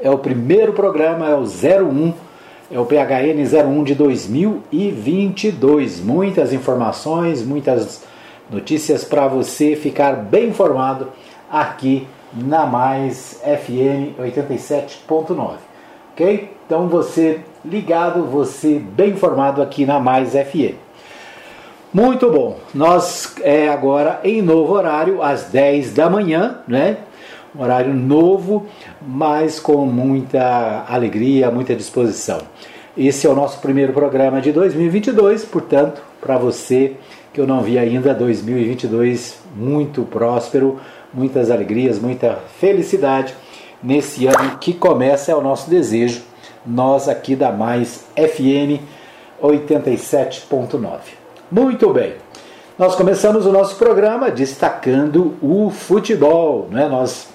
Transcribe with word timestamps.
é 0.00 0.10
o 0.10 0.18
primeiro 0.18 0.72
programa, 0.72 1.28
é 1.28 1.34
o 1.34 1.42
01, 1.42 2.14
é 2.70 2.78
o 2.78 2.86
PHN 2.86 3.66
01 3.66 3.84
de 3.84 3.94
2022. 3.94 6.00
Muitas 6.00 6.52
informações, 6.52 7.44
muitas 7.44 8.04
notícias 8.48 9.04
para 9.04 9.26
você 9.26 9.74
ficar 9.74 10.12
bem 10.12 10.48
informado 10.48 11.08
aqui 11.50 12.06
na 12.32 12.66
Mais 12.66 13.40
FM 13.42 14.20
87.9. 14.20 15.54
OK? 16.12 16.50
Então 16.66 16.86
você 16.86 17.40
ligado, 17.68 18.24
você 18.24 18.78
bem 18.78 19.10
informado 19.10 19.60
aqui 19.60 19.84
na 19.84 20.00
Mais 20.00 20.32
FM. 20.32 20.74
Muito 21.92 22.30
bom. 22.30 22.58
Nós 22.74 23.34
é 23.42 23.68
agora 23.68 24.20
em 24.24 24.42
novo 24.42 24.72
horário, 24.72 25.22
às 25.22 25.44
10 25.44 25.92
da 25.92 26.08
manhã, 26.08 26.58
né? 26.66 26.98
Horário 27.58 27.94
novo, 27.94 28.66
mas 29.00 29.58
com 29.58 29.84
muita 29.86 30.84
alegria, 30.88 31.50
muita 31.50 31.74
disposição. 31.74 32.38
Esse 32.96 33.26
é 33.26 33.30
o 33.30 33.34
nosso 33.34 33.60
primeiro 33.60 33.92
programa 33.92 34.40
de 34.40 34.52
2022, 34.52 35.44
portanto, 35.44 36.02
para 36.20 36.36
você 36.36 36.94
que 37.32 37.40
eu 37.40 37.46
não 37.46 37.62
vi 37.62 37.78
ainda, 37.78 38.12
2022 38.14 39.40
muito 39.54 40.02
próspero, 40.02 40.78
muitas 41.12 41.50
alegrias, 41.50 41.98
muita 41.98 42.38
felicidade 42.58 43.34
nesse 43.82 44.26
ano 44.26 44.58
que 44.60 44.72
começa, 44.72 45.32
é 45.32 45.34
o 45.34 45.40
nosso 45.40 45.70
desejo 45.70 46.28
nós 46.66 47.08
aqui 47.08 47.34
da 47.34 47.50
Mais 47.50 48.04
FM 48.16 48.82
87.9. 49.42 50.98
Muito 51.50 51.92
bem. 51.92 52.14
Nós 52.78 52.94
começamos 52.94 53.46
o 53.46 53.52
nosso 53.52 53.76
programa 53.76 54.30
destacando 54.30 55.34
o 55.42 55.70
futebol, 55.70 56.68
né? 56.70 56.88
Nós 56.88 57.28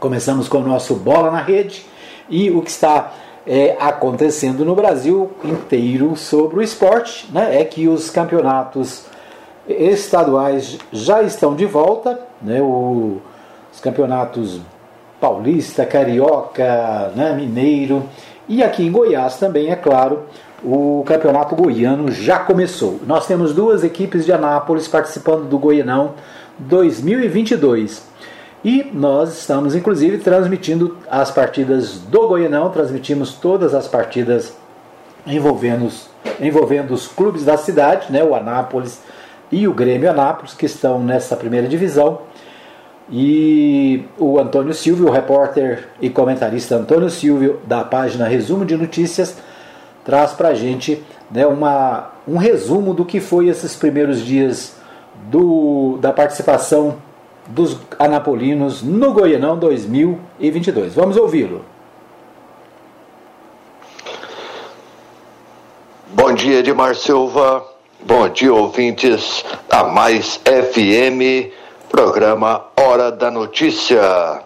começamos 0.00 0.48
com 0.48 0.58
o 0.58 0.66
nosso 0.66 0.94
Bola 0.94 1.30
na 1.30 1.40
Rede 1.40 1.84
e 2.28 2.50
o 2.50 2.62
que 2.62 2.70
está 2.70 3.12
é, 3.46 3.76
acontecendo 3.78 4.64
no 4.64 4.74
Brasil 4.74 5.30
inteiro 5.44 6.16
sobre 6.16 6.58
o 6.58 6.62
esporte, 6.62 7.30
né? 7.32 7.60
É 7.60 7.64
que 7.64 7.88
os 7.88 8.08
campeonatos 8.08 9.04
estaduais 9.68 10.78
já 10.90 11.22
estão 11.22 11.54
de 11.54 11.66
volta, 11.66 12.18
né? 12.40 12.60
O, 12.62 13.20
os 13.72 13.80
campeonatos 13.80 14.60
paulista, 15.20 15.86
carioca, 15.86 17.12
né? 17.14 17.32
mineiro 17.36 18.02
e 18.48 18.62
aqui 18.62 18.84
em 18.84 18.92
Goiás 18.92 19.36
também, 19.36 19.70
é 19.70 19.76
claro, 19.76 20.24
o 20.64 21.02
campeonato 21.06 21.56
goiano 21.56 22.10
já 22.10 22.38
começou. 22.38 23.00
Nós 23.06 23.26
temos 23.26 23.52
duas 23.52 23.82
equipes 23.82 24.24
de 24.24 24.32
Anápolis 24.32 24.86
participando 24.86 25.48
do 25.48 25.58
Goianão 25.58 26.14
2022. 26.58 28.10
E 28.64 28.88
nós 28.94 29.36
estamos 29.36 29.74
inclusive 29.74 30.18
transmitindo 30.18 30.96
as 31.10 31.30
partidas 31.32 31.98
do 31.98 32.28
Goianão, 32.28 32.70
transmitimos 32.70 33.34
todas 33.34 33.74
as 33.74 33.88
partidas 33.88 34.56
envolvendo, 35.26 35.90
envolvendo 36.40 36.94
os 36.94 37.08
clubes 37.08 37.44
da 37.44 37.56
cidade, 37.56 38.12
né, 38.12 38.22
o 38.22 38.34
Anápolis 38.34 39.00
e 39.50 39.66
o 39.66 39.74
Grêmio 39.74 40.08
Anápolis, 40.08 40.54
que 40.54 40.66
estão 40.66 41.00
nessa 41.00 41.36
primeira 41.36 41.66
divisão. 41.66 42.20
E 43.10 44.04
o 44.18 44.38
Antônio 44.38 44.72
Silvio, 44.72 45.08
o 45.08 45.10
repórter 45.10 45.88
e 46.00 46.08
comentarista 46.08 46.76
Antônio 46.76 47.10
Silvio, 47.10 47.60
da 47.64 47.84
página 47.84 48.26
Resumo 48.26 48.64
de 48.64 48.76
Notícias, 48.76 49.36
traz 50.04 50.32
para 50.32 50.48
a 50.48 50.54
gente 50.54 51.02
né, 51.30 51.46
uma, 51.46 52.10
um 52.26 52.36
resumo 52.36 52.94
do 52.94 53.04
que 53.04 53.20
foi 53.20 53.48
esses 53.48 53.74
primeiros 53.74 54.20
dias 54.20 54.76
do, 55.30 55.98
da 56.00 56.12
participação 56.12 56.96
dos 57.46 57.76
anapolinos 57.98 58.82
no 58.82 59.12
Goianão 59.12 59.58
2022. 59.58 60.94
Vamos 60.94 61.16
ouvi-lo. 61.16 61.64
Bom 66.12 66.32
dia, 66.34 66.60
Edmar 66.60 66.94
Silva. 66.94 67.64
Bom 68.04 68.28
dia, 68.28 68.52
ouvintes 68.52 69.44
da 69.68 69.84
Mais 69.84 70.40
FM 70.44 71.52
Programa 71.92 72.64
Hora 72.74 73.12
da 73.12 73.30
Notícia. 73.30 74.42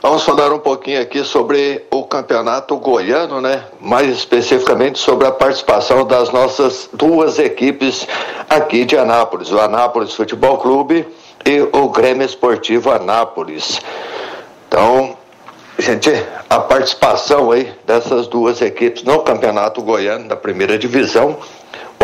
Vamos 0.00 0.24
falar 0.24 0.50
um 0.54 0.58
pouquinho 0.58 1.02
aqui 1.02 1.22
sobre 1.22 1.84
o 1.90 2.04
campeonato 2.04 2.78
goiano, 2.78 3.42
né? 3.42 3.64
Mais 3.78 4.08
especificamente 4.08 4.98
sobre 4.98 5.26
a 5.26 5.30
participação 5.30 6.06
das 6.06 6.30
nossas 6.30 6.88
duas 6.94 7.38
equipes 7.38 8.08
aqui 8.48 8.86
de 8.86 8.96
Anápolis, 8.96 9.52
o 9.52 9.60
Anápolis 9.60 10.14
Futebol 10.14 10.56
Clube 10.56 11.06
e 11.44 11.60
o 11.60 11.90
Grêmio 11.90 12.24
Esportivo 12.24 12.90
Anápolis. 12.90 13.82
Então, 14.66 15.14
gente, 15.78 16.10
a 16.48 16.58
participação 16.58 17.50
aí 17.50 17.70
dessas 17.86 18.26
duas 18.26 18.62
equipes 18.62 19.02
no 19.02 19.20
campeonato 19.20 19.82
goiano 19.82 20.26
da 20.26 20.36
primeira 20.36 20.78
divisão 20.78 21.38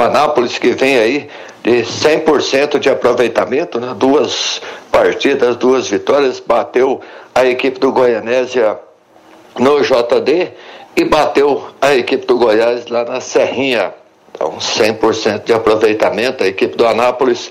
o 0.00 0.02
Anápolis 0.02 0.58
que 0.58 0.70
vem 0.70 0.98
aí 0.98 1.28
de 1.62 1.82
100% 1.82 2.78
de 2.78 2.88
aproveitamento, 2.88 3.78
né? 3.78 3.94
duas 3.96 4.62
partidas, 4.90 5.56
duas 5.56 5.88
vitórias, 5.88 6.40
bateu 6.40 7.00
a 7.34 7.44
equipe 7.44 7.78
do 7.78 7.92
Goianésia 7.92 8.78
no 9.58 9.82
JD 9.82 10.52
e 10.96 11.04
bateu 11.04 11.66
a 11.80 11.94
equipe 11.94 12.26
do 12.26 12.38
Goiás 12.38 12.86
lá 12.86 13.04
na 13.04 13.20
Serrinha. 13.20 13.92
Então, 14.32 14.56
100% 14.58 15.44
de 15.44 15.52
aproveitamento. 15.52 16.42
A 16.42 16.46
equipe 16.46 16.76
do 16.76 16.86
Anápolis 16.86 17.50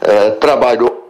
eh, 0.00 0.30
trabalhou. 0.32 1.08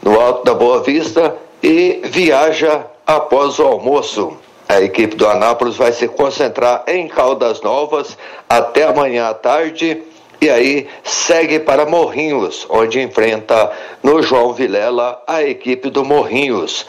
No 0.00 0.20
Alto 0.20 0.44
da 0.44 0.54
Boa 0.54 0.82
Vista 0.82 1.34
e 1.60 2.02
viaja 2.04 2.86
após 3.06 3.58
o 3.58 3.62
almoço. 3.62 4.36
A 4.68 4.80
equipe 4.80 5.14
do 5.14 5.28
Anápolis 5.28 5.76
vai 5.76 5.92
se 5.92 6.08
concentrar 6.08 6.82
em 6.88 7.06
Caldas 7.06 7.60
Novas 7.60 8.18
até 8.48 8.82
amanhã 8.82 9.28
à 9.28 9.34
tarde 9.34 10.02
e 10.40 10.50
aí 10.50 10.88
segue 11.04 11.60
para 11.60 11.86
Morrinhos, 11.86 12.66
onde 12.68 13.00
enfrenta 13.00 13.70
no 14.02 14.20
João 14.22 14.52
Vilela 14.52 15.22
a 15.26 15.42
equipe 15.42 15.88
do 15.88 16.04
Morrinhos. 16.04 16.84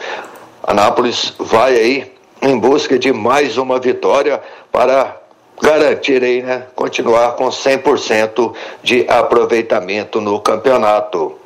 Anápolis 0.62 1.32
vai 1.38 1.76
aí 1.76 2.12
em 2.42 2.58
busca 2.58 2.98
de 2.98 3.12
mais 3.12 3.56
uma 3.56 3.78
vitória 3.78 4.42
para 4.70 5.16
garantir 5.60 6.22
aí, 6.22 6.42
né, 6.42 6.66
continuar 6.74 7.32
com 7.32 7.48
100% 7.48 8.54
de 8.82 9.06
aproveitamento 9.08 10.20
no 10.20 10.40
campeonato. 10.40 11.36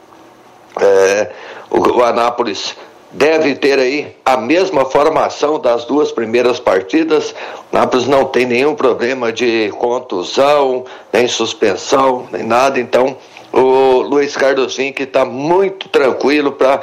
É, 0.81 1.31
o, 1.71 1.99
o 1.99 2.03
Anápolis 2.03 2.75
deve 3.13 3.55
ter 3.55 3.79
aí 3.79 4.17
a 4.25 4.37
mesma 4.37 4.85
formação 4.85 5.59
das 5.59 5.85
duas 5.85 6.11
primeiras 6.11 6.59
partidas. 6.59 7.35
Nápoles 7.71 8.07
não 8.07 8.25
tem 8.25 8.47
nenhum 8.47 8.75
problema 8.75 9.33
de 9.33 9.71
contusão, 9.79 10.85
nem 11.13 11.29
suspensão, 11.29 12.27
nem 12.33 12.43
nada. 12.43 12.81
Então, 12.81 13.17
o 13.53 14.01
Luiz 14.01 14.37
Carlos 14.37 14.77
Vinck 14.77 15.03
está 15.03 15.25
muito 15.25 15.89
tranquilo 15.89 16.53
para 16.53 16.81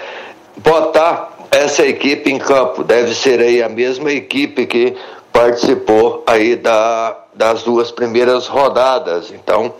botar 0.58 1.38
essa 1.52 1.86
equipe 1.86 2.32
em 2.32 2.38
campo. 2.38 2.84
Deve 2.84 3.16
ser 3.16 3.40
aí 3.40 3.64
a 3.64 3.70
mesma 3.70 4.12
equipe 4.12 4.68
que 4.68 4.96
participou 5.34 6.24
aí 6.28 6.56
da, 6.56 7.18
das 7.34 7.64
duas 7.64 7.92
primeiras 7.92 8.48
rodadas. 8.48 9.32
Então, 9.32 9.74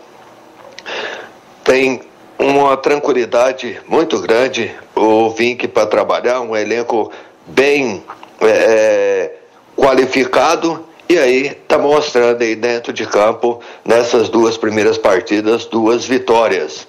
tem 1.62 2.00
uma 2.40 2.74
tranquilidade 2.76 3.78
muito 3.86 4.18
grande 4.18 4.74
o 4.96 5.28
Vink 5.30 5.68
para 5.68 5.86
trabalhar, 5.86 6.40
um 6.40 6.56
elenco 6.56 7.12
bem 7.46 8.02
é, 8.40 8.48
é, 8.48 9.36
qualificado 9.76 10.86
e 11.06 11.18
aí 11.18 11.48
está 11.48 11.76
mostrando 11.76 12.40
aí 12.40 12.56
dentro 12.56 12.92
de 12.92 13.04
campo 13.06 13.60
nessas 13.84 14.30
duas 14.30 14.56
primeiras 14.56 14.96
partidas 14.96 15.66
duas 15.66 16.06
vitórias. 16.06 16.88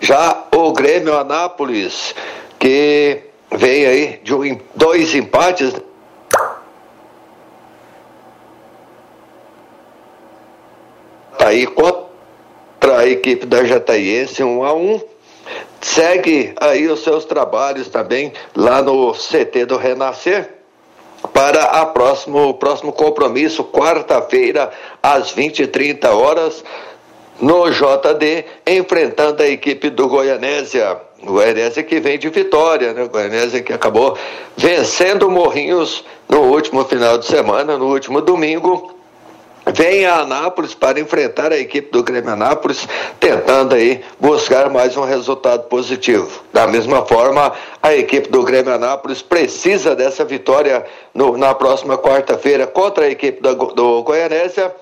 Já 0.00 0.44
o 0.54 0.72
Grêmio 0.72 1.16
Anápolis, 1.16 2.14
que 2.58 3.22
veio 3.50 3.88
aí 3.88 4.20
de 4.22 4.34
um, 4.34 4.60
dois 4.76 5.14
empates. 5.14 5.74
Tá 11.36 11.48
aí 11.48 11.66
contra 11.66 12.03
a 12.90 13.06
equipe 13.06 13.46
da 13.46 13.64
Jataiense, 13.64 14.42
um 14.42 14.64
a 14.64 14.74
um. 14.74 15.00
Segue 15.80 16.54
aí 16.58 16.88
os 16.88 17.00
seus 17.00 17.24
trabalhos 17.24 17.88
também 17.88 18.32
lá 18.56 18.80
no 18.80 19.12
CT 19.12 19.66
do 19.66 19.76
Renascer 19.76 20.50
para 21.32 21.62
a 21.62 21.86
próximo, 21.86 22.48
o 22.48 22.54
próximo 22.54 22.92
compromisso, 22.92 23.64
quarta-feira, 23.64 24.70
às 25.02 25.34
20h30 25.34 26.06
horas, 26.10 26.64
no 27.40 27.68
JD, 27.70 28.44
enfrentando 28.66 29.42
a 29.42 29.48
equipe 29.48 29.90
do 29.90 30.08
Goianésia. 30.08 30.96
Goianésia 31.22 31.82
que 31.82 31.98
vem 31.98 32.18
de 32.18 32.28
vitória, 32.28 32.92
né? 32.92 33.08
Goianésia 33.08 33.62
que 33.62 33.72
acabou 33.72 34.16
vencendo 34.56 35.30
Morrinhos 35.30 36.04
no 36.28 36.42
último 36.42 36.84
final 36.84 37.18
de 37.18 37.26
semana, 37.26 37.76
no 37.76 37.86
último 37.86 38.20
domingo. 38.20 38.93
Vem 39.72 40.04
a 40.04 40.16
Anápolis 40.16 40.74
para 40.74 41.00
enfrentar 41.00 41.50
a 41.50 41.56
equipe 41.58 41.90
do 41.90 42.02
Grêmio 42.02 42.30
Anápolis, 42.30 42.86
tentando 43.18 43.74
aí 43.74 44.04
buscar 44.20 44.68
mais 44.68 44.94
um 44.94 45.04
resultado 45.04 45.64
positivo. 45.64 46.42
Da 46.52 46.66
mesma 46.66 47.04
forma, 47.06 47.50
a 47.82 47.94
equipe 47.94 48.28
do 48.28 48.42
Grêmio 48.42 48.74
Anápolis 48.74 49.22
precisa 49.22 49.96
dessa 49.96 50.22
vitória 50.22 50.84
no, 51.14 51.38
na 51.38 51.54
próxima 51.54 51.96
quarta-feira 51.96 52.66
contra 52.66 53.06
a 53.06 53.10
equipe 53.10 53.40
do, 53.40 54.02
Goianésia 54.02 54.74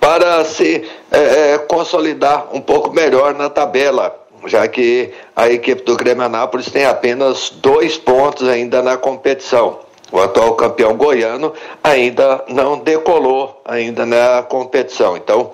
para 0.00 0.42
se 0.46 0.82
é, 1.10 1.52
é, 1.54 1.58
consolidar 1.58 2.48
um 2.54 2.60
pouco 2.60 2.90
melhor 2.90 3.34
na 3.34 3.50
tabela, 3.50 4.18
já 4.46 4.66
que 4.66 5.12
a 5.36 5.50
equipe 5.50 5.82
do 5.82 5.94
Grêmio 5.94 6.24
Anápolis 6.24 6.70
tem 6.70 6.86
apenas 6.86 7.50
dois 7.50 7.98
pontos 7.98 8.48
ainda 8.48 8.80
na 8.80 8.96
competição. 8.96 9.81
O 10.12 10.20
atual 10.20 10.54
campeão 10.54 10.94
goiano 10.94 11.54
ainda 11.82 12.44
não 12.48 12.78
decolou 12.78 13.62
ainda 13.64 14.04
na 14.04 14.42
competição. 14.42 15.16
Então, 15.16 15.52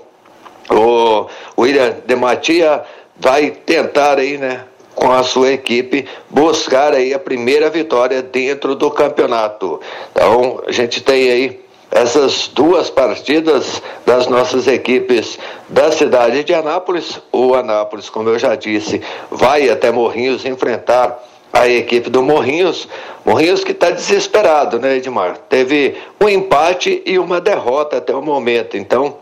o 0.68 1.26
William 1.56 1.96
de 2.04 2.16
Matia 2.16 2.82
vai 3.16 3.52
tentar 3.52 4.18
aí, 4.18 4.36
né, 4.36 4.64
com 4.96 5.12
a 5.12 5.22
sua 5.22 5.52
equipe 5.52 6.06
buscar 6.28 6.92
aí 6.92 7.14
a 7.14 7.18
primeira 7.20 7.70
vitória 7.70 8.20
dentro 8.20 8.74
do 8.74 8.90
campeonato. 8.90 9.80
Então, 10.10 10.60
a 10.66 10.72
gente 10.72 11.00
tem 11.02 11.30
aí 11.30 11.64
essas 11.90 12.48
duas 12.48 12.90
partidas 12.90 13.80
das 14.04 14.26
nossas 14.26 14.66
equipes 14.66 15.38
da 15.68 15.90
cidade 15.92 16.44
de 16.44 16.52
Anápolis. 16.52 17.20
O 17.32 17.54
Anápolis, 17.54 18.10
como 18.10 18.28
eu 18.28 18.38
já 18.38 18.54
disse, 18.54 19.00
vai 19.30 19.70
até 19.70 19.90
Morrinhos 19.90 20.44
enfrentar 20.44 21.22
a 21.58 21.68
equipe 21.68 22.08
do 22.08 22.22
Morrinhos. 22.22 22.88
Morrinhos 23.24 23.64
que 23.64 23.72
está 23.72 23.90
desesperado, 23.90 24.78
né, 24.78 24.96
Edmar? 24.96 25.38
Teve 25.48 25.96
um 26.20 26.28
empate 26.28 27.02
e 27.04 27.18
uma 27.18 27.40
derrota 27.40 27.98
até 27.98 28.14
o 28.14 28.22
momento. 28.22 28.76
Então, 28.76 29.16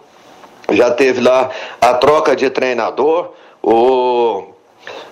já 0.70 0.90
teve 0.90 1.20
lá 1.20 1.50
a 1.80 1.94
troca 1.94 2.36
de 2.36 2.50
treinador. 2.50 3.32
O 3.62 4.44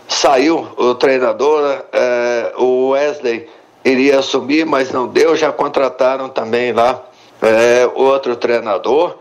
saiu 0.06 0.68
o 0.76 0.94
treinador, 0.94 1.82
é, 1.92 2.52
o 2.58 2.90
Wesley 2.90 3.48
iria 3.84 4.18
assumir, 4.18 4.66
mas 4.66 4.92
não 4.92 5.08
deu. 5.08 5.34
Já 5.34 5.50
contrataram 5.50 6.28
também 6.28 6.72
lá 6.72 7.02
é, 7.40 7.88
outro 7.94 8.36
treinador, 8.36 9.16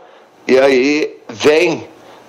e 0.46 0.60
aí 0.60 1.18
vem 1.30 1.88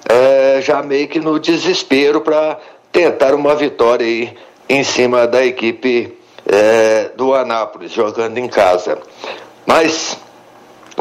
é, 0.09 0.61
já 0.63 0.83
meio 0.83 1.09
que 1.09 1.19
no 1.19 1.39
desespero 1.41 2.21
para 2.21 2.59
tentar 2.93 3.35
uma 3.35 3.55
vitória 3.57 4.07
aí 4.07 4.37
em 4.69 4.83
cima 4.83 5.27
da 5.27 5.45
equipe 5.45 6.17
é, 6.47 7.11
do 7.17 7.35
Anápolis, 7.35 7.93
jogando 7.93 8.39
em 8.39 8.49
casa. 8.49 8.99
Mas 9.67 10.19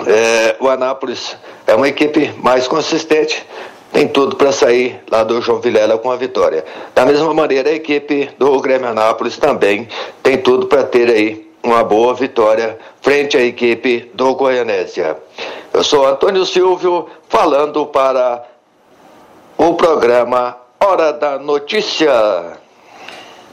é, 0.07 0.56
o 0.60 0.68
Anápolis 0.69 1.36
é 1.68 1.75
uma 1.75 1.88
equipe 1.88 2.33
mais 2.38 2.68
consistente, 2.68 3.45
tem 3.92 4.07
tudo 4.07 4.36
para 4.36 4.51
sair 4.51 5.00
lá 5.10 5.24
do 5.24 5.39
João 5.42 5.60
Vilela 5.60 5.98
com 5.98 6.12
a 6.12 6.15
vitória. 6.15 6.65
Da 6.95 7.06
mesma 7.06 7.33
maneira, 7.33 7.69
a 7.69 7.74
equipe 7.74 8.31
do 8.39 8.60
Grêmio 8.60 8.88
Anápolis 8.88 9.38
também 9.38 9.88
tem 10.24 10.38
tudo 10.38 10.66
para 10.68 10.83
ter 10.83 11.09
aí 11.09 11.51
uma 11.63 11.83
boa 11.83 12.13
vitória 12.13 12.77
frente 13.01 13.38
à 13.38 13.42
equipe 13.42 14.12
do 14.13 14.36
Goianésia. 14.36 15.18
Eu 15.71 15.83
sou 15.83 16.06
Antônio 16.06 16.45
Silvio, 16.45 17.07
falando 17.30 17.86
para 17.86 18.44
o 19.57 19.74
programa 19.75 20.57
Hora 20.80 21.13
da 21.13 21.39
Notícia. 21.39 22.62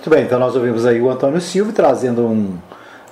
Muito 0.01 0.09
bem, 0.09 0.25
então 0.25 0.39
nós 0.39 0.57
ouvimos 0.57 0.87
aí 0.87 0.99
o 0.99 1.11
Antônio 1.11 1.39
Silvio 1.43 1.75
trazendo 1.75 2.23
um 2.23 2.57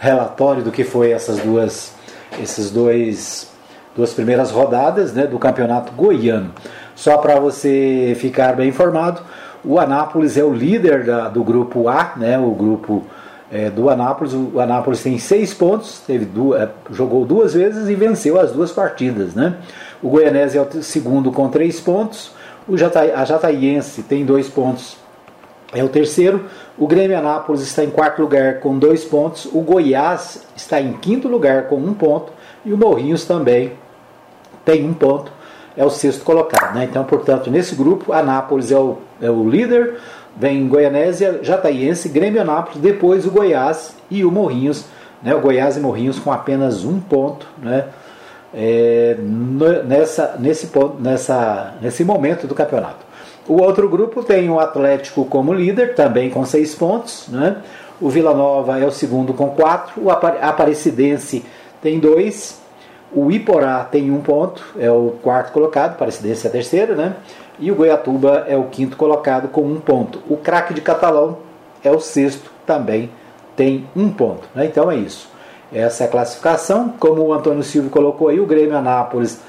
relatório 0.00 0.62
do 0.62 0.72
que 0.72 0.84
foi 0.84 1.10
essas 1.10 1.36
duas, 1.36 1.92
esses 2.40 2.70
dois, 2.70 3.50
duas 3.94 4.14
primeiras 4.14 4.50
rodadas 4.50 5.12
né, 5.12 5.26
do 5.26 5.38
campeonato 5.38 5.92
goiano. 5.92 6.50
Só 6.96 7.18
para 7.18 7.38
você 7.38 8.16
ficar 8.18 8.56
bem 8.56 8.70
informado, 8.70 9.20
o 9.62 9.78
Anápolis 9.78 10.38
é 10.38 10.42
o 10.42 10.50
líder 10.50 11.04
da, 11.04 11.28
do 11.28 11.44
grupo 11.44 11.90
A, 11.90 12.14
né, 12.16 12.38
o 12.38 12.52
grupo 12.52 13.04
é, 13.52 13.68
do 13.68 13.90
Anápolis. 13.90 14.32
O 14.32 14.58
Anápolis 14.58 15.02
tem 15.02 15.18
seis 15.18 15.52
pontos, 15.52 16.00
teve 16.06 16.24
duas, 16.24 16.62
é, 16.62 16.70
jogou 16.90 17.26
duas 17.26 17.52
vezes 17.52 17.86
e 17.86 17.94
venceu 17.94 18.40
as 18.40 18.50
duas 18.50 18.72
partidas. 18.72 19.34
Né? 19.34 19.56
O 20.02 20.08
Goianese 20.08 20.56
é 20.56 20.62
o 20.62 20.82
segundo 20.82 21.30
com 21.32 21.50
três 21.50 21.80
pontos. 21.80 22.30
O 22.66 22.78
Jata, 22.78 23.00
a 23.00 23.26
Jataiense 23.26 24.02
tem 24.04 24.24
dois 24.24 24.48
pontos, 24.48 24.96
é 25.74 25.84
o 25.84 25.88
terceiro. 25.90 26.46
O 26.78 26.86
Grêmio 26.86 27.18
Anápolis 27.18 27.62
está 27.62 27.82
em 27.82 27.90
quarto 27.90 28.20
lugar 28.22 28.60
com 28.60 28.78
dois 28.78 29.04
pontos. 29.04 29.46
O 29.46 29.60
Goiás 29.60 30.46
está 30.56 30.80
em 30.80 30.92
quinto 30.92 31.26
lugar 31.28 31.64
com 31.64 31.76
um 31.76 31.92
ponto. 31.92 32.32
E 32.64 32.72
o 32.72 32.76
Morrinhos 32.76 33.24
também 33.24 33.72
tem 34.64 34.88
um 34.88 34.94
ponto. 34.94 35.32
É 35.76 35.84
o 35.84 35.90
sexto 35.90 36.24
colocado. 36.24 36.74
Né? 36.74 36.84
Então, 36.84 37.04
portanto, 37.04 37.50
nesse 37.50 37.74
grupo, 37.74 38.12
Anápolis 38.12 38.70
é 38.70 38.78
o, 38.78 38.98
é 39.20 39.30
o 39.30 39.48
líder 39.48 39.98
vem 40.38 40.68
Goianésia, 40.68 41.40
Jataiense, 41.42 42.08
Grêmio 42.08 42.40
Anápolis, 42.40 42.80
depois 42.80 43.26
o 43.26 43.30
Goiás 43.30 43.96
e 44.08 44.24
o 44.24 44.30
Morrinhos, 44.30 44.84
né, 45.20 45.34
o 45.34 45.40
Goiás 45.40 45.76
e 45.76 45.80
Morrinhos 45.80 46.18
com 46.20 46.32
apenas 46.32 46.84
um 46.84 47.00
ponto, 47.00 47.46
né, 47.60 47.86
é, 48.54 49.16
nessa, 49.84 50.36
nesse, 50.38 50.68
ponto, 50.68 51.02
nessa, 51.02 51.74
nesse 51.82 52.04
momento 52.04 52.46
do 52.46 52.54
campeonato. 52.54 53.07
O 53.48 53.62
outro 53.62 53.88
grupo 53.88 54.22
tem 54.22 54.50
o 54.50 54.60
Atlético 54.60 55.24
como 55.24 55.54
líder, 55.54 55.94
também 55.94 56.28
com 56.28 56.44
seis 56.44 56.74
pontos, 56.74 57.28
né, 57.28 57.62
o 58.00 58.08
Vila 58.08 58.32
Nova 58.32 58.78
é 58.78 58.86
o 58.86 58.92
segundo 58.92 59.34
com 59.34 59.48
quatro, 59.50 60.00
o 60.04 60.10
Aparecidense 60.10 61.44
tem 61.82 61.98
dois, 61.98 62.60
o 63.12 63.30
Iporá 63.30 63.84
tem 63.84 64.10
um 64.10 64.20
ponto, 64.20 64.64
é 64.78 64.90
o 64.90 65.14
quarto 65.22 65.52
colocado, 65.52 65.92
Aparecidense 65.92 66.46
é 66.46 66.48
a 66.48 66.52
terceira, 66.52 66.94
né? 66.94 67.16
E 67.58 67.72
o 67.72 67.74
Goiatuba 67.74 68.44
é 68.46 68.56
o 68.56 68.64
quinto 68.64 68.96
colocado 68.96 69.48
com 69.48 69.62
um 69.62 69.80
ponto. 69.80 70.22
O 70.28 70.36
craque 70.36 70.72
de 70.72 70.80
Catalão 70.80 71.38
é 71.82 71.90
o 71.90 71.98
sexto, 71.98 72.52
também 72.64 73.10
tem 73.56 73.88
um 73.96 74.10
ponto. 74.10 74.48
Né? 74.54 74.66
Então 74.66 74.88
é 74.88 74.96
isso. 74.96 75.28
Essa 75.72 76.04
é 76.04 76.06
a 76.06 76.10
classificação. 76.10 76.94
Como 77.00 77.22
o 77.22 77.32
Antônio 77.32 77.64
Silvio 77.64 77.90
colocou 77.90 78.28
aí, 78.28 78.38
o 78.38 78.46
Grêmio 78.46 78.76
Anápolis 78.76 79.40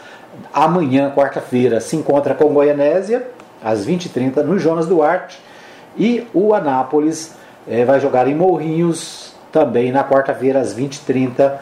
amanhã, 0.51 1.11
quarta-feira, 1.15 1.79
se 1.79 1.95
encontra 1.95 2.33
com 2.33 2.45
o 2.45 2.49
Goianésia, 2.49 3.27
às 3.63 3.85
20h30, 3.85 4.37
no 4.43 4.57
Jonas 4.57 4.87
Duarte. 4.87 5.39
E 5.97 6.27
o 6.33 6.53
Anápolis 6.53 7.35
é, 7.67 7.83
vai 7.83 7.99
jogar 7.99 8.27
em 8.27 8.35
Morrinhos 8.35 9.33
também 9.51 9.91
na 9.91 10.03
quarta-feira, 10.03 10.59
às 10.59 10.75
20h30. 10.75 11.53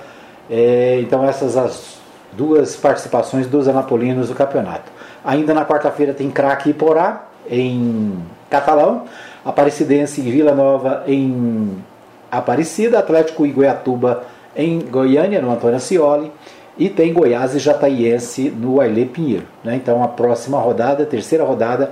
É, 0.49 0.99
então 1.01 1.23
essas 1.25 1.57
as 1.57 1.97
duas 2.33 2.75
participações 2.75 3.47
dos 3.47 3.67
anapolinos 3.67 4.29
do 4.29 4.35
campeonato. 4.35 4.91
Ainda 5.23 5.53
na 5.53 5.65
quarta-feira 5.65 6.13
tem 6.13 6.29
Craque 6.29 6.69
e 6.69 6.73
Porá, 6.73 7.27
em 7.49 8.17
Catalão. 8.49 9.05
Aparecidense 9.43 10.21
e 10.21 10.29
Vila 10.29 10.53
Nova 10.53 11.03
em 11.07 11.83
Aparecida. 12.31 12.99
Atlético 12.99 13.45
e 13.45 13.51
Goiatuba 13.51 14.23
em 14.55 14.79
Goiânia, 14.79 15.41
no 15.41 15.51
Antônio 15.51 15.77
Ascioli. 15.77 16.31
E 16.77 16.89
tem 16.89 17.13
Goiás 17.13 17.55
e 17.55 17.59
Jataiense 17.59 18.49
no 18.49 18.79
Ailê 18.79 19.05
Pinheiro. 19.05 19.45
Né? 19.63 19.75
Então 19.75 20.03
a 20.03 20.07
próxima 20.07 20.59
rodada, 20.59 21.03
a 21.03 21.05
terceira 21.05 21.43
rodada, 21.43 21.91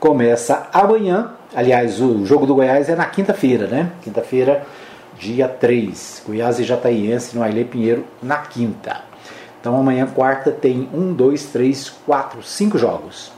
começa 0.00 0.68
amanhã. 0.72 1.30
Aliás, 1.54 2.00
o 2.00 2.26
jogo 2.26 2.46
do 2.46 2.54
Goiás 2.54 2.88
é 2.88 2.96
na 2.96 3.06
quinta-feira, 3.06 3.66
né? 3.66 3.92
Quinta-feira, 4.02 4.66
dia 5.18 5.48
3. 5.48 6.24
Goiás 6.26 6.58
e 6.58 6.64
Jataiense 6.64 7.36
no 7.36 7.42
Ailê 7.42 7.64
Pinheiro 7.64 8.04
na 8.22 8.38
quinta. 8.38 9.02
Então 9.60 9.76
amanhã, 9.76 10.06
quarta, 10.06 10.50
tem 10.50 10.88
um, 10.92 11.12
dois, 11.12 11.46
três, 11.46 11.88
quatro, 11.88 12.42
cinco 12.42 12.78
jogos. 12.78 13.32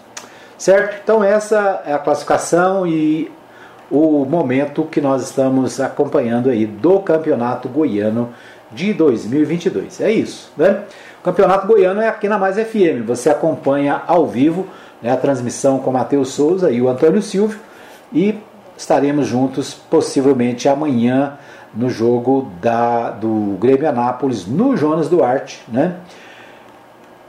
Certo? 0.57 1.01
Então 1.03 1.23
essa 1.23 1.83
é 1.87 1.93
a 1.93 1.99
classificação 1.99 2.87
e 2.87 3.31
o 3.91 4.25
momento 4.25 4.85
que 4.85 5.01
nós 5.01 5.23
estamos 5.23 5.81
acompanhando 5.81 6.51
aí 6.51 6.67
do 6.67 7.01
Campeonato 7.01 7.69
Goiano 7.69 8.31
de 8.73 8.93
2022. 8.93 10.01
É 10.01 10.11
isso, 10.11 10.53
né? 10.57 10.85
O 11.21 11.23
Campeonato 11.23 11.67
Goiano 11.67 12.01
é 12.01 12.09
aqui 12.09 12.29
na 12.29 12.39
Mais 12.39 12.57
FM. 12.57 13.05
Você 13.07 13.29
acompanha 13.29 14.03
ao 14.07 14.27
vivo 14.27 14.67
né, 15.03 15.11
a 15.11 15.17
transmissão 15.17 15.79
com 15.79 15.91
Matheus 15.91 16.31
Souza 16.31 16.71
e 16.71 16.81
o 16.81 16.89
Antônio 16.89 17.21
Silvio. 17.21 17.59
E 18.13 18.39
estaremos 18.77 19.27
juntos 19.27 19.75
possivelmente 19.75 20.69
amanhã 20.69 21.39
no 21.75 21.91
jogo 21.91 22.51
da, 22.61 23.11
do 23.11 23.57
Grêmio 23.61 23.89
Anápolis 23.89 24.47
no 24.47 24.77
Jonas 24.77 25.09
Duarte, 25.09 25.63
né? 25.69 25.97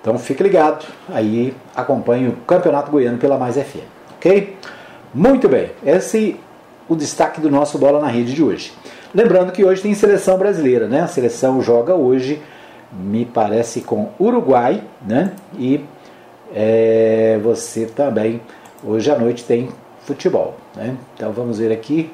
Então 0.01 0.17
fique 0.17 0.41
ligado, 0.41 0.85
aí 1.09 1.53
acompanhe 1.75 2.29
o 2.29 2.33
Campeonato 2.47 2.89
Goiano 2.89 3.17
pela 3.17 3.37
Mais 3.37 3.57
FM, 3.57 3.83
ok? 4.15 4.57
Muito 5.13 5.49
bem, 5.49 5.71
esse 5.85 6.39
é 6.39 6.49
o 6.87 6.95
destaque 6.95 7.41
do 7.41 7.51
nosso 7.51 7.77
Bola 7.77 7.99
na 7.99 8.07
Rede 8.07 8.33
de 8.33 8.41
hoje. 8.41 8.71
Lembrando 9.13 9.51
que 9.51 9.65
hoje 9.65 9.81
tem 9.81 9.93
seleção 9.95 10.37
brasileira, 10.37 10.87
né? 10.87 11.01
A 11.01 11.07
seleção 11.07 11.61
joga 11.61 11.95
hoje, 11.95 12.41
me 12.91 13.25
parece, 13.25 13.81
com 13.81 14.09
Uruguai, 14.19 14.83
né? 15.01 15.33
E 15.57 15.83
é, 16.53 17.39
você 17.41 17.87
também, 17.87 18.39
hoje 18.83 19.09
à 19.09 19.17
noite 19.17 19.43
tem 19.43 19.69
futebol, 20.01 20.55
né? 20.75 20.95
Então 21.15 21.31
vamos 21.31 21.57
ver 21.57 21.71
aqui, 21.71 22.11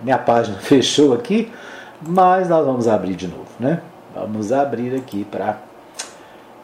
minha 0.00 0.18
página 0.18 0.58
fechou 0.60 1.14
aqui, 1.14 1.50
mas 2.02 2.50
nós 2.50 2.66
vamos 2.66 2.86
abrir 2.86 3.14
de 3.14 3.28
novo, 3.28 3.48
né? 3.58 3.80
Vamos 4.14 4.52
abrir 4.52 4.94
aqui 4.94 5.24
para 5.24 5.58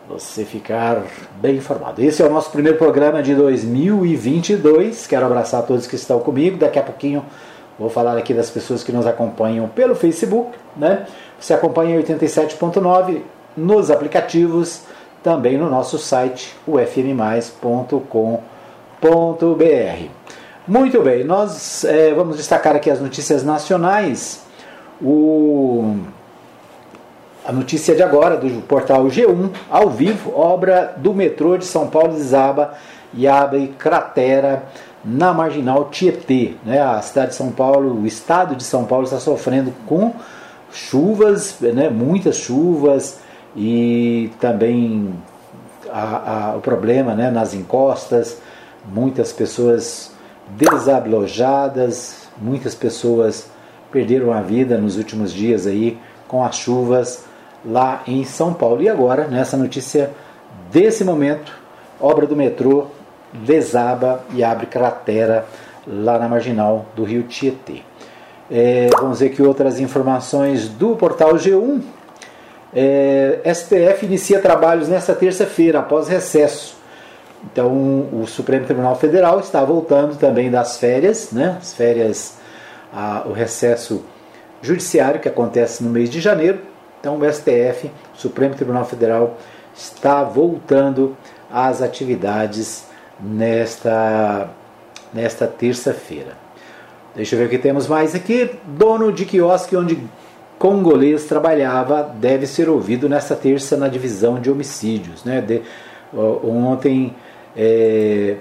você 0.07 0.45
ficar 0.45 1.02
bem 1.41 1.57
informado. 1.57 2.02
Esse 2.02 2.23
é 2.23 2.26
o 2.26 2.31
nosso 2.31 2.50
primeiro 2.50 2.76
programa 2.76 3.23
de 3.23 3.35
2022. 3.35 5.07
Quero 5.07 5.25
abraçar 5.25 5.62
todos 5.62 5.87
que 5.87 5.97
estão 5.97 6.19
comigo. 6.21 6.59
Daqui 6.59 6.79
a 6.79 6.83
pouquinho 6.83 7.25
vou 7.82 7.90
falar 7.90 8.16
aqui 8.16 8.32
das 8.32 8.48
pessoas 8.48 8.82
que 8.82 8.92
nos 8.92 9.06
acompanham 9.06 9.68
pelo 9.68 9.94
Facebook, 9.94 10.56
né? 10.76 11.06
Você 11.38 11.52
acompanha 11.52 12.00
87.9 12.00 13.20
nos 13.56 13.90
aplicativos, 13.90 14.82
também 15.22 15.58
no 15.58 15.68
nosso 15.68 15.98
site, 15.98 16.56
ufmmais.com.br. 16.66 18.40
Muito 20.66 21.02
bem, 21.02 21.24
nós 21.24 21.84
é, 21.84 22.14
vamos 22.14 22.36
destacar 22.36 22.76
aqui 22.76 22.88
as 22.90 23.00
notícias 23.00 23.42
nacionais. 23.42 24.44
O 25.00 25.96
a 27.44 27.50
notícia 27.50 27.92
de 27.92 28.02
agora 28.04 28.36
do 28.36 28.62
portal 28.62 29.04
G1, 29.06 29.50
ao 29.68 29.90
vivo, 29.90 30.32
obra 30.32 30.94
do 30.96 31.12
metrô 31.12 31.58
de 31.58 31.64
São 31.64 31.88
Paulo 31.88 32.14
desaba 32.14 32.74
e 33.12 33.26
abre 33.26 33.74
cratera 33.76 34.62
na 35.04 35.32
marginal 35.32 35.87
Tietê. 35.90 36.54
Né? 36.64 36.80
A 36.80 37.00
cidade 37.02 37.30
de 37.30 37.37
São 37.37 37.50
Paulo, 37.50 38.02
o 38.02 38.06
estado 38.06 38.54
de 38.54 38.64
São 38.64 38.85
Paulo 38.85 39.04
está 39.04 39.18
sofrendo 39.18 39.73
com 39.87 40.14
chuvas, 40.73 41.56
né? 41.61 41.90
muitas 41.90 42.37
chuvas 42.37 43.21
e 43.56 44.30
também 44.40 45.14
a, 45.90 46.50
a, 46.50 46.56
o 46.56 46.61
problema 46.61 47.14
né? 47.14 47.30
nas 47.30 47.54
encostas, 47.54 48.38
muitas 48.92 49.32
pessoas 49.32 50.12
desablojadas, 50.56 52.28
muitas 52.40 52.75
pessoas 52.75 53.47
perderam 53.90 54.32
a 54.32 54.40
vida 54.40 54.78
nos 54.78 54.97
últimos 54.97 55.32
dias 55.32 55.66
aí 55.66 55.99
com 56.26 56.42
as 56.42 56.56
chuvas 56.56 57.25
lá 57.64 58.02
em 58.06 58.25
São 58.25 58.54
Paulo. 58.54 58.82
E 58.82 58.88
agora, 58.88 59.28
nessa 59.28 59.56
notícia 59.56 60.11
desse 60.71 61.04
momento, 61.04 61.52
obra 62.00 62.26
do 62.26 62.35
metrô 62.35 62.87
desaba 63.32 64.24
e 64.30 64.44
abre 64.44 64.66
cratera 64.66 65.46
lá 65.86 66.18
na 66.18 66.28
marginal 66.28 66.86
do 66.94 67.04
rio 67.04 67.22
Tietê. 67.24 67.82
É, 68.50 68.88
vamos 68.98 69.20
ver 69.20 69.30
que 69.30 69.42
outras 69.42 69.80
informações 69.80 70.68
do 70.68 70.96
portal 70.96 71.34
G1. 71.34 71.80
É, 72.74 73.40
STF 73.52 74.06
inicia 74.06 74.40
trabalhos 74.40 74.88
nesta 74.88 75.14
terça-feira, 75.14 75.80
após 75.80 76.08
recesso. 76.08 76.76
Então, 77.44 77.70
o 78.12 78.24
Supremo 78.26 78.64
Tribunal 78.64 78.96
Federal 78.96 79.40
está 79.40 79.64
voltando 79.64 80.16
também 80.16 80.50
das 80.50 80.78
férias, 80.78 81.32
né? 81.32 81.58
As 81.60 81.74
férias, 81.74 82.36
a, 82.92 83.24
o 83.26 83.32
recesso 83.32 84.04
judiciário 84.60 85.20
que 85.20 85.28
acontece 85.28 85.82
no 85.82 85.90
mês 85.90 86.08
de 86.08 86.20
janeiro 86.20 86.72
então 87.02 87.18
o 87.18 87.32
STF, 87.32 87.90
Supremo 88.14 88.54
Tribunal 88.54 88.84
Federal, 88.84 89.36
está 89.74 90.22
voltando 90.22 91.16
às 91.52 91.82
atividades 91.82 92.84
nesta, 93.23 94.50
nesta 95.12 95.47
terça-feira. 95.47 96.37
Deixa 97.14 97.35
eu 97.35 97.38
ver 97.38 97.47
o 97.47 97.49
que 97.49 97.59
temos 97.59 97.87
mais 97.87 98.14
aqui. 98.14 98.50
Dono 98.67 99.12
de 99.12 99.25
quiosque 99.25 99.76
onde 99.76 99.99
congolês 100.59 101.25
trabalhava 101.25 102.02
deve 102.02 102.47
ser 102.47 102.69
ouvido 102.69 103.09
nesta 103.09 103.37
terça 103.37 103.76
na 103.76 103.88
divisão 103.88 104.41
de 104.41 104.50
homicídios. 104.50 105.25
Né? 105.25 105.41
De, 105.41 105.62
ontem 106.14 107.14
é, 107.57 108.37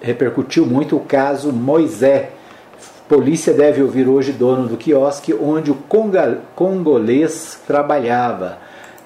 repercutiu 0.00 0.66
muito 0.66 0.96
o 0.96 1.00
caso 1.00 1.52
Moisés, 1.52 2.28
Polícia 3.08 3.54
deve 3.54 3.82
ouvir 3.82 4.06
hoje 4.06 4.32
dono 4.32 4.68
do 4.68 4.76
quiosque 4.76 5.32
onde 5.32 5.70
o 5.70 5.78
congolês 6.54 7.58
trabalhava. 7.66 8.58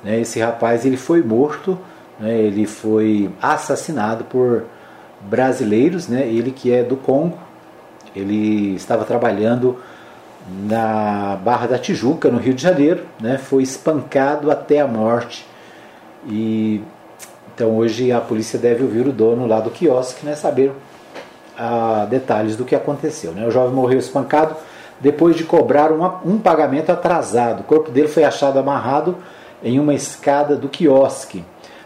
Né? 0.03 0.21
Esse 0.21 0.41
rapaz 0.41 0.85
ele 0.85 0.97
foi 0.97 1.23
morto, 1.23 1.79
né? 2.19 2.38
ele 2.38 2.66
foi 2.66 3.31
assassinado 3.40 4.25
por 4.25 4.64
brasileiros, 5.21 6.09
né? 6.09 6.26
ele 6.26 6.50
que 6.50 6.73
é 6.73 6.83
do 6.83 6.97
Congo. 6.97 7.38
Ele 8.14 8.75
estava 8.75 9.04
trabalhando 9.04 9.78
na 10.64 11.38
Barra 11.42 11.66
da 11.66 11.78
Tijuca, 11.78 12.28
no 12.28 12.38
Rio 12.38 12.54
de 12.54 12.62
Janeiro, 12.62 13.04
né? 13.21 13.38
foi 13.38 13.62
espancado 13.62 14.50
até 14.50 14.81
a 14.81 14.87
morte. 14.87 15.47
E 16.26 16.83
então 17.54 17.76
hoje 17.76 18.11
a 18.11 18.21
polícia 18.21 18.59
deve 18.59 18.83
ouvir 18.83 19.07
o 19.07 19.12
dono 19.12 19.47
lá 19.47 19.61
do 19.61 19.71
quiosque, 19.71 20.25
né? 20.25 20.35
saber 20.35 20.73
a 21.57 22.07
detalhes 22.09 22.57
do 22.57 22.64
que 22.64 22.75
aconteceu. 22.75 23.33
Né? 23.33 23.47
O 23.47 23.50
jovem 23.50 23.75
morreu 23.75 23.99
espancado 23.99 24.57
depois 25.00 25.37
de 25.37 25.45
cobrar 25.45 25.90
uma, 25.92 26.21
um 26.25 26.38
pagamento 26.38 26.90
atrasado. 26.90 27.61
O 27.61 27.64
corpo 27.64 27.90
dele 27.90 28.09
foi 28.09 28.25
achado 28.25 28.59
amarrado 28.59 29.16
em 29.62 29.78
uma 29.78 29.95
escada 29.95 30.57
do 30.57 30.69
quiosque. 30.69 31.45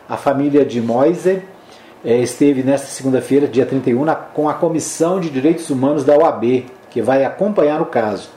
A 0.09 0.17
família 0.17 0.65
de 0.65 0.81
Moise 0.81 1.43
é, 2.05 2.19
esteve 2.19 2.63
nesta 2.63 2.87
segunda-feira, 2.87 3.49
dia 3.49 3.67
31, 3.67 4.05
na, 4.05 4.15
com 4.15 4.49
a 4.49 4.55
Comissão 4.55 5.19
de 5.19 5.29
Direitos 5.29 5.69
Humanos 5.69 6.05
da 6.05 6.17
OAB, 6.17 6.67
que 6.91 7.03
vai 7.03 7.25
acompanhar 7.25 7.83
o 7.83 7.87
caso. 7.87 8.29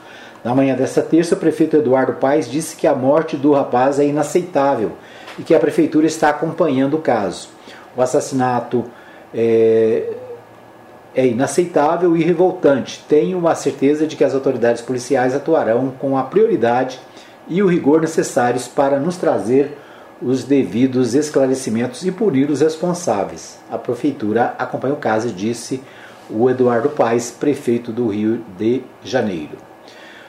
Na 0.42 0.52
manhã 0.52 0.74
desta 0.74 1.00
terça, 1.00 1.36
o 1.36 1.38
prefeito 1.38 1.76
Eduardo 1.76 2.14
Paes 2.14 2.50
disse 2.50 2.74
que 2.74 2.88
a 2.88 2.94
morte 2.94 3.36
do 3.36 3.52
rapaz 3.52 4.00
é 4.00 4.04
inaceitável 4.04 4.92
e 5.38 5.42
que 5.42 5.54
a 5.54 5.60
prefeitura 5.60 6.06
está 6.06 6.30
acompanhando 6.30 6.94
o 6.94 7.00
caso. 7.00 7.50
O 7.96 8.02
assassinato 8.02 8.86
é, 9.32 10.12
é 11.14 11.26
inaceitável 11.26 12.16
e 12.16 12.24
revoltante. 12.24 13.04
Tenho 13.08 13.46
a 13.46 13.54
certeza 13.54 14.08
de 14.08 14.16
que 14.16 14.24
as 14.24 14.34
autoridades 14.34 14.82
policiais 14.82 15.36
atuarão 15.36 15.92
com 16.00 16.18
a 16.18 16.24
prioridade 16.24 16.98
e 17.46 17.62
o 17.62 17.68
rigor 17.68 18.00
necessários 18.00 18.66
para 18.66 18.98
nos 18.98 19.16
trazer 19.16 19.76
os 20.22 20.44
devidos 20.44 21.14
esclarecimentos 21.14 22.04
e 22.04 22.12
punir 22.12 22.50
os 22.50 22.60
responsáveis. 22.60 23.58
A 23.70 23.78
prefeitura 23.78 24.54
acompanha 24.58 24.94
o 24.94 24.98
caso, 24.98 25.30
disse 25.30 25.82
o 26.28 26.48
Eduardo 26.48 26.90
Paes, 26.90 27.30
prefeito 27.30 27.90
do 27.90 28.08
Rio 28.08 28.44
de 28.58 28.82
Janeiro. 29.02 29.56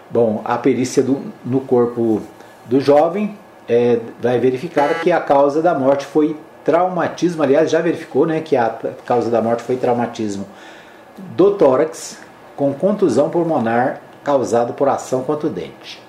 Bom, 0.09 0.41
a 0.43 0.57
perícia 0.57 1.03
do, 1.03 1.21
no 1.45 1.61
corpo 1.61 2.21
do 2.65 2.79
jovem 2.79 3.37
é, 3.67 3.99
vai 4.21 4.39
verificar 4.39 4.99
que 5.01 5.11
a 5.11 5.19
causa 5.19 5.61
da 5.61 5.77
morte 5.77 6.05
foi 6.05 6.35
traumatismo, 6.63 7.43
aliás, 7.43 7.69
já 7.71 7.81
verificou 7.81 8.25
né, 8.25 8.39
que 8.39 8.55
a 8.55 8.69
causa 9.05 9.29
da 9.29 9.41
morte 9.41 9.63
foi 9.63 9.77
traumatismo 9.77 10.45
do 11.35 11.51
tórax 11.51 12.17
com 12.55 12.73
contusão 12.73 13.29
pulmonar 13.29 14.01
causado 14.23 14.73
por 14.73 14.87
ação 14.87 15.23
contra 15.23 15.47
o 15.47 15.49
dente. 15.49 16.01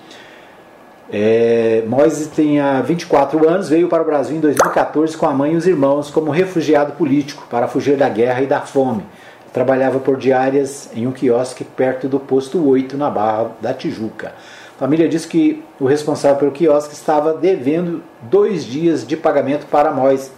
É, 1.15 1.83
Moise 1.85 2.31
tinha 2.31 2.81
24 2.81 3.47
anos, 3.47 3.69
veio 3.69 3.87
para 3.87 4.01
o 4.01 4.05
Brasil 4.05 4.35
em 4.35 4.39
2014 4.39 5.15
com 5.15 5.27
a 5.27 5.31
mãe 5.31 5.53
e 5.53 5.55
os 5.55 5.67
irmãos 5.67 6.09
como 6.09 6.31
refugiado 6.31 6.93
político 6.93 7.45
para 7.51 7.67
fugir 7.67 7.95
da 7.95 8.09
guerra 8.09 8.41
e 8.41 8.47
da 8.47 8.61
fome. 8.61 9.05
Trabalhava 9.53 9.99
por 9.99 10.17
diárias 10.17 10.89
em 10.95 11.05
um 11.05 11.11
quiosque 11.11 11.63
perto 11.63 12.07
do 12.07 12.19
posto 12.19 12.67
8 12.67 12.97
na 12.97 13.11
Barra 13.11 13.51
da 13.61 13.75
Tijuca. 13.75 14.33
A 14.75 14.79
família 14.79 15.07
diz 15.07 15.23
que 15.23 15.63
o 15.79 15.85
responsável 15.85 16.37
pelo 16.37 16.51
quiosque 16.51 16.95
estava 16.95 17.35
devendo 17.35 18.01
dois 18.23 18.65
dias 18.65 19.05
de 19.05 19.15
pagamento 19.15 19.67
para 19.67 19.91
Moise 19.91 20.31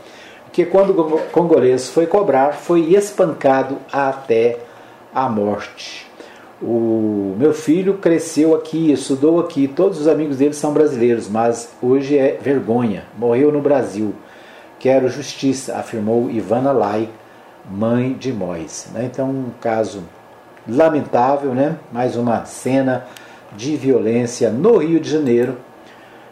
que 0.52 0.66
quando 0.66 0.90
o 0.98 1.20
congolês 1.32 1.90
foi 1.90 2.06
cobrar, 2.06 2.54
foi 2.54 2.94
espancado 2.94 3.78
até 3.92 4.58
a 5.14 5.30
morte. 5.30 6.06
O 6.62 7.36
meu 7.38 7.54
filho 7.54 7.96
cresceu 7.96 8.56
aqui, 8.56 8.92
estudou 8.92 9.42
aqui, 9.42 9.68
todos 9.68 10.00
os 10.00 10.08
amigos 10.08 10.38
dele 10.38 10.54
são 10.54 10.72
brasileiros, 10.72 11.28
mas 11.28 11.70
hoje 11.82 12.18
é 12.18 12.40
vergonha. 12.42 13.04
Morreu 13.18 13.52
no 13.52 13.60
Brasil. 13.60 14.16
Quero 14.80 15.10
justiça, 15.10 15.76
afirmou 15.76 16.30
Ivana 16.30 16.72
Lai, 16.72 17.10
mãe 17.70 18.14
de 18.14 18.32
Mois. 18.32 18.88
Né? 18.94 19.10
Então, 19.12 19.30
um 19.30 19.50
caso 19.60 20.04
lamentável, 20.68 21.54
né? 21.54 21.78
mais 21.92 22.16
uma 22.16 22.46
cena 22.46 23.06
de 23.56 23.76
violência 23.76 24.50
no 24.50 24.78
Rio 24.78 25.00
de 25.00 25.10
Janeiro, 25.10 25.58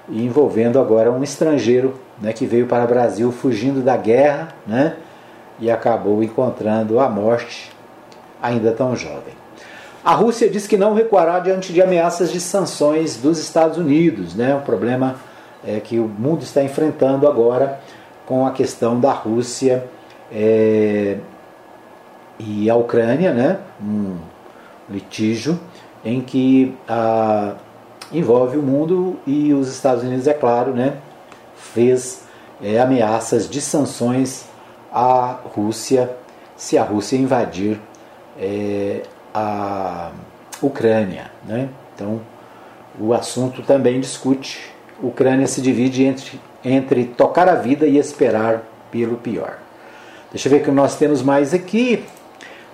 envolvendo 0.09 0.79
agora 0.79 1.11
um 1.11 1.21
estrangeiro 1.21 1.95
né, 2.21 2.31
que 2.31 2.45
veio 2.45 2.67
para 2.67 2.85
o 2.85 2.87
Brasil 2.87 3.31
fugindo 3.31 3.81
da 3.81 3.97
guerra 3.97 4.49
né, 4.65 4.95
e 5.59 5.69
acabou 5.69 6.23
encontrando 6.23 6.99
a 6.99 7.09
morte 7.09 7.71
ainda 8.41 8.71
tão 8.71 8.95
jovem. 8.95 9.42
A 10.03 10.15
Rússia 10.15 10.49
diz 10.49 10.67
que 10.67 10.75
não 10.75 10.93
recuará 10.93 11.39
diante 11.39 11.71
de 11.71 11.81
ameaças 11.81 12.29
de 12.29 12.41
sanções 12.41 13.15
dos 13.15 13.39
Estados 13.39 13.77
Unidos, 13.77 14.35
né? 14.35 14.53
O 14.53 14.59
problema 14.59 15.15
é 15.65 15.79
que 15.79 15.97
o 15.97 16.09
mundo 16.09 16.43
está 16.43 16.61
enfrentando 16.61 17.25
agora 17.25 17.79
com 18.25 18.45
a 18.45 18.51
questão 18.51 18.99
da 18.99 19.13
Rússia 19.13 19.85
é, 20.29 21.19
e 22.37 22.69
a 22.69 22.75
Ucrânia, 22.75 23.33
né? 23.33 23.59
Um 23.81 24.17
litígio 24.89 25.57
em 26.03 26.19
que 26.19 26.75
a, 26.85 27.53
envolve 28.11 28.57
o 28.57 28.61
mundo 28.61 29.17
e 29.25 29.53
os 29.53 29.69
Estados 29.69 30.03
Unidos, 30.03 30.27
é 30.27 30.33
claro, 30.33 30.73
né? 30.73 30.97
Fez 31.55 32.23
é, 32.61 32.77
ameaças 32.77 33.49
de 33.49 33.61
sanções 33.61 34.49
à 34.91 35.37
Rússia 35.55 36.13
se 36.57 36.77
a 36.77 36.83
Rússia 36.83 37.15
invadir 37.15 37.79
é, 38.37 39.03
a 39.33 40.11
Ucrânia. 40.61 41.31
Né? 41.45 41.69
Então, 41.95 42.21
o 42.99 43.13
assunto 43.13 43.61
também 43.63 43.99
discute. 43.99 44.71
Ucrânia 45.01 45.47
se 45.47 45.61
divide 45.61 46.03
entre, 46.03 46.39
entre 46.63 47.05
tocar 47.05 47.49
a 47.49 47.55
vida 47.55 47.85
e 47.85 47.97
esperar 47.97 48.63
pelo 48.91 49.17
pior. 49.17 49.57
Deixa 50.31 50.47
eu 50.47 50.51
ver 50.51 50.61
o 50.61 50.63
que 50.63 50.71
nós 50.71 50.95
temos 50.95 51.21
mais 51.21 51.53
aqui. 51.53 52.05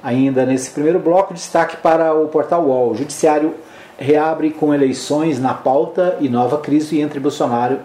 Ainda 0.03 0.45
nesse 0.45 0.71
primeiro 0.71 0.99
bloco, 0.99 1.33
destaque 1.33 1.77
para 1.77 2.13
o 2.13 2.27
portal 2.27 2.63
UOL. 2.65 2.91
O 2.91 2.95
Judiciário 2.95 3.55
reabre 3.97 4.51
com 4.51 4.73
eleições 4.73 5.39
na 5.39 5.53
pauta 5.53 6.17
e 6.21 6.29
nova 6.29 6.57
crise 6.57 6.99
entre 7.01 7.19
Bolsonaro 7.19 7.79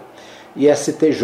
e 0.55 0.73
STJ. 0.73 1.23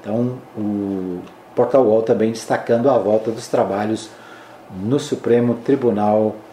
Então, 0.00 0.38
o 0.56 1.20
portal 1.54 1.84
UOL 1.84 2.02
também 2.02 2.30
destacando 2.30 2.90
a 2.90 2.98
volta 2.98 3.30
dos 3.30 3.48
trabalhos 3.48 4.10
no 4.70 4.98
Supremo 4.98 5.54
Tribunal 5.54 6.34
Federal. 6.34 6.51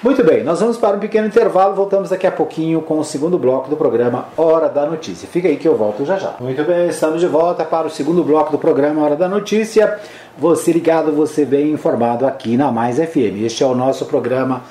Muito 0.00 0.22
bem, 0.22 0.44
nós 0.44 0.60
vamos 0.60 0.76
para 0.76 0.96
um 0.96 1.00
pequeno 1.00 1.26
intervalo, 1.26 1.74
voltamos 1.74 2.10
daqui 2.10 2.24
a 2.24 2.30
pouquinho 2.30 2.80
com 2.80 3.00
o 3.00 3.04
segundo 3.04 3.36
bloco 3.36 3.68
do 3.68 3.76
programa 3.76 4.28
Hora 4.36 4.68
da 4.68 4.86
Notícia. 4.86 5.26
Fica 5.26 5.48
aí 5.48 5.56
que 5.56 5.66
eu 5.66 5.76
volto 5.76 6.04
já 6.04 6.16
já. 6.16 6.34
Muito 6.38 6.62
bem, 6.62 6.86
estamos 6.86 7.20
de 7.20 7.26
volta 7.26 7.64
para 7.64 7.88
o 7.88 7.90
segundo 7.90 8.22
bloco 8.22 8.52
do 8.52 8.58
programa 8.58 9.02
Hora 9.02 9.16
da 9.16 9.28
Notícia. 9.28 9.98
Você 10.38 10.70
ligado, 10.70 11.10
você 11.10 11.44
bem 11.44 11.72
informado 11.72 12.24
aqui 12.24 12.56
na 12.56 12.70
Mais 12.70 12.98
FM. 12.98 13.42
Este 13.42 13.64
é 13.64 13.66
o 13.66 13.74
nosso 13.74 14.06
programa 14.06 14.62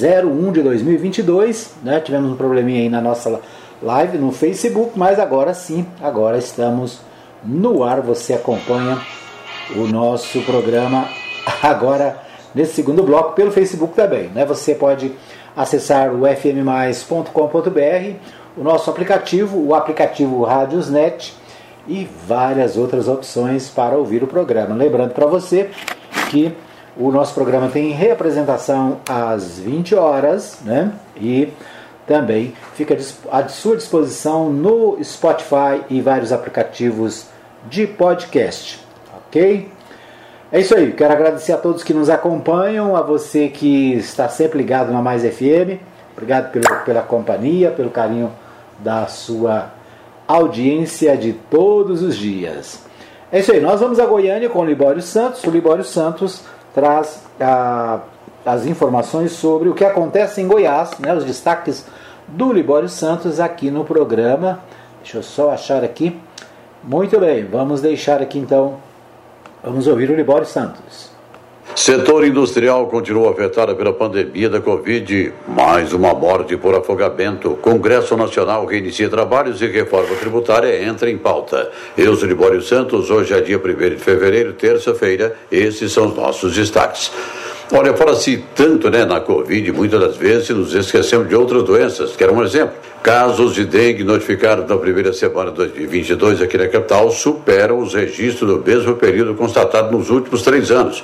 01 0.00 0.52
de 0.52 0.62
2022, 0.62 1.74
né? 1.82 1.98
Tivemos 1.98 2.30
um 2.30 2.36
probleminha 2.36 2.82
aí 2.82 2.88
na 2.88 3.00
nossa 3.00 3.40
live 3.82 4.18
no 4.18 4.30
Facebook, 4.30 4.92
mas 4.96 5.18
agora 5.18 5.52
sim, 5.52 5.84
agora 6.00 6.38
estamos 6.38 7.00
no 7.42 7.82
ar. 7.82 8.00
Você 8.02 8.34
acompanha 8.34 9.00
o 9.74 9.88
nosso 9.88 10.40
programa 10.42 11.08
agora 11.60 12.29
nesse 12.54 12.74
segundo 12.74 13.02
bloco 13.02 13.32
pelo 13.32 13.50
Facebook 13.50 13.94
também. 13.94 14.28
Né? 14.28 14.44
Você 14.44 14.74
pode 14.74 15.12
acessar 15.56 16.12
o 16.12 16.22
fmmais.com.br, 16.26 17.30
o 18.56 18.62
nosso 18.62 18.90
aplicativo, 18.90 19.58
o 19.58 19.74
aplicativo 19.74 20.44
Radiosnet 20.44 21.34
e 21.86 22.08
várias 22.26 22.76
outras 22.76 23.08
opções 23.08 23.68
para 23.68 23.96
ouvir 23.96 24.22
o 24.22 24.26
programa. 24.26 24.74
Lembrando 24.74 25.12
para 25.12 25.26
você 25.26 25.70
que 26.30 26.54
o 26.96 27.10
nosso 27.10 27.34
programa 27.34 27.68
tem 27.68 27.90
reapresentação 27.90 28.98
às 29.08 29.58
20 29.58 29.94
horas, 29.94 30.58
né? 30.64 30.92
E 31.16 31.52
também 32.06 32.52
fica 32.74 32.96
à 33.30 33.48
sua 33.48 33.76
disposição 33.76 34.50
no 34.50 34.98
Spotify 35.02 35.82
e 35.88 36.00
vários 36.00 36.32
aplicativos 36.32 37.26
de 37.68 37.86
podcast, 37.86 38.84
ok? 39.16 39.70
É 40.52 40.58
isso 40.58 40.74
aí, 40.74 40.92
quero 40.92 41.12
agradecer 41.12 41.52
a 41.52 41.56
todos 41.56 41.84
que 41.84 41.94
nos 41.94 42.10
acompanham, 42.10 42.96
a 42.96 43.02
você 43.02 43.46
que 43.46 43.94
está 43.94 44.28
sempre 44.28 44.58
ligado 44.58 44.92
na 44.92 45.00
Mais 45.00 45.22
FM. 45.22 45.78
Obrigado 46.12 46.50
pelo, 46.50 46.80
pela 46.84 47.02
companhia, 47.02 47.70
pelo 47.70 47.88
carinho 47.88 48.32
da 48.80 49.06
sua 49.06 49.70
audiência 50.26 51.16
de 51.16 51.34
todos 51.34 52.02
os 52.02 52.16
dias. 52.16 52.82
É 53.30 53.38
isso 53.38 53.52
aí, 53.52 53.60
nós 53.60 53.78
vamos 53.78 54.00
a 54.00 54.06
Goiânia 54.06 54.48
com 54.50 54.58
o 54.58 54.64
Libório 54.64 55.00
Santos. 55.00 55.44
O 55.44 55.50
Libório 55.50 55.84
Santos 55.84 56.42
traz 56.74 57.22
ah, 57.40 58.00
as 58.44 58.66
informações 58.66 59.30
sobre 59.30 59.68
o 59.68 59.74
que 59.74 59.84
acontece 59.84 60.40
em 60.40 60.48
Goiás, 60.48 60.98
né, 60.98 61.14
os 61.14 61.24
destaques 61.24 61.86
do 62.26 62.52
Libório 62.52 62.88
Santos 62.88 63.38
aqui 63.38 63.70
no 63.70 63.84
programa. 63.84 64.58
Deixa 65.00 65.18
eu 65.18 65.22
só 65.22 65.52
achar 65.52 65.84
aqui. 65.84 66.18
Muito 66.82 67.20
bem, 67.20 67.44
vamos 67.44 67.80
deixar 67.80 68.20
aqui 68.20 68.36
então 68.36 68.89
Vamos 69.62 69.86
ouvir 69.86 70.10
o 70.10 70.14
Libório 70.14 70.46
Santos. 70.46 71.10
Setor 71.76 72.24
industrial 72.24 72.86
continua 72.86 73.30
afetado 73.30 73.76
pela 73.76 73.92
pandemia 73.92 74.48
da 74.48 74.58
Covid. 74.58 75.32
Mais 75.46 75.92
uma 75.92 76.14
morte 76.14 76.56
por 76.56 76.74
afogamento. 76.74 77.50
Congresso 77.60 78.16
Nacional 78.16 78.64
reinicia 78.64 79.08
trabalhos 79.10 79.60
e 79.60 79.66
reforma 79.66 80.16
tributária 80.16 80.82
entra 80.82 81.10
em 81.10 81.18
pauta. 81.18 81.70
Eu 81.96 82.16
sou 82.16 82.26
Libório 82.26 82.62
Santos. 82.62 83.10
Hoje 83.10 83.34
é 83.34 83.40
dia 83.40 83.58
1 83.58 83.90
de 83.90 83.96
fevereiro, 83.98 84.54
terça-feira. 84.54 85.36
Esses 85.52 85.92
são 85.92 86.06
os 86.06 86.16
nossos 86.16 86.54
destaques. 86.54 87.12
Olha, 87.72 87.94
fala-se 87.94 88.42
tanto 88.56 88.90
né, 88.90 89.04
na 89.04 89.20
Covid, 89.20 89.70
muitas 89.70 90.00
das 90.00 90.16
vezes 90.16 90.50
nos 90.50 90.74
esquecemos 90.74 91.28
de 91.28 91.36
outras 91.36 91.62
doenças. 91.62 92.16
Quero 92.16 92.34
um 92.34 92.42
exemplo. 92.42 92.74
Casos 93.00 93.54
de 93.54 93.64
dengue 93.64 94.02
notificados 94.02 94.68
na 94.68 94.76
primeira 94.76 95.12
semana 95.12 95.52
de 95.52 95.56
2022 95.56 96.42
aqui 96.42 96.58
na 96.58 96.66
capital 96.66 97.10
superam 97.12 97.78
os 97.78 97.94
registros 97.94 98.50
do 98.50 98.62
mesmo 98.62 98.96
período 98.96 99.34
constatado 99.34 99.96
nos 99.96 100.10
últimos 100.10 100.42
três 100.42 100.72
anos. 100.72 101.02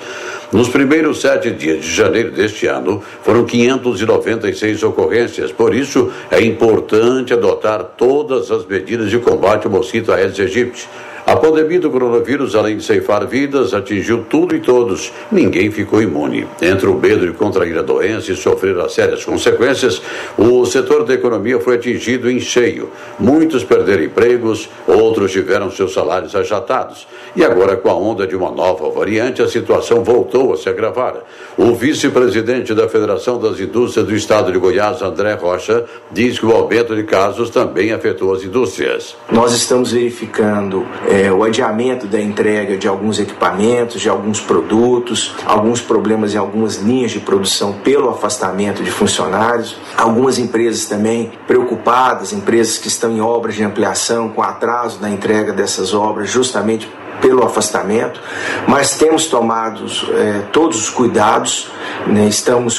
Nos 0.52 0.68
primeiros 0.68 1.20
sete 1.20 1.52
dias 1.52 1.84
de 1.84 1.90
janeiro 1.90 2.32
deste 2.32 2.66
ano, 2.66 3.00
foram 3.22 3.44
596 3.44 4.82
ocorrências. 4.82 5.52
Por 5.52 5.72
isso, 5.72 6.10
é 6.32 6.42
importante 6.42 7.32
adotar 7.32 7.82
todas 7.96 8.50
as 8.50 8.66
medidas 8.66 9.08
de 9.08 9.18
combate 9.18 9.66
ao 9.66 9.72
mosquito 9.72 10.12
Aedes 10.12 10.40
aegypti. 10.40 10.88
A 11.26 11.34
pandemia 11.34 11.80
do 11.80 11.90
coronavírus, 11.90 12.54
além 12.54 12.76
de 12.76 12.84
ceifar 12.84 13.26
vidas, 13.26 13.74
atingiu 13.74 14.24
tudo 14.30 14.54
e 14.54 14.60
todos. 14.60 15.12
Ninguém 15.32 15.72
ficou 15.72 16.00
imune. 16.00 16.46
Entre 16.62 16.86
o 16.86 16.94
medo 16.94 17.26
de 17.26 17.32
contrair 17.32 17.76
a 17.76 17.82
doença 17.82 18.30
e 18.30 18.36
sofrer 18.36 18.78
as 18.78 18.94
sérias 18.94 19.24
consequências, 19.24 20.00
o 20.38 20.64
setor 20.64 21.02
da 21.02 21.14
economia 21.14 21.58
foi 21.58 21.74
atingido 21.74 22.30
em 22.30 22.38
cheio. 22.38 22.90
Muitos 23.18 23.64
perderam 23.64 24.04
empregos, 24.04 24.68
outros 24.86 25.32
tiveram 25.32 25.68
seus 25.68 25.92
salários 25.92 26.36
achatados. 26.36 27.08
E 27.34 27.42
agora, 27.42 27.76
com 27.76 27.90
a 27.90 27.94
onda 27.96 28.24
de 28.24 28.36
uma 28.36 28.52
nova 28.52 28.88
variante, 28.88 29.42
a 29.42 29.48
situação 29.48 30.04
voltou 30.04 30.52
a 30.52 30.56
se 30.56 30.68
agravar. 30.68 31.16
O 31.58 31.74
vice-presidente 31.74 32.72
da 32.72 32.88
Federação 32.88 33.40
das 33.40 33.58
Indústrias 33.58 34.06
do 34.06 34.14
Estado 34.14 34.52
de 34.52 34.58
Goiás, 34.58 35.02
André 35.02 35.34
Rocha, 35.34 35.86
diz 36.12 36.38
que 36.38 36.46
o 36.46 36.52
aumento 36.52 36.94
de 36.94 37.02
casos 37.02 37.50
também 37.50 37.92
afetou 37.92 38.32
as 38.32 38.44
indústrias. 38.44 39.16
Nós 39.28 39.52
estamos 39.52 39.90
verificando. 39.90 40.86
É, 41.08 41.15
é, 41.16 41.32
o 41.32 41.42
adiamento 41.42 42.06
da 42.06 42.20
entrega 42.20 42.76
de 42.76 42.86
alguns 42.86 43.18
equipamentos, 43.18 44.02
de 44.02 44.08
alguns 44.08 44.38
produtos, 44.38 45.34
alguns 45.46 45.80
problemas 45.80 46.34
em 46.34 46.36
algumas 46.36 46.76
linhas 46.76 47.10
de 47.10 47.20
produção 47.20 47.72
pelo 47.72 48.10
afastamento 48.10 48.82
de 48.82 48.90
funcionários, 48.90 49.76
algumas 49.96 50.38
empresas 50.38 50.84
também 50.84 51.32
preocupadas, 51.46 52.34
empresas 52.34 52.76
que 52.76 52.88
estão 52.88 53.10
em 53.10 53.20
obras 53.20 53.54
de 53.54 53.64
ampliação 53.64 54.28
com 54.28 54.42
atraso 54.42 54.98
na 55.00 55.08
entrega 55.08 55.54
dessas 55.54 55.94
obras, 55.94 56.28
justamente 56.28 56.86
pelo 57.20 57.42
afastamento, 57.44 58.20
mas 58.68 58.98
temos 58.98 59.26
tomado 59.26 59.86
é, 60.12 60.42
todos 60.52 60.76
os 60.76 60.90
cuidados, 60.90 61.70
né, 62.06 62.26
estamos 62.28 62.78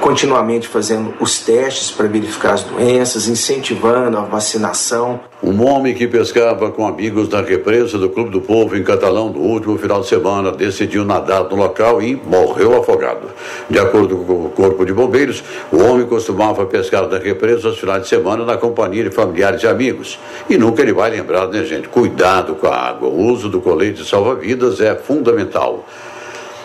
continuamente 0.00 0.68
fazendo 0.68 1.12
os 1.18 1.40
testes 1.40 1.90
para 1.90 2.06
verificar 2.06 2.54
as 2.54 2.62
doenças, 2.62 3.26
incentivando 3.26 4.16
a 4.18 4.22
vacinação. 4.22 5.20
Um 5.42 5.66
homem 5.66 5.92
que 5.92 6.06
pescava 6.06 6.70
com 6.70 6.86
amigos 6.86 7.28
na 7.28 7.40
represa 7.40 7.98
do 7.98 8.08
Clube 8.08 8.30
do 8.30 8.40
Povo 8.40 8.76
em 8.76 8.84
Catalão 8.84 9.28
no 9.28 9.40
último 9.40 9.76
final 9.76 10.00
de 10.00 10.06
semana 10.06 10.52
decidiu 10.52 11.04
nadar 11.04 11.42
no 11.50 11.56
local 11.56 12.00
e 12.00 12.14
morreu 12.14 12.80
afogado. 12.80 13.28
De 13.68 13.76
acordo 13.76 14.18
com 14.18 14.46
o 14.46 14.50
Corpo 14.50 14.86
de 14.86 14.92
Bombeiros, 14.92 15.42
o 15.72 15.78
homem 15.78 16.06
costumava 16.06 16.64
pescar 16.66 17.08
na 17.08 17.18
represa 17.18 17.66
aos 17.66 17.78
finais 17.80 18.02
de 18.02 18.08
semana 18.08 18.44
na 18.44 18.56
companhia 18.56 19.02
de 19.02 19.10
familiares 19.10 19.60
e 19.64 19.66
amigos. 19.66 20.16
E 20.48 20.56
nunca 20.56 20.80
ele 20.80 20.92
vai 20.92 21.10
lembrar, 21.10 21.48
né, 21.48 21.64
gente? 21.64 21.88
Cuidado 21.88 22.54
com 22.54 22.68
a 22.68 22.76
água. 22.76 23.08
O 23.08 23.24
uso 23.24 23.48
do 23.48 23.60
colete 23.60 24.04
salva-vidas 24.04 24.80
é 24.80 24.94
fundamental. 24.94 25.84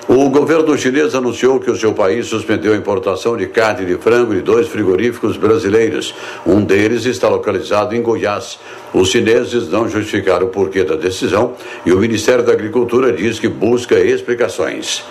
O 0.07 0.29
governo 0.29 0.77
chinês 0.77 1.13
anunciou 1.13 1.59
que 1.59 1.69
o 1.69 1.75
seu 1.75 1.93
país 1.93 2.27
suspendeu 2.27 2.71
a 2.71 2.77
importação 2.77 3.35
de 3.35 3.45
carne 3.45 3.85
de 3.85 3.97
frango 3.97 4.33
de 4.33 4.39
dois 4.39 4.69
frigoríficos 4.69 5.35
brasileiros. 5.35 6.15
Um 6.45 6.63
deles 6.63 7.03
está 7.03 7.27
localizado 7.27 7.93
em 7.93 8.01
Goiás. 8.01 8.57
Os 8.93 9.09
chineses 9.09 9.67
não 9.67 9.89
justificaram 9.89 10.47
o 10.47 10.49
porquê 10.49 10.85
da 10.85 10.95
decisão 10.95 11.55
e 11.85 11.91
o 11.91 11.97
Ministério 11.97 12.45
da 12.45 12.53
Agricultura 12.53 13.11
diz 13.11 13.37
que 13.37 13.49
busca 13.49 13.99
explicações. 13.99 15.03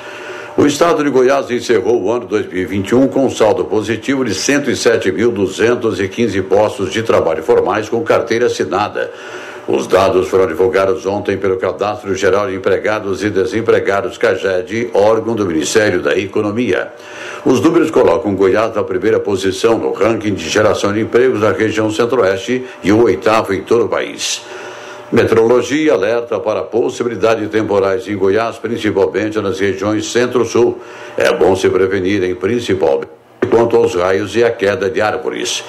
O 0.56 0.64
estado 0.64 1.04
de 1.04 1.10
Goiás 1.10 1.50
encerrou 1.50 2.02
o 2.02 2.10
ano 2.10 2.24
2021 2.24 3.08
com 3.08 3.26
um 3.26 3.30
saldo 3.30 3.66
positivo 3.66 4.24
de 4.24 4.32
107.215 4.32 6.42
postos 6.44 6.90
de 6.90 7.02
trabalho 7.02 7.42
formais 7.42 7.90
com 7.90 8.02
carteira 8.02 8.46
assinada. 8.46 9.12
Os 9.68 9.88
dados 9.88 10.28
foram 10.28 10.46
divulgados 10.46 11.04
ontem 11.06 11.36
pelo 11.36 11.56
Cadastro 11.56 12.14
Geral 12.14 12.46
de 12.46 12.54
Empregados 12.54 13.24
e 13.24 13.30
Desempregados 13.30 14.16
CAGED, 14.16 14.90
órgão 14.94 15.34
do 15.34 15.44
Ministério 15.44 16.00
da 16.00 16.16
Economia. 16.16 16.92
Os 17.44 17.60
números 17.60 17.90
colocam 17.90 18.36
Goiás 18.36 18.72
na 18.76 18.84
primeira 18.84 19.18
posição 19.18 19.76
no 19.76 19.92
ranking 19.92 20.34
de 20.34 20.48
geração 20.48 20.92
de 20.92 21.00
empregos 21.00 21.40
da 21.40 21.50
região 21.50 21.90
centro-oeste 21.90 22.64
e 22.84 22.92
o 22.92 23.02
oitavo 23.02 23.52
em 23.52 23.62
todo 23.62 23.86
o 23.86 23.88
país. 23.88 24.42
Meteorologia 25.10 25.94
alerta 25.94 26.38
para 26.38 26.62
possibilidade 26.62 27.40
de 27.40 27.48
temporais 27.48 28.06
em 28.06 28.16
Goiás, 28.16 28.58
principalmente 28.58 29.40
nas 29.40 29.58
regiões 29.58 30.12
centro-sul. 30.12 30.78
É 31.16 31.32
bom 31.32 31.56
se 31.56 31.68
prevenirem, 31.68 32.36
principalmente 32.36 33.08
quanto 33.50 33.76
aos 33.76 33.96
raios 33.96 34.36
e 34.36 34.44
a 34.44 34.50
queda 34.50 34.88
de 34.88 35.00
árvores. 35.00 35.64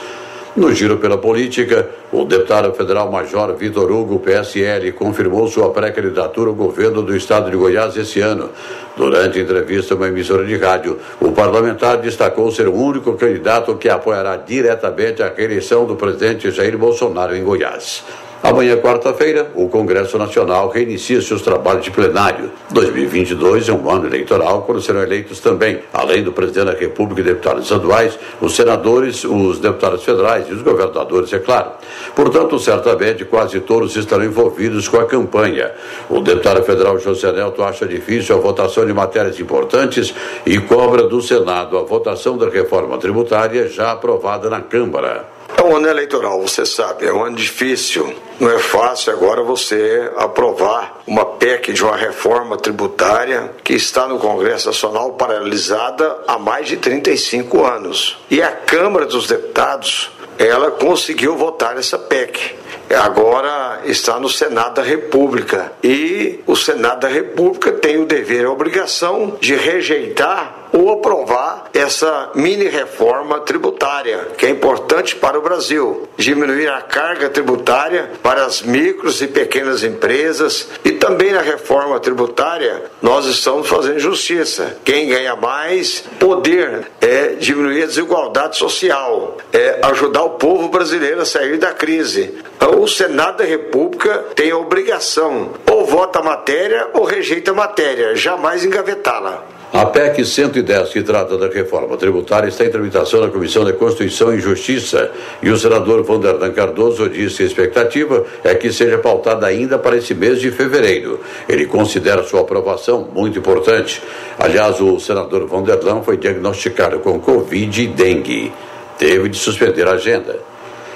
No 0.57 0.73
giro 0.73 0.97
pela 0.97 1.19
política, 1.19 1.87
o 2.11 2.25
deputado 2.25 2.73
federal 2.73 3.11
Major 3.11 3.55
Vitor 3.55 3.91
Hugo, 3.91 4.17
PSL, 4.17 4.91
confirmou 4.93 5.47
sua 5.47 5.69
pré-candidatura 5.69 6.49
ao 6.49 6.55
governo 6.55 7.03
do 7.03 7.15
estado 7.15 7.51
de 7.51 7.55
Goiás 7.55 7.95
esse 7.95 8.21
ano. 8.21 8.49
Durante 8.95 9.39
entrevista 9.39 9.93
a 9.93 9.97
uma 9.97 10.07
emissora 10.07 10.43
de 10.43 10.57
rádio, 10.57 10.97
o 11.21 11.31
parlamentar 11.31 11.97
destacou 11.97 12.51
ser 12.51 12.67
o 12.67 12.73
único 12.73 13.13
candidato 13.13 13.75
que 13.75 13.87
apoiará 13.87 14.35
diretamente 14.35 15.21
a 15.21 15.31
reeleição 15.31 15.85
do 15.85 15.95
presidente 15.95 16.49
Jair 16.49 16.75
Bolsonaro 16.75 17.35
em 17.35 17.43
Goiás. 17.43 18.03
Amanhã, 18.43 18.77
quarta-feira, 18.77 19.51
o 19.55 19.67
Congresso 19.67 20.15
Nacional 20.17 20.69
reinicia 20.69 21.19
seus 21.21 21.41
trabalhos 21.41 21.83
de 21.83 21.89
plenário. 21.89 22.51
2022 22.69 23.67
é 23.67 23.73
um 23.73 23.89
ano 23.89 24.05
eleitoral, 24.05 24.61
quando 24.61 24.79
serão 24.79 25.01
eleitos 25.01 25.39
também, 25.39 25.79
além 25.91 26.21
do 26.21 26.31
presidente 26.31 26.65
da 26.67 26.79
República 26.79 27.21
e 27.21 27.23
deputados 27.23 27.63
estaduais, 27.63 28.17
os 28.39 28.55
senadores, 28.55 29.23
os 29.23 29.59
deputados 29.59 30.03
federais 30.03 30.47
e 30.49 30.53
os 30.53 30.61
governadores, 30.61 31.33
é 31.33 31.39
claro. 31.39 31.71
Portanto, 32.15 32.59
certamente, 32.59 33.25
quase 33.25 33.59
todos 33.59 33.95
estarão 33.95 34.23
envolvidos 34.23 34.87
com 34.87 34.97
a 34.97 35.05
campanha. 35.05 35.71
O 36.07 36.21
deputado 36.21 36.63
federal 36.63 36.99
José 36.99 37.31
Nelto 37.31 37.63
acha 37.63 37.87
difícil 37.87 38.35
a 38.35 38.39
votação 38.39 38.85
de 38.85 38.93
matérias 38.93 39.39
importantes 39.39 40.13
e 40.45 40.59
cobra 40.59 41.03
do 41.03 41.21
Senado 41.21 41.77
a 41.77 41.81
votação 41.81 42.37
da 42.37 42.47
reforma 42.47 42.97
tributária 42.99 43.67
já 43.67 43.91
aprovada 43.91 44.47
na 44.47 44.61
Câmara. 44.61 45.36
É 45.55 45.61
um 45.61 45.75
ano 45.75 45.87
eleitoral, 45.87 46.41
você 46.41 46.65
sabe, 46.65 47.05
é 47.05 47.13
um 47.13 47.23
ano 47.23 47.35
difícil. 47.35 48.13
Não 48.39 48.49
é 48.49 48.59
fácil 48.59 49.13
agora 49.13 49.41
você 49.41 50.11
aprovar 50.17 51.01
uma 51.07 51.25
PEC 51.25 51.73
de 51.73 51.83
uma 51.83 51.95
reforma 51.95 52.57
tributária 52.57 53.51
que 53.63 53.73
está 53.73 54.07
no 54.07 54.19
Congresso 54.19 54.67
Nacional 54.67 55.13
paralisada 55.13 56.17
há 56.27 56.37
mais 56.37 56.67
de 56.67 56.77
35 56.77 57.65
anos. 57.65 58.17
E 58.29 58.41
a 58.41 58.51
Câmara 58.51 59.05
dos 59.05 59.27
Deputados, 59.27 60.11
ela 60.37 60.69
conseguiu 60.71 61.35
votar 61.35 61.77
essa 61.77 61.97
PEC 61.97 62.55
agora 62.95 63.81
está 63.85 64.19
no 64.19 64.29
Senado 64.29 64.75
da 64.75 64.81
República. 64.81 65.73
E 65.83 66.39
o 66.45 66.55
Senado 66.55 67.01
da 67.01 67.07
República 67.07 67.71
tem 67.71 67.97
o 67.97 68.05
dever 68.05 68.43
e 68.43 68.45
a 68.45 68.51
obrigação 68.51 69.37
de 69.39 69.55
rejeitar 69.55 70.56
ou 70.71 70.91
aprovar 70.91 71.69
essa 71.73 72.31
mini 72.35 72.67
reforma 72.67 73.39
tributária, 73.41 74.29
que 74.37 74.45
é 74.45 74.49
importante 74.49 75.15
para 75.15 75.37
o 75.37 75.41
Brasil. 75.41 76.07
Diminuir 76.17 76.67
a 76.67 76.81
carga 76.81 77.29
tributária 77.29 78.11
para 78.21 78.45
as 78.45 78.61
micros 78.61 79.21
e 79.21 79.27
pequenas 79.27 79.83
empresas 79.83 80.69
e 80.83 80.91
também 80.91 81.31
na 81.31 81.41
reforma 81.41 81.99
tributária 81.99 82.83
nós 83.01 83.25
estamos 83.25 83.67
fazendo 83.67 83.99
justiça. 83.99 84.77
Quem 84.83 85.07
ganha 85.07 85.35
mais 85.35 86.03
poder 86.19 86.87
é 87.01 87.29
diminuir 87.39 87.83
a 87.83 87.87
desigualdade 87.87 88.57
social, 88.57 89.37
é 89.53 89.79
ajudar 89.83 90.23
o 90.23 90.31
povo 90.31 90.69
brasileiro 90.69 91.21
a 91.21 91.25
sair 91.25 91.57
da 91.57 91.73
crise. 91.73 92.37
Então, 92.55 92.81
o 92.81 92.87
Senado 92.87 93.37
da 93.37 93.43
República 93.43 94.25
tem 94.35 94.51
a 94.51 94.57
obrigação 94.57 95.51
ou 95.69 95.85
vota 95.85 96.19
a 96.19 96.23
matéria 96.23 96.89
ou 96.93 97.03
rejeita 97.03 97.51
a 97.51 97.53
matéria, 97.53 98.15
jamais 98.15 98.65
engavetá-la. 98.65 99.56
A 99.73 99.85
PEC 99.85 100.23
110, 100.23 100.89
que 100.89 101.03
trata 101.03 101.37
da 101.37 101.49
reforma 101.49 101.97
tributária, 101.97 102.47
está 102.47 102.63
em 102.63 102.69
tramitação 102.69 103.19
na 103.19 103.27
Comissão 103.27 103.65
de 103.65 103.73
Constituição 103.73 104.33
e 104.33 104.39
Justiça 104.39 105.11
e 105.43 105.49
o 105.49 105.57
senador 105.57 106.03
Vanderlan 106.03 106.53
Cardoso 106.53 107.09
disse 107.09 107.37
que 107.37 107.43
a 107.43 107.45
expectativa 107.47 108.25
é 108.45 108.55
que 108.55 108.71
seja 108.71 108.97
pautada 108.97 109.45
ainda 109.45 109.77
para 109.77 109.97
esse 109.97 110.15
mês 110.15 110.39
de 110.39 110.51
fevereiro. 110.51 111.19
Ele 111.49 111.65
considera 111.65 112.23
sua 112.23 112.41
aprovação 112.41 113.09
muito 113.13 113.39
importante. 113.39 114.01
Aliás, 114.39 114.79
o 114.79 115.01
senador 115.01 115.45
Vanderlan 115.45 116.01
foi 116.01 116.15
diagnosticado 116.15 116.99
com 116.99 117.19
Covid 117.19 117.83
e 117.83 117.87
dengue. 117.87 118.53
Teve 118.97 119.27
de 119.27 119.37
suspender 119.37 119.85
a 119.85 119.91
agenda. 119.91 120.39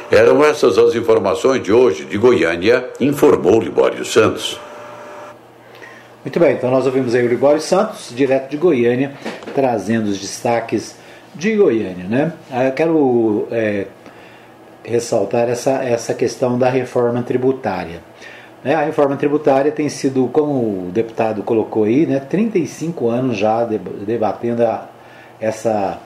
Eram 0.09 0.43
essas 0.45 0.77
as 0.77 0.95
informações 0.95 1.61
de 1.61 1.73
hoje 1.73 2.05
de 2.05 2.17
Goiânia, 2.17 2.89
informou 3.01 3.59
Libório 3.59 4.05
Santos. 4.05 4.57
Muito 6.23 6.39
bem, 6.39 6.53
então 6.53 6.69
nós 6.69 6.85
ouvimos 6.85 7.15
aí 7.15 7.25
o 7.25 7.27
Libório 7.27 7.59
Santos, 7.59 8.13
direto 8.15 8.51
de 8.51 8.55
Goiânia, 8.55 9.13
trazendo 9.55 10.05
os 10.05 10.19
destaques 10.19 10.95
de 11.33 11.55
Goiânia. 11.55 12.05
Né? 12.07 12.33
Ah, 12.51 12.65
eu 12.65 12.71
quero 12.73 13.47
é, 13.49 13.87
ressaltar 14.83 15.49
essa, 15.49 15.83
essa 15.83 16.13
questão 16.13 16.59
da 16.59 16.69
reforma 16.69 17.23
tributária. 17.23 18.01
Né? 18.63 18.75
A 18.75 18.83
reforma 18.83 19.17
tributária 19.17 19.71
tem 19.71 19.89
sido, 19.89 20.27
como 20.27 20.89
o 20.89 20.91
deputado 20.91 21.41
colocou 21.41 21.85
aí, 21.85 22.05
né, 22.05 22.19
35 22.19 23.09
anos 23.09 23.35
já 23.35 23.65
debatendo 23.65 24.63
a, 24.63 24.89
essa 25.39 25.99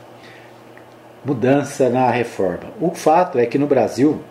mudança 1.25 1.89
na 1.89 2.09
reforma. 2.09 2.71
O 2.79 2.91
fato 2.91 3.37
é 3.37 3.45
que 3.45 3.57
no 3.57 3.67
Brasil, 3.67 4.21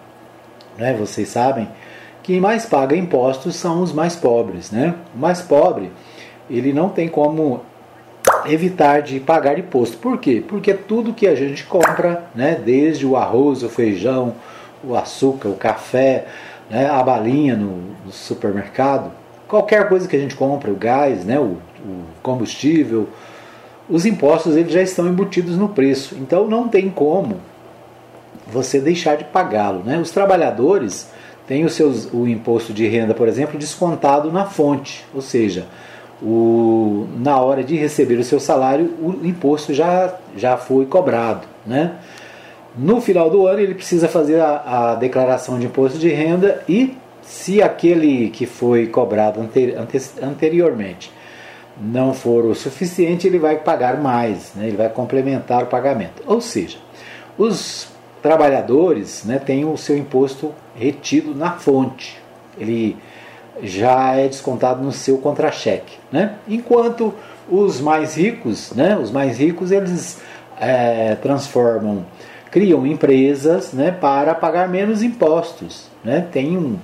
né, 0.79 0.97
vocês 0.99 1.29
sabem, 1.29 1.69
quem 2.25 2.41
mais 2.41 2.65
paga 2.65 2.97
impostos 2.97 3.55
são 3.55 3.83
os 3.83 3.93
mais 3.93 4.17
pobres. 4.17 4.73
Né? 4.73 4.95
O 5.15 5.19
mais 5.19 5.41
pobre, 5.43 5.93
ele 6.51 6.73
não 6.73 6.89
tem 6.89 7.07
como 7.07 7.61
evitar 8.47 9.03
de 9.03 9.21
pagar 9.21 9.59
imposto. 9.59 9.99
Por 9.99 10.19
quê? 10.19 10.43
Porque 10.47 10.75
tudo 10.75 11.13
que 11.13 11.27
a 11.27 11.35
gente 11.35 11.65
compra, 11.65 12.25
né, 12.35 12.61
desde 12.63 13.07
o 13.07 13.17
arroz, 13.17 13.63
o 13.63 13.69
feijão, 13.69 14.35
o 14.83 14.97
açúcar, 14.97 15.49
o 15.49 15.57
café, 15.57 16.27
né, 16.71 16.89
a 16.89 17.03
balinha 17.03 17.55
no, 17.55 17.83
no 18.05 18.11
supermercado, 18.11 19.13
qualquer 19.47 19.89
coisa 19.89 20.09
que 20.09 20.17
a 20.17 20.19
gente 20.19 20.35
compra, 20.35 20.71
o 20.71 20.77
gás, 20.77 21.25
né, 21.25 21.39
o, 21.39 21.59
o 21.85 22.05
combustível, 22.23 23.09
os 23.89 24.07
impostos 24.07 24.57
eles 24.57 24.73
já 24.73 24.81
estão 24.81 25.07
embutidos 25.07 25.59
no 25.59 25.69
preço. 25.69 26.17
Então 26.19 26.49
não 26.49 26.69
tem 26.69 26.89
como 26.89 27.37
você 28.47 28.81
deixar 28.81 29.17
de 29.17 29.25
pagá-lo. 29.25 29.83
Né? 29.85 29.99
Os 29.99 30.11
trabalhadores 30.11 31.13
tem 31.47 31.65
o, 31.65 31.71
seus, 31.71 32.09
o 32.13 32.27
imposto 32.27 32.73
de 32.73 32.87
renda, 32.87 33.15
por 33.15 33.29
exemplo, 33.29 33.59
descontado 33.59 34.33
na 34.33 34.47
fonte, 34.47 35.05
ou 35.15 35.21
seja, 35.21 35.67
o, 36.23 37.07
na 37.19 37.39
hora 37.39 37.63
de 37.63 37.77
receber 37.77 38.19
o 38.19 38.25
seu 38.25 38.41
salário, 38.41 38.95
o 39.01 39.27
imposto 39.27 39.75
já, 39.75 40.15
já 40.37 40.57
foi 40.57 40.87
cobrado. 40.87 41.47
Né? 41.67 41.93
No 42.77 43.01
final 43.01 43.29
do 43.29 43.47
ano, 43.47 43.61
ele 43.61 43.75
precisa 43.75 44.09
fazer 44.09 44.41
a, 44.41 44.93
a 44.93 44.95
declaração 44.95 45.59
de 45.59 45.67
imposto 45.67 45.99
de 45.99 46.09
renda 46.09 46.63
e, 46.69 46.97
se 47.23 47.63
aquele 47.63 48.31
que 48.31 48.47
foi 48.47 48.87
cobrado 48.87 49.41
ante, 49.41 49.75
ante, 49.75 50.01
anteriormente 50.23 51.13
não 51.81 52.15
for 52.15 52.45
o 52.45 52.55
suficiente, 52.55 53.27
ele 53.27 53.39
vai 53.39 53.57
pagar 53.57 54.01
mais, 54.01 54.53
né? 54.55 54.69
ele 54.69 54.77
vai 54.77 54.89
complementar 54.89 55.65
o 55.65 55.67
pagamento. 55.67 56.23
Ou 56.25 56.41
seja, 56.41 56.79
os 57.37 57.89
trabalhadores 58.25 59.23
né, 59.27 59.39
têm 59.39 59.67
o 59.67 59.77
seu 59.77 59.99
imposto 59.99 60.51
retido 60.75 61.35
na 61.35 61.53
fonte. 61.53 62.19
Ele 62.59 62.97
já 63.63 64.15
é 64.15 64.27
descontado 64.27 64.83
no 64.83 64.93
seu 64.93 65.19
contra-cheque. 65.19 65.99
Né? 66.11 66.37
Enquanto 66.49 67.13
os 67.47 67.83
mais 67.83 68.17
ricos, 68.17 68.73
né, 68.73 68.97
os 68.97 69.11
mais 69.11 69.39
ricos, 69.39 69.71
eles 69.71 70.23
é, 70.59 71.17
transformam, 71.17 72.07
criam 72.51 72.87
empresas 72.87 73.75
né, 73.75 73.91
para 73.91 74.35
pagar 74.35 74.71
menos 74.71 75.03
impostos. 75.03 75.91
Né? 76.03 76.27
Tem 76.33 76.57
um, 76.57 76.79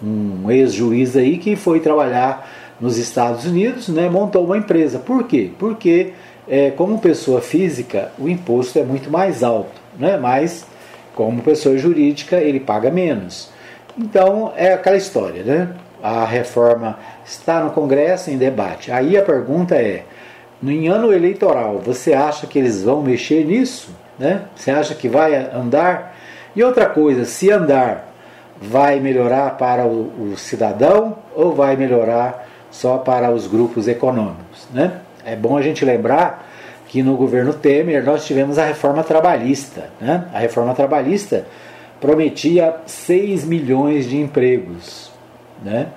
um 0.00 0.48
ex-juiz 0.48 1.16
aí 1.16 1.38
que 1.38 1.56
foi 1.56 1.80
trabalhar 1.80 2.48
nos 2.80 2.98
Estados 2.98 3.46
Unidos, 3.46 3.88
né, 3.88 4.08
montou 4.08 4.44
uma 4.44 4.56
empresa. 4.56 5.00
Por 5.00 5.24
quê? 5.24 5.50
Porque 5.58 6.12
é, 6.46 6.70
como 6.70 7.00
pessoa 7.00 7.40
física, 7.40 8.12
o 8.16 8.28
imposto 8.28 8.78
é 8.78 8.84
muito 8.84 9.10
mais 9.10 9.42
alto, 9.42 9.72
né? 9.98 10.16
mas 10.16 10.64
como 11.14 11.42
pessoa 11.42 11.78
jurídica, 11.78 12.36
ele 12.36 12.60
paga 12.60 12.90
menos. 12.90 13.50
Então, 13.96 14.52
é 14.56 14.72
aquela 14.72 14.96
história, 14.96 15.42
né? 15.42 15.68
A 16.02 16.24
reforma 16.24 16.98
está 17.24 17.60
no 17.60 17.70
Congresso 17.70 18.30
em 18.30 18.36
debate. 18.36 18.92
Aí 18.92 19.16
a 19.16 19.22
pergunta 19.22 19.76
é: 19.76 20.04
no 20.60 20.92
ano 20.92 21.12
eleitoral, 21.12 21.78
você 21.78 22.12
acha 22.12 22.46
que 22.46 22.58
eles 22.58 22.82
vão 22.82 23.02
mexer 23.02 23.44
nisso? 23.44 23.94
Né? 24.18 24.42
Você 24.54 24.70
acha 24.70 24.94
que 24.94 25.08
vai 25.08 25.34
andar? 25.34 26.14
E 26.54 26.62
outra 26.62 26.86
coisa, 26.86 27.24
se 27.24 27.50
andar, 27.50 28.12
vai 28.60 29.00
melhorar 29.00 29.56
para 29.56 29.86
o, 29.86 30.32
o 30.32 30.36
cidadão 30.36 31.18
ou 31.34 31.52
vai 31.52 31.76
melhorar 31.76 32.48
só 32.70 32.98
para 32.98 33.30
os 33.30 33.46
grupos 33.46 33.88
econômicos? 33.88 34.68
Né? 34.72 35.00
É 35.24 35.34
bom 35.34 35.56
a 35.56 35.62
gente 35.62 35.84
lembrar 35.84 36.48
que 36.94 37.02
no 37.02 37.16
governo 37.16 37.52
Temer 37.52 38.04
nós 38.04 38.24
tivemos 38.24 38.56
a 38.56 38.66
reforma 38.66 39.02
trabalhista. 39.02 39.90
Né? 40.00 40.28
A 40.32 40.38
reforma 40.38 40.72
trabalhista 40.74 41.44
prometia 42.00 42.76
6 42.86 43.44
milhões 43.44 44.08
de 44.08 44.16
empregos. 44.16 45.10
Né? 45.60 45.88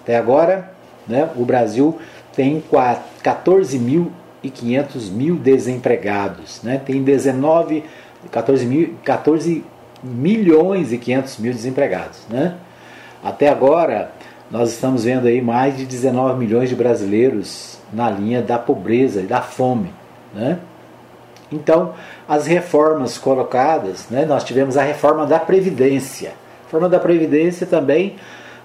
Até 0.00 0.16
agora, 0.16 0.72
né, 1.06 1.28
o 1.36 1.44
Brasil 1.44 1.98
tem 2.34 2.64
14.500 2.72 5.10
mil 5.10 5.36
desempregados, 5.36 6.62
né? 6.62 6.80
tem 6.82 7.02
19, 7.02 7.84
14, 8.30 8.64
mil, 8.64 8.94
14 9.04 9.62
milhões 10.02 10.94
e 10.94 10.96
500 10.96 11.38
mil 11.40 11.52
desempregados. 11.52 12.20
Né? 12.30 12.54
Até 13.22 13.50
agora, 13.50 14.12
nós 14.50 14.70
estamos 14.70 15.04
vendo 15.04 15.26
aí 15.26 15.42
mais 15.42 15.76
de 15.76 15.84
19 15.84 16.38
milhões 16.38 16.70
de 16.70 16.74
brasileiros 16.74 17.78
na 17.92 18.08
linha 18.08 18.40
da 18.40 18.58
pobreza 18.58 19.20
e 19.20 19.26
da 19.26 19.42
fome. 19.42 19.90
Né? 20.34 20.58
Então, 21.50 21.94
as 22.28 22.46
reformas 22.46 23.16
colocadas, 23.16 24.06
né, 24.10 24.24
nós 24.24 24.44
tivemos 24.44 24.76
a 24.76 24.82
reforma 24.82 25.26
da 25.26 25.38
Previdência. 25.38 26.30
A 26.30 26.64
reforma 26.64 26.88
da 26.88 26.98
Previdência 26.98 27.66
também 27.66 28.16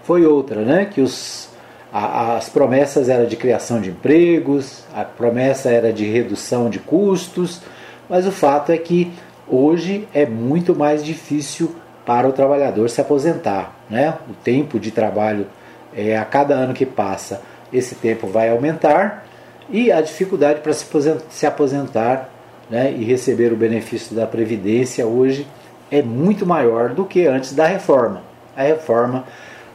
foi 0.04 0.26
outra, 0.26 0.62
né, 0.62 0.86
que 0.86 1.00
os, 1.00 1.50
a, 1.92 2.36
as 2.36 2.50
promessas 2.50 3.08
eram 3.08 3.26
de 3.26 3.38
criação 3.38 3.80
de 3.80 3.90
empregos, 3.90 4.84
a 4.94 5.06
promessa 5.06 5.70
era 5.70 5.94
de 5.94 6.06
redução 6.06 6.70
de 6.70 6.80
custos, 6.80 7.62
mas 8.10 8.28
o 8.28 8.32
fato 8.32 8.72
é 8.72 8.78
que 8.78 9.14
hoje 9.48 10.08
é 10.14 10.26
muito 10.26 10.76
mais 10.76 11.04
difícil 11.04 11.74
para 12.06 12.28
o 12.28 12.34
trabalhador 12.34 12.90
se 12.90 13.00
aposentar. 13.00 13.74
Né? 13.90 14.14
O 14.30 14.34
tempo 14.34 14.78
de 14.78 14.92
trabalho, 14.92 15.48
é, 15.96 16.18
a 16.18 16.26
cada 16.26 16.54
ano 16.54 16.74
que 16.74 16.86
passa, 16.86 17.42
esse 17.72 17.96
tempo 17.96 18.28
vai 18.28 18.50
aumentar 18.50 19.26
e 19.70 19.92
a 19.92 20.02
dificuldade 20.02 20.62
para 20.62 20.74
se 20.74 21.46
aposentar 21.46 22.30
né, 22.70 22.92
e 22.92 23.04
receber 23.04 23.52
o 23.52 23.56
benefício 23.56 24.16
da 24.16 24.26
Previdência 24.26 25.06
hoje 25.06 25.48
é 25.92 26.02
muito 26.02 26.46
maior 26.46 26.90
do 26.90 27.06
que 27.06 27.28
antes 27.28 27.54
da 27.54 27.66
reforma. 27.66 28.24
A 28.56 28.64
reforma, 28.64 29.26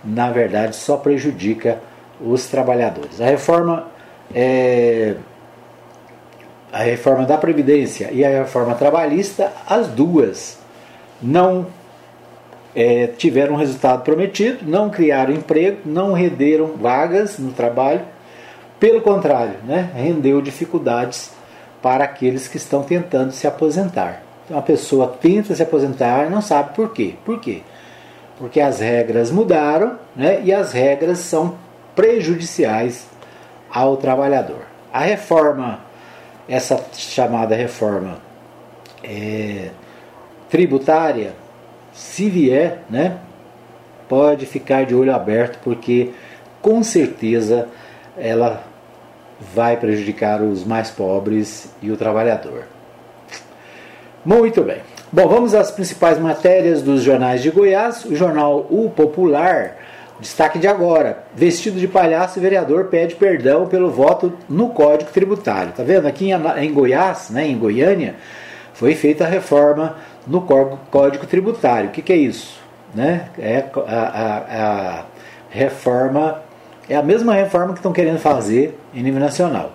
na 0.04 0.30
verdade, 0.30 0.76
só 0.76 0.96
prejudica 0.96 1.78
os 2.20 2.46
trabalhadores. 2.46 3.20
A 3.20 3.26
reforma 3.26 3.86
é, 4.34 5.14
a 6.72 6.82
reforma 6.82 7.24
da 7.24 7.36
Previdência 7.36 8.10
e 8.12 8.24
a 8.24 8.28
reforma 8.28 8.74
trabalhista, 8.74 9.52
as 9.66 9.88
duas 9.88 10.58
não 11.20 11.66
é, 12.74 13.06
tiveram 13.06 13.54
o 13.54 13.56
resultado 13.56 14.02
prometido, 14.02 14.58
não 14.62 14.90
criaram 14.90 15.32
emprego, 15.32 15.78
não 15.84 16.12
renderam 16.12 16.74
vagas 16.76 17.38
no 17.38 17.52
trabalho, 17.52 18.02
pelo 18.78 19.00
contrário, 19.00 19.56
né, 19.64 19.90
rendeu 19.94 20.40
dificuldades 20.40 21.32
para 21.82 22.04
aqueles 22.04 22.48
que 22.48 22.56
estão 22.56 22.82
tentando 22.82 23.32
se 23.32 23.46
aposentar. 23.46 24.22
Então 24.44 24.58
a 24.58 24.62
pessoa 24.62 25.08
tenta 25.20 25.54
se 25.54 25.62
aposentar 25.62 26.26
e 26.26 26.30
não 26.30 26.40
sabe 26.40 26.74
por 26.74 26.92
quê. 26.92 27.14
Por 27.24 27.40
quê? 27.40 27.62
Porque 28.38 28.60
as 28.60 28.80
regras 28.80 29.30
mudaram 29.30 29.98
né, 30.14 30.40
e 30.44 30.52
as 30.52 30.72
regras 30.72 31.18
são 31.18 31.56
prejudiciais 31.94 33.06
ao 33.70 33.96
trabalhador. 33.96 34.62
A 34.92 35.00
reforma, 35.00 35.80
essa 36.48 36.82
chamada 36.94 37.54
reforma 37.54 38.18
é, 39.02 39.70
tributária, 40.48 41.34
se 41.92 42.30
vier, 42.30 42.84
né, 42.88 43.18
pode 44.08 44.46
ficar 44.46 44.86
de 44.86 44.94
olho 44.94 45.14
aberto, 45.14 45.58
porque 45.62 46.12
com 46.62 46.82
certeza 46.82 47.68
ela 48.16 48.67
vai 49.40 49.76
prejudicar 49.76 50.42
os 50.42 50.64
mais 50.64 50.90
pobres 50.90 51.72
e 51.80 51.90
o 51.90 51.96
trabalhador. 51.96 52.64
Muito 54.24 54.62
bem. 54.62 54.78
Bom, 55.10 55.26
vamos 55.26 55.54
às 55.54 55.70
principais 55.70 56.18
matérias 56.18 56.82
dos 56.82 57.02
jornais 57.02 57.42
de 57.42 57.50
Goiás. 57.50 58.04
O 58.04 58.14
jornal 58.14 58.66
O 58.68 58.90
Popular, 58.90 59.76
destaque 60.20 60.58
de 60.58 60.66
agora: 60.66 61.24
vestido 61.34 61.78
de 61.78 61.88
palhaço, 61.88 62.38
o 62.38 62.42
vereador 62.42 62.86
pede 62.86 63.14
perdão 63.14 63.66
pelo 63.66 63.90
voto 63.90 64.32
no 64.48 64.70
Código 64.70 65.10
Tributário. 65.10 65.72
Tá 65.72 65.82
vendo? 65.82 66.06
Aqui 66.06 66.30
em 66.58 66.72
Goiás, 66.72 67.30
né, 67.30 67.46
em 67.46 67.56
Goiânia, 67.56 68.16
foi 68.74 68.94
feita 68.94 69.24
a 69.24 69.28
reforma 69.28 69.96
no 70.26 70.42
Código 70.42 71.26
Tributário. 71.26 71.88
O 71.88 71.92
que, 71.92 72.02
que 72.02 72.12
é 72.12 72.16
isso? 72.16 72.60
Né? 72.94 73.28
É 73.38 73.64
a, 73.86 73.98
a, 73.98 74.98
a 74.98 75.04
reforma 75.48 76.42
é 76.88 76.96
a 76.96 77.02
mesma 77.02 77.34
reforma 77.34 77.72
que 77.72 77.78
estão 77.78 77.92
querendo 77.92 78.18
fazer 78.18 78.78
em 78.94 79.02
nível 79.02 79.20
nacional. 79.20 79.72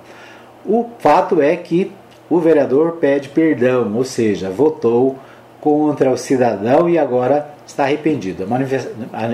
O 0.65 0.89
fato 0.99 1.41
é 1.41 1.56
que 1.56 1.91
o 2.30 2.39
vereador 2.39 2.93
pede 2.93 3.30
perdão, 3.30 3.93
ou 3.95 4.04
seja, 4.04 4.49
votou 4.49 5.17
contra 5.62 6.10
o 6.10 6.17
cidadão 6.17 6.89
e 6.89 6.97
agora 6.97 7.47
está 7.65 7.84
arrependido. 7.84 8.45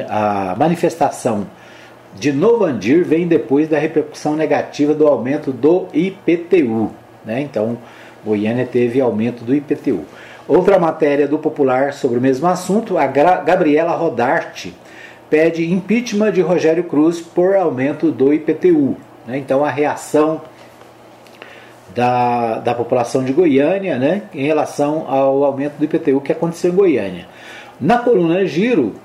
A 0.10 0.56
manifestação 0.58 1.48
de 2.16 2.32
Novandir 2.32 3.06
vem 3.06 3.28
depois 3.28 3.68
da 3.68 3.78
repercussão 3.78 4.36
negativa 4.36 4.94
do 4.94 5.08
aumento 5.08 5.52
do 5.52 5.88
IPTU. 5.94 6.92
Né? 7.24 7.42
Então, 7.42 7.78
Goiânia 8.26 8.66
teve 8.66 9.00
aumento 9.00 9.44
do 9.44 9.56
IPTU. 9.56 10.04
Outra 10.48 10.80
matéria 10.80 11.28
do 11.28 11.38
Popular 11.38 11.94
sobre 11.94 12.18
o 12.18 12.22
mesmo 12.22 12.48
assunto, 12.48 12.98
a 12.98 13.06
Gabriela 13.06 13.96
Rodarte 13.96 14.76
pede 15.30 15.72
impeachment 15.72 16.32
de 16.32 16.42
Rogério 16.42 16.84
Cruz 16.84 17.20
por 17.20 17.56
aumento 17.56 18.12
do 18.12 18.34
IPTU. 18.34 18.98
Né? 19.26 19.38
Então 19.38 19.64
a 19.64 19.70
reação 19.70 20.42
da, 21.94 22.60
da 22.60 22.74
população 22.74 23.24
de 23.24 23.34
Goiânia 23.34 23.98
né, 23.98 24.24
em 24.34 24.46
relação 24.46 25.06
ao 25.08 25.44
aumento 25.44 25.74
do 25.78 25.86
IPTU 25.86 26.22
que 26.22 26.32
aconteceu 26.32 26.72
em 26.72 26.76
Goiânia. 26.76 27.28
Na 27.80 27.98
coluna 27.98 28.46
Giro, 28.46 28.96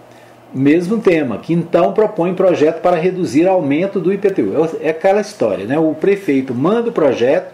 mesmo 0.52 0.98
tema, 1.00 1.38
que 1.38 1.52
então 1.52 1.92
propõe 1.92 2.34
projeto 2.34 2.80
para 2.80 2.96
reduzir 2.96 3.46
aumento 3.46 4.00
do 4.00 4.12
IPTU. 4.12 4.52
É 4.80 4.90
aquela 4.90 5.20
história, 5.20 5.64
né? 5.64 5.78
O 5.78 5.94
prefeito 5.94 6.54
manda 6.54 6.90
o 6.90 6.92
projeto, 6.92 7.52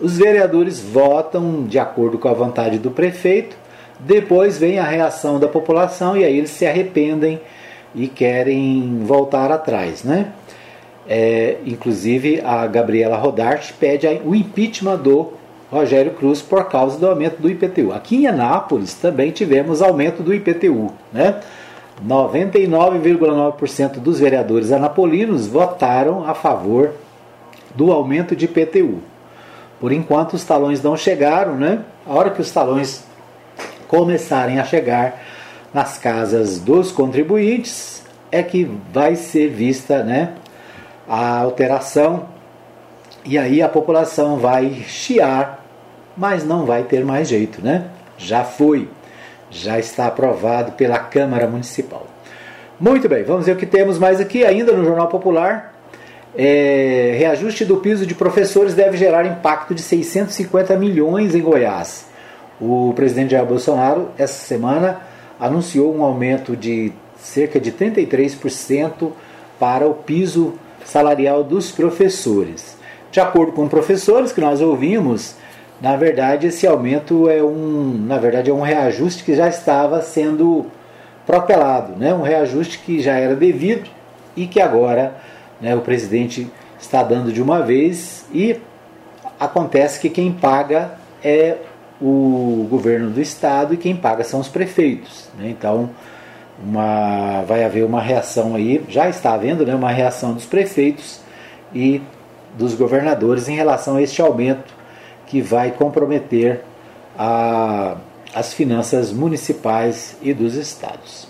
os 0.00 0.16
vereadores 0.16 0.80
votam 0.80 1.64
de 1.64 1.78
acordo 1.78 2.18
com 2.18 2.28
a 2.28 2.32
vontade 2.32 2.78
do 2.78 2.90
prefeito, 2.90 3.56
depois 3.98 4.58
vem 4.58 4.78
a 4.78 4.84
reação 4.84 5.40
da 5.40 5.48
população 5.48 6.16
e 6.16 6.24
aí 6.24 6.36
eles 6.36 6.50
se 6.50 6.66
arrependem 6.66 7.40
e 7.96 8.06
querem 8.06 9.00
voltar 9.04 9.50
atrás, 9.50 10.04
né? 10.04 10.32
É, 11.08 11.56
inclusive 11.64 12.42
a 12.44 12.66
Gabriela 12.66 13.16
Rodarte 13.16 13.72
pede 13.72 14.06
o 14.24 14.34
impeachment 14.34 14.98
do 14.98 15.32
Rogério 15.70 16.12
Cruz 16.12 16.42
por 16.42 16.64
causa 16.68 16.98
do 16.98 17.08
aumento 17.08 17.40
do 17.40 17.48
IPTU. 17.48 17.92
Aqui 17.92 18.16
em 18.16 18.26
Anápolis 18.26 18.94
também 18.94 19.30
tivemos 19.30 19.80
aumento 19.80 20.22
do 20.22 20.34
IPTU, 20.34 20.92
né? 21.12 21.40
99,9% 22.06 23.98
dos 23.98 24.20
vereadores 24.20 24.70
anapolinos 24.70 25.46
votaram 25.46 26.28
a 26.28 26.34
favor 26.34 26.92
do 27.74 27.90
aumento 27.90 28.36
de 28.36 28.44
IPTU. 28.44 28.98
Por 29.80 29.92
enquanto 29.92 30.34
os 30.34 30.44
talões 30.44 30.82
não 30.82 30.94
chegaram, 30.96 31.54
né? 31.56 31.80
A 32.06 32.12
hora 32.12 32.30
que 32.30 32.40
os 32.40 32.50
talões 32.50 33.04
começarem 33.88 34.58
a 34.58 34.64
chegar, 34.64 35.22
nas 35.72 35.98
casas 35.98 36.58
dos 36.58 36.92
contribuintes 36.92 38.02
é 38.30 38.42
que 38.42 38.70
vai 38.92 39.16
ser 39.16 39.48
vista 39.48 40.02
né, 40.02 40.34
a 41.08 41.38
alteração 41.38 42.26
e 43.24 43.36
aí 43.36 43.60
a 43.60 43.68
população 43.68 44.38
vai 44.38 44.84
chiar, 44.86 45.64
mas 46.16 46.44
não 46.44 46.64
vai 46.64 46.84
ter 46.84 47.04
mais 47.04 47.28
jeito, 47.28 47.60
né? 47.60 47.86
Já 48.16 48.44
foi, 48.44 48.88
já 49.50 49.78
está 49.80 50.06
aprovado 50.06 50.72
pela 50.72 50.98
Câmara 50.98 51.48
Municipal. 51.48 52.06
Muito 52.78 53.08
bem, 53.08 53.24
vamos 53.24 53.46
ver 53.46 53.52
o 53.52 53.56
que 53.56 53.66
temos 53.66 53.98
mais 53.98 54.20
aqui 54.20 54.44
ainda 54.44 54.72
no 54.72 54.84
Jornal 54.84 55.08
Popular. 55.08 55.74
É, 56.38 57.16
reajuste 57.18 57.64
do 57.64 57.78
piso 57.78 58.06
de 58.06 58.14
professores 58.14 58.74
deve 58.74 58.96
gerar 58.96 59.24
impacto 59.26 59.74
de 59.74 59.82
650 59.82 60.76
milhões 60.76 61.34
em 61.34 61.40
Goiás. 61.40 62.06
O 62.60 62.92
presidente 62.94 63.30
Jair 63.32 63.44
Bolsonaro, 63.44 64.10
essa 64.16 64.46
semana, 64.46 65.00
anunciou 65.38 65.94
um 65.94 66.02
aumento 66.02 66.56
de 66.56 66.92
cerca 67.18 67.58
de 67.58 67.72
33% 67.72 69.12
para 69.58 69.86
o 69.86 69.94
piso 69.94 70.54
salarial 70.84 71.42
dos 71.42 71.70
professores. 71.70 72.76
De 73.10 73.20
acordo 73.20 73.52
com 73.52 73.68
professores 73.68 74.32
que 74.32 74.40
nós 74.40 74.60
ouvimos, 74.60 75.34
na 75.80 75.96
verdade 75.96 76.46
esse 76.46 76.66
aumento 76.66 77.28
é 77.28 77.42
um, 77.42 78.04
na 78.06 78.18
verdade 78.18 78.50
é 78.50 78.54
um 78.54 78.60
reajuste 78.60 79.24
que 79.24 79.34
já 79.34 79.48
estava 79.48 80.02
sendo 80.02 80.66
propelado, 81.26 81.96
né? 81.96 82.14
um 82.14 82.22
reajuste 82.22 82.78
que 82.78 83.00
já 83.00 83.14
era 83.14 83.34
devido 83.34 83.88
e 84.36 84.46
que 84.46 84.60
agora 84.60 85.16
né, 85.60 85.74
o 85.74 85.80
presidente 85.80 86.50
está 86.78 87.02
dando 87.02 87.32
de 87.32 87.42
uma 87.42 87.62
vez 87.62 88.24
e 88.32 88.60
acontece 89.40 89.98
que 89.98 90.08
quem 90.08 90.32
paga 90.32 90.92
é 91.22 91.56
o 92.00 92.66
governo 92.70 93.10
do 93.10 93.20
estado 93.20 93.74
e 93.74 93.76
quem 93.76 93.96
paga 93.96 94.24
são 94.24 94.40
os 94.40 94.48
prefeitos. 94.48 95.28
Né? 95.38 95.48
Então, 95.50 95.90
uma, 96.62 97.42
vai 97.42 97.64
haver 97.64 97.84
uma 97.84 98.00
reação 98.00 98.54
aí, 98.54 98.84
já 98.88 99.08
está 99.08 99.34
havendo 99.34 99.64
né, 99.64 99.74
uma 99.74 99.90
reação 99.90 100.32
dos 100.32 100.46
prefeitos 100.46 101.20
e 101.74 102.02
dos 102.56 102.74
governadores 102.74 103.48
em 103.48 103.54
relação 103.54 103.96
a 103.96 104.02
este 104.02 104.22
aumento 104.22 104.74
que 105.26 105.40
vai 105.42 105.70
comprometer 105.70 106.62
a, 107.18 107.96
as 108.34 108.52
finanças 108.52 109.12
municipais 109.12 110.16
e 110.22 110.32
dos 110.32 110.54
estados. 110.54 111.28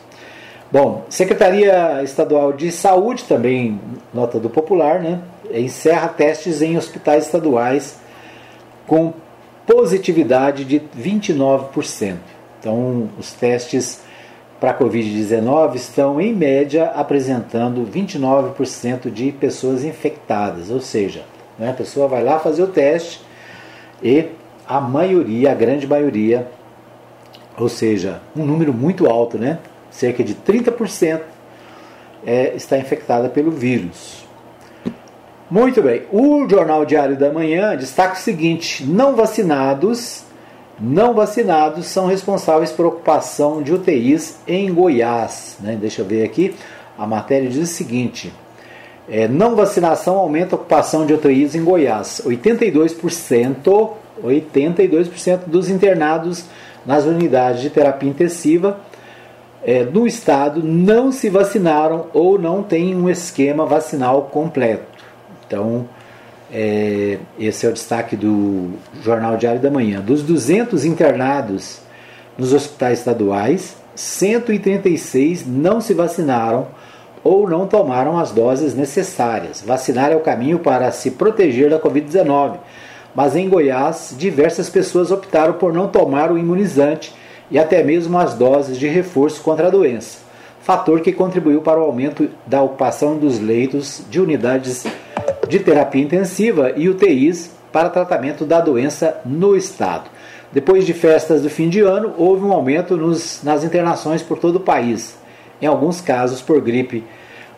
Bom, 0.71 1.07
Secretaria 1.09 2.03
Estadual 2.03 2.53
de 2.53 2.73
Saúde, 2.73 3.25
também 3.25 3.81
nota 4.13 4.39
do 4.39 4.51
Popular, 4.51 5.01
né? 5.01 5.21
Encerra 5.51 6.09
testes 6.09 6.61
em 6.61 6.77
hospitais 6.77 7.27
estaduais 7.27 7.99
com 8.87 9.15
positividade 9.67 10.65
de 10.65 10.81
29%. 10.97 12.17
Então, 12.59 13.11
os 13.19 13.33
testes 13.33 14.01
para 14.61 14.77
Covid-19 14.79 15.75
estão, 15.75 16.21
em 16.21 16.33
média, 16.33 16.87
apresentando 16.95 17.87
29% 17.87 19.11
de 19.11 19.33
pessoas 19.33 19.85
infectadas, 19.85 20.71
ou 20.71 20.81
seja, 20.81 21.25
né, 21.59 21.71
a 21.71 21.75
pessoa 21.75 22.09
vai 22.09 22.25
lá 22.25 22.39
fazer 22.39 22.63
o 22.63 22.69
teste 22.69 23.21
e 24.03 24.29
a 24.67 24.81
maioria, 24.81 25.53
a 25.53 25.55
grande 25.55 25.87
maioria, 25.87 26.49
ou 27.59 27.69
seja, 27.69 28.21
um 28.35 28.45
número 28.45 28.73
muito 28.73 29.07
alto, 29.07 29.37
né, 29.37 29.59
cerca 29.91 30.25
de 30.25 30.35
30% 30.35 31.21
é, 32.25 32.55
está 32.57 32.79
infectada 32.79 33.29
pelo 33.29 33.51
vírus. 33.51 34.26
Muito 35.49 35.81
bem, 35.81 36.03
o 36.11 36.49
Jornal 36.49 36.85
Diário 36.85 37.17
da 37.17 37.33
Manhã 37.33 37.77
destaca 37.77 38.15
o 38.15 38.19
seguinte: 38.19 38.85
não 38.85 39.15
vacinados 39.15 40.27
não 40.79 41.15
vacinados 41.15 41.87
são 41.87 42.07
responsáveis 42.07 42.71
por 42.71 42.85
ocupação 42.85 43.63
de 43.63 43.73
UTIs 43.73 44.39
em 44.47 44.73
Goiás. 44.73 45.57
Né? 45.61 45.77
Deixa 45.81 46.03
eu 46.03 46.07
ver 46.07 46.23
aqui. 46.23 46.55
A 46.99 47.07
matéria 47.07 47.49
diz 47.49 47.71
o 47.71 47.75
seguinte: 47.75 48.33
é, 49.09 49.27
não 49.27 49.57
vacinação 49.57 50.17
aumenta 50.19 50.55
a 50.55 50.59
ocupação 50.59 51.07
de 51.07 51.15
UTIs 51.15 51.55
em 51.55 51.65
Goiás. 51.65 52.21
82%, 52.25 53.91
82% 54.23 55.41
dos 55.47 55.71
internados 55.71 56.45
nas 56.85 57.05
unidades 57.05 57.63
de 57.63 57.71
terapia 57.71 58.11
intensiva 58.11 58.79
é, 59.65 59.83
no 59.83 60.07
estado 60.07 60.63
não 60.63 61.11
se 61.11 61.29
vacinaram 61.29 62.07
ou 62.13 62.39
não 62.39 62.63
têm 62.63 62.95
um 62.95 63.09
esquema 63.09 63.65
vacinal 63.65 64.25
completo. 64.25 64.96
Então, 65.47 65.87
é, 66.53 67.19
esse 67.39 67.67
é 67.67 67.69
o 67.69 67.73
destaque 67.73 68.17
do 68.17 68.71
Jornal 69.03 69.37
Diário 69.37 69.61
da 69.61 69.71
Manhã. 69.71 70.01
Dos 70.01 70.23
200 70.23 70.85
internados 70.85 71.81
nos 72.39 72.53
hospitais 72.53 72.99
estaduais, 72.99 73.77
136 73.95 75.47
não 75.47 75.81
se 75.81 75.95
vacinaram 75.95 76.69
ou 77.25 77.49
não 77.49 77.67
tomaram 77.67 78.19
as 78.19 78.31
doses 78.31 78.75
necessárias. 78.75 79.61
Vacinar 79.61 80.13
é 80.13 80.17
o 80.17 80.21
caminho 80.21 80.59
para 80.59 80.93
se 80.93 81.11
proteger 81.13 81.71
da 81.71 81.81
Covid-19. 81.81 82.59
Mas 83.15 83.35
em 83.35 83.49
Goiás, 83.49 84.15
diversas 84.17 84.69
pessoas 84.69 85.11
optaram 85.11 85.55
por 85.55 85.73
não 85.73 85.89
tomar 85.89 86.31
o 86.31 86.39
imunizante 86.39 87.15
e 87.51 87.59
até 87.59 87.83
mesmo 87.83 88.19
as 88.19 88.35
doses 88.35 88.79
de 88.79 88.87
reforço 88.87 89.41
contra 89.41 89.69
a 89.69 89.71
doença, 89.71 90.19
fator 90.61 91.01
que 91.01 91.13
contribuiu 91.13 91.63
para 91.63 91.81
o 91.81 91.85
aumento 91.85 92.29
da 92.47 92.61
ocupação 92.61 93.17
dos 93.17 93.41
leitos 93.41 94.03
de 94.11 94.21
unidades 94.21 94.85
de 95.49 95.59
terapia 95.61 96.03
intensiva 96.03 96.73
e 96.77 96.89
UTIs 96.89 97.51
para 97.73 97.89
tratamento 97.89 98.45
da 98.45 98.61
doença 98.61 99.21
no 99.25 99.57
estado. 99.57 100.11
Depois 100.53 100.87
de 100.87 100.95
festas 100.95 101.43
do 101.43 101.51
fim 101.51 101.69
de 101.69 101.81
ano, 101.81 102.15
houve 102.17 102.45
um 102.45 102.53
aumento 102.53 102.97
nos, 102.97 103.43
nas 103.43 103.63
internações 103.65 104.23
por 104.23 104.39
todo 104.39 104.57
o 104.57 104.61
país, 104.61 105.17
em 105.61 105.67
alguns 105.67 106.01
casos 106.01 106.41
por 106.41 106.61
gripe 106.61 107.05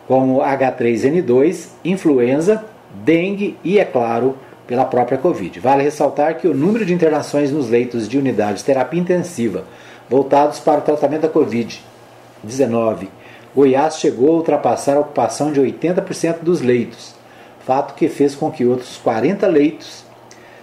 como 0.07 0.39
H3N2, 0.39 1.67
influenza, 1.85 2.65
dengue 3.05 3.55
e, 3.63 3.77
é 3.77 3.85
claro, 3.85 4.35
pela 4.65 4.85
própria 4.85 5.17
Covid. 5.17 5.59
Vale 5.59 5.83
ressaltar 5.83 6.37
que 6.37 6.47
o 6.47 6.53
número 6.53 6.83
de 6.83 6.93
internações 6.93 7.51
nos 7.51 7.69
leitos 7.69 8.07
de 8.07 8.17
unidades 8.17 8.59
de 8.59 8.65
terapia 8.65 8.99
intensiva 8.99 9.65
voltados 10.09 10.59
para 10.59 10.79
o 10.79 10.83
tratamento 10.83 11.21
da 11.21 11.29
Covid-19, 11.29 13.07
Goiás 13.55 13.99
chegou 13.99 14.29
a 14.29 14.37
ultrapassar 14.37 14.97
a 14.97 15.01
ocupação 15.01 15.51
de 15.51 15.61
80% 15.61 16.39
dos 16.41 16.61
leitos 16.61 17.18
fato 17.65 17.93
que 17.93 18.07
fez 18.07 18.35
com 18.35 18.51
que 18.51 18.65
outros 18.65 18.97
40 18.97 19.47
leitos, 19.47 20.03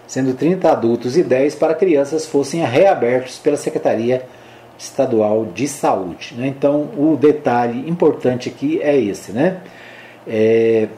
sendo 0.07 0.35
30 0.35 0.71
adultos 0.71 1.17
e 1.17 1.23
10 1.23 1.55
para 1.57 1.75
crianças, 1.75 2.27
fossem 2.27 2.65
reabertos 2.65 3.39
pela 3.39 3.57
Secretaria 3.57 4.27
Estadual 4.79 5.47
de 5.47 5.67
Saúde. 5.67 6.35
Né? 6.37 6.49
Então, 6.49 6.89
o 6.97 7.17
detalhe 7.17 7.89
importante 7.89 8.49
aqui 8.49 8.81
é 8.83 8.99
esse, 8.99 9.33
né? 9.33 9.61
É, 10.27 10.89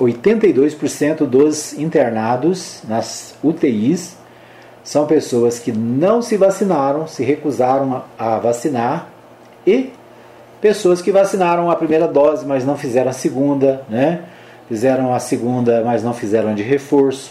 82% 0.00 1.26
dos 1.26 1.72
internados 1.72 2.82
nas 2.86 3.34
UTIs 3.42 4.16
são 4.84 5.06
pessoas 5.06 5.58
que 5.58 5.72
não 5.72 6.22
se 6.22 6.36
vacinaram, 6.36 7.06
se 7.06 7.24
recusaram 7.24 8.04
a, 8.18 8.38
vacinar 8.38 9.08
e 9.66 9.90
pessoas 10.60 11.02
que 11.02 11.10
vacinaram 11.10 11.70
a 11.70 11.76
primeira 11.76 12.06
dose, 12.06 12.46
mas 12.46 12.64
não 12.64 12.76
fizeram 12.76 13.10
a 13.10 13.12
segunda, 13.12 13.84
né? 13.88 14.20
Fizeram 14.68 15.14
a 15.14 15.18
segunda, 15.18 15.82
mas 15.84 16.02
não 16.02 16.14
fizeram 16.14 16.54
de 16.54 16.62
reforço. 16.62 17.30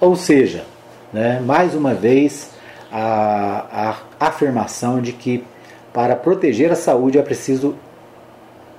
Ou 0.00 0.16
seja, 0.16 0.64
né, 1.12 1.40
mais 1.40 1.74
uma 1.74 1.94
vez, 1.94 2.50
a, 2.90 3.96
a 4.20 4.26
afirmação 4.26 5.00
de 5.00 5.12
que 5.12 5.44
para 5.92 6.16
proteger 6.16 6.72
a 6.72 6.76
saúde 6.76 7.18
é 7.18 7.22
preciso 7.22 7.76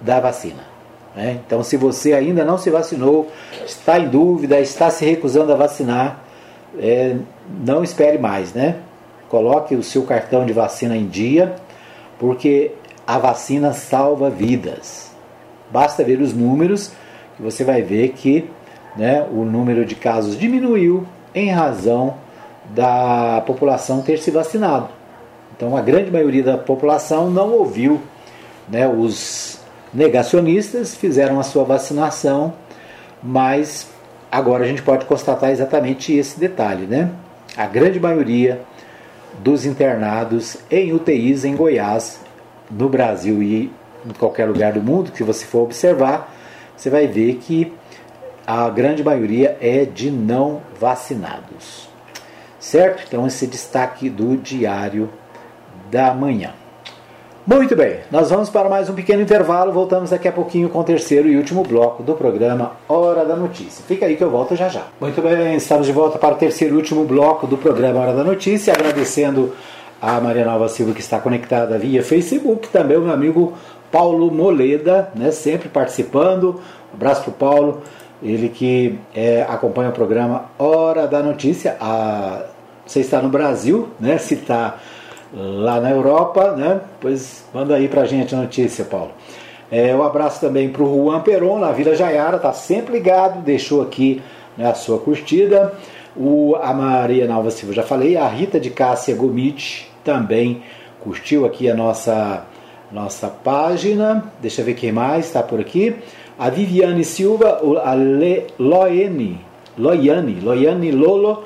da 0.02 0.19
vacina. 0.19 0.63
Né? 1.15 1.39
Então, 1.45 1.63
se 1.63 1.78
você 1.78 2.13
ainda 2.13 2.43
não 2.43 2.58
se 2.58 2.69
vacinou, 2.69 3.32
está 3.65 3.98
em 3.98 4.10
dúvida, 4.10 4.60
está 4.60 4.89
se 4.89 5.06
recusando 5.06 5.54
a 5.54 5.56
vacinar, 5.56 6.21
é, 6.78 7.15
não 7.65 7.84
espere 7.84 8.17
mais, 8.17 8.54
né? 8.54 8.76
Coloque 9.30 9.76
o 9.76 9.82
seu 9.82 10.04
cartão 10.04 10.45
de 10.45 10.52
vacina 10.52 10.95
em 10.95 11.08
dia, 11.08 11.56
porque 12.19 12.71
a 13.08 13.17
vacina 13.17 13.71
salva 13.71 14.30
vidas. 14.30 15.12
Basta 15.71 16.04
ver 16.04 16.19
os 16.19 16.34
números 16.34 16.91
você 17.39 17.63
vai 17.63 17.82
ver 17.82 18.10
que 18.10 18.50
né, 18.95 19.26
o 19.32 19.43
número 19.43 19.86
de 19.86 19.95
casos 19.95 20.38
diminuiu 20.38 21.06
em 21.34 21.50
razão 21.50 22.15
da 22.69 23.43
população 23.45 24.02
ter 24.02 24.17
se 24.17 24.32
vacinado. 24.32 24.89
Então 25.56 25.76
a 25.76 25.82
grande 25.82 26.12
maioria 26.12 26.43
da 26.43 26.58
população 26.58 27.30
não 27.30 27.52
ouviu 27.52 28.02
né, 28.67 28.88
os 28.88 29.60
negacionistas, 29.93 30.95
fizeram 30.95 31.39
a 31.39 31.43
sua 31.43 31.63
vacinação, 31.63 32.54
mas 33.21 33.88
agora 34.32 34.63
a 34.63 34.67
gente 34.67 34.82
pode 34.82 35.06
constatar 35.06 35.52
exatamente 35.52 36.13
esse 36.13 36.39
detalhe. 36.39 36.86
Né? 36.86 37.10
A 37.56 37.65
grande 37.65 38.00
maioria 38.00 38.62
dos 39.39 39.65
internados 39.65 40.58
em 40.69 40.93
UTIs 40.93 41.45
em 41.45 41.56
Goiás, 41.56 42.19
no 42.69 42.89
Brasil 42.89 43.41
e 43.43 43.71
em 44.06 44.13
qualquer 44.17 44.45
lugar 44.45 44.74
do 44.74 44.82
mundo 44.82 45.12
que 45.12 45.24
você 45.24 45.45
for 45.45 45.63
observar, 45.63 46.35
você 46.76 46.90
vai 46.90 47.08
ver 47.08 47.36
que 47.36 47.74
a 48.46 48.70
grande 48.70 49.04
maioria 49.04 49.58
é 49.60 49.86
de 49.86 50.12
não 50.12 50.62
vacinados. 50.80 51.90
Certo? 52.60 53.04
Então, 53.08 53.26
esse 53.26 53.48
destaque 53.48 54.10
do 54.10 54.38
Diário 54.38 55.10
da 55.92 56.14
Manhã. 56.14 56.54
Muito 57.48 57.76
bem, 57.76 58.00
nós 58.10 58.32
vamos 58.32 58.50
para 58.50 58.68
mais 58.68 58.90
um 58.90 58.96
pequeno 58.96 59.22
intervalo. 59.22 59.72
Voltamos 59.72 60.10
daqui 60.10 60.28
a 60.28 60.32
pouquinho 60.32 60.68
com 60.68 60.80
o 60.80 60.84
terceiro 60.84 61.28
e 61.28 61.38
último 61.38 61.62
bloco 61.62 62.02
do 62.02 62.16
programa 62.16 62.72
Hora 62.90 63.24
da 63.24 63.36
Notícia. 63.36 63.86
Fica 63.88 64.08
aí 64.08 64.16
que 64.16 64.24
eu 64.24 64.32
volto 64.32 64.56
já 64.56 64.68
já. 64.68 64.88
Muito 65.00 65.22
bem, 65.22 65.56
estamos 65.56 65.86
de 65.86 65.94
volta 65.94 66.18
para 66.18 66.34
o 66.34 66.38
terceiro 66.40 66.74
e 66.74 66.78
último 66.78 67.06
bloco 67.06 67.46
do 67.46 67.56
programa 67.56 68.00
Hora 68.00 68.14
da 68.14 68.24
Notícia. 68.24 68.74
Agradecendo 68.74 69.54
a 70.02 70.20
Maria 70.20 70.44
Nova 70.44 70.68
Silva 70.68 70.94
que 70.94 71.02
está 71.02 71.20
conectada 71.20 71.78
via 71.78 72.02
Facebook, 72.02 72.68
também 72.70 72.98
o 72.98 73.02
meu 73.02 73.14
amigo 73.14 73.54
Paulo 73.95 74.29
Moleda, 74.29 75.10
né, 75.15 75.31
sempre 75.31 75.69
participando. 75.69 76.60
Um 76.91 76.95
abraço 76.95 77.21
para 77.21 77.29
o 77.29 77.34
Paulo, 77.34 77.81
ele 78.21 78.49
que 78.49 78.99
é, 79.15 79.45
acompanha 79.47 79.88
o 79.88 79.93
programa 79.93 80.47
Hora 80.60 81.08
da 81.08 81.23
Notícia. 81.23 81.77
A, 81.79 82.41
você 82.86 82.99
está 82.99 83.21
no 83.21 83.29
Brasil, 83.29 83.88
né? 83.97 84.17
Se 84.17 84.34
está 84.34 84.79
lá 85.34 85.79
na 85.79 85.91
Europa, 85.91 86.51
né? 86.51 86.81
Pois 86.99 87.45
manda 87.53 87.73
aí 87.73 87.88
para 87.88 88.01
a 88.01 88.05
gente 88.05 88.36
a 88.36 88.38
notícia, 88.38 88.84
Paulo. 88.84 89.12
É, 89.71 89.95
um 89.95 90.03
abraço 90.03 90.41
também 90.41 90.67
para 90.67 90.84
o 90.84 91.05
Juan 91.05 91.21
Peron, 91.21 91.58
na 91.58 91.71
Vila 91.71 91.95
Jaiara, 91.95 92.38
tá 92.38 92.51
sempre 92.51 92.91
ligado, 92.91 93.43
deixou 93.43 93.81
aqui 93.81 94.21
né, 94.58 94.69
a 94.69 94.73
sua 94.73 95.00
curtida. 95.00 95.73
O, 96.17 96.58
a 96.62 96.73
Maria 96.73 97.25
Nova 97.27 97.50
Silva, 97.50 97.73
já 97.73 97.83
falei, 97.83 98.17
a 98.17 98.27
Rita 98.27 98.60
de 98.60 98.71
Cássia 98.71 99.15
Gomit 99.15 99.89
também 100.04 100.63
curtiu 101.00 101.46
aqui 101.46 101.69
a 101.69 101.73
nossa 101.73 102.46
nossa 102.96 103.27
página. 103.27 104.31
Deixa 104.41 104.62
eu 104.62 104.65
ver 104.65 104.73
quem 104.73 104.91
mais 104.91 105.25
está 105.25 105.43
por 105.43 105.60
aqui. 105.60 105.96
A 106.39 106.50
Viviane 106.50 107.04
Silva, 107.04 107.62
a 107.83 107.93
Le, 107.93 108.48
Loene, 108.58 109.39
Loiane, 109.77 110.39
Loiane 110.39 110.91
Lolo 110.91 111.43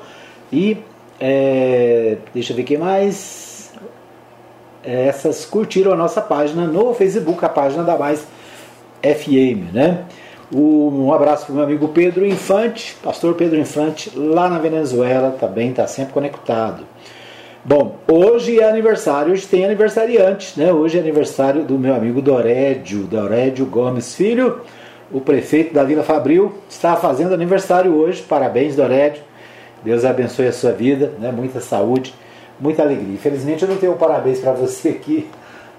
e 0.52 0.78
é, 1.20 2.16
deixa 2.32 2.52
eu 2.52 2.56
ver 2.56 2.62
quem 2.62 2.78
mais. 2.78 3.72
É, 4.82 5.08
essas 5.08 5.44
curtiram 5.44 5.92
a 5.92 5.96
nossa 5.96 6.22
página 6.22 6.66
no 6.66 6.94
Facebook, 6.94 7.44
a 7.44 7.48
página 7.48 7.82
da 7.82 7.98
Mais 7.98 8.26
FM, 9.02 9.74
né? 9.74 10.04
Um 10.52 11.12
abraço 11.12 11.46
para 11.46 11.52
o 11.52 11.56
meu 11.56 11.64
amigo 11.64 11.88
Pedro 11.88 12.26
Infante, 12.26 12.96
pastor 13.02 13.34
Pedro 13.34 13.58
Infante, 13.58 14.10
lá 14.16 14.48
na 14.48 14.58
Venezuela, 14.58 15.36
também 15.38 15.70
está 15.70 15.86
sempre 15.86 16.12
conectado. 16.12 16.84
Bom, 17.62 17.98
hoje 18.10 18.58
é 18.58 18.66
aniversário, 18.66 19.34
hoje 19.34 19.46
tem 19.46 19.66
aniversariante, 19.66 20.58
né? 20.58 20.72
Hoje 20.72 20.96
é 20.96 21.00
aniversário 21.00 21.62
do 21.62 21.78
meu 21.78 21.94
amigo 21.94 22.22
Dorédio, 22.22 23.02
Dorédio 23.02 23.66
Gomes 23.66 24.14
Filho, 24.14 24.62
o 25.12 25.20
prefeito 25.20 25.74
da 25.74 25.84
Vila 25.84 26.02
Fabril, 26.02 26.54
está 26.70 26.96
fazendo 26.96 27.34
aniversário 27.34 27.94
hoje. 27.94 28.22
Parabéns, 28.22 28.76
Dorédio. 28.76 29.22
Deus 29.84 30.06
abençoe 30.06 30.46
a 30.46 30.52
sua 30.54 30.72
vida, 30.72 31.12
né? 31.18 31.30
Muita 31.30 31.60
saúde, 31.60 32.14
muita 32.58 32.82
alegria. 32.82 33.12
Infelizmente 33.12 33.62
eu 33.62 33.68
não 33.68 33.76
tenho 33.76 33.92
um 33.92 33.98
parabéns 33.98 34.38
para 34.38 34.52
você 34.52 34.88
aqui 34.88 35.28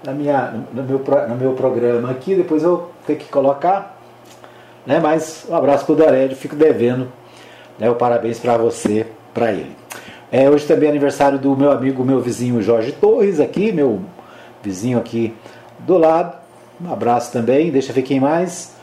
na 0.04 0.12
minha, 0.12 0.54
no, 0.72 0.84
meu, 0.84 1.02
no 1.28 1.34
meu 1.34 1.52
programa 1.54 2.12
aqui, 2.12 2.36
depois 2.36 2.62
eu 2.62 2.90
tenho 3.04 3.18
que 3.18 3.26
colocar, 3.26 4.00
né? 4.86 5.00
Mas 5.00 5.46
um 5.48 5.56
abraço 5.56 5.84
para 5.84 5.92
o 5.94 5.96
Dorédio, 5.96 6.36
fico 6.36 6.54
devendo 6.54 7.08
né? 7.76 7.90
o 7.90 7.96
parabéns 7.96 8.38
para 8.38 8.56
você, 8.56 9.04
para 9.34 9.50
ele. 9.50 9.81
É, 10.34 10.48
hoje 10.48 10.64
também 10.66 10.86
é 10.86 10.90
aniversário 10.90 11.38
do 11.38 11.54
meu 11.54 11.70
amigo, 11.70 12.02
meu 12.02 12.18
vizinho 12.18 12.62
Jorge 12.62 12.90
Torres, 12.90 13.38
aqui, 13.38 13.70
meu 13.70 14.00
vizinho 14.62 14.96
aqui 14.98 15.34
do 15.80 15.98
lado. 15.98 16.34
Um 16.82 16.90
abraço 16.90 17.30
também. 17.30 17.70
Deixa 17.70 17.90
eu 17.90 17.94
ver 17.94 18.00
quem 18.00 18.18
mais. 18.18 18.74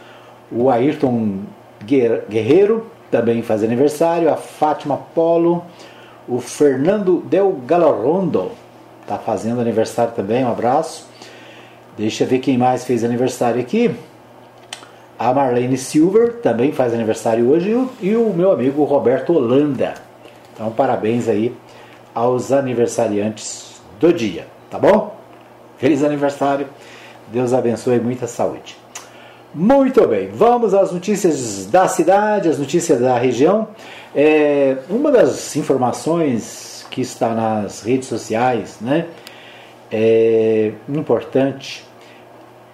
O 0.52 0.70
Ayrton 0.70 1.40
Guerreiro 1.84 2.86
também 3.10 3.42
faz 3.42 3.64
aniversário. 3.64 4.32
A 4.32 4.36
Fátima 4.36 4.98
Polo. 5.16 5.64
O 6.28 6.40
Fernando 6.40 7.22
Del 7.22 7.52
Galorondo 7.66 8.52
está 9.02 9.18
fazendo 9.18 9.60
aniversário 9.60 10.14
também. 10.14 10.46
Um 10.46 10.52
abraço. 10.52 11.10
Deixa 11.98 12.26
eu 12.26 12.28
ver 12.28 12.38
quem 12.38 12.60
mais 12.60 12.86
fez 12.86 13.04
aniversário 13.04 13.60
aqui. 13.60 13.90
A 15.18 15.34
Marlene 15.34 15.80
Silver 15.80 16.34
também 16.44 16.72
faz 16.72 16.94
aniversário 16.94 17.50
hoje. 17.50 17.72
E 18.00 18.16
o 18.16 18.32
meu 18.36 18.52
amigo 18.52 18.84
Roberto 18.84 19.34
Holanda 19.34 20.09
então, 20.60 20.70
parabéns 20.72 21.30
aí 21.30 21.56
aos 22.14 22.52
aniversariantes 22.52 23.82
do 23.98 24.12
dia, 24.12 24.46
tá 24.70 24.78
bom? 24.78 25.16
Feliz 25.78 26.04
aniversário, 26.04 26.68
Deus 27.30 27.54
abençoe 27.54 27.96
e 27.96 28.00
muita 28.02 28.28
saúde. 28.28 28.76
Muito 29.56 30.06
bem, 30.06 30.28
vamos 30.28 30.74
às 30.74 30.92
notícias 30.92 31.66
da 31.68 31.88
cidade, 31.88 32.50
as 32.50 32.60
notícias 32.60 33.00
da 33.00 33.18
região. 33.18 33.70
É, 34.14 34.80
uma 34.90 35.10
das 35.10 35.56
informações 35.56 36.86
que 36.92 37.00
está 37.00 37.30
nas 37.30 37.82
redes 37.82 38.10
sociais, 38.10 38.80
né, 38.82 39.06
é, 39.90 40.74
importante, 40.90 41.86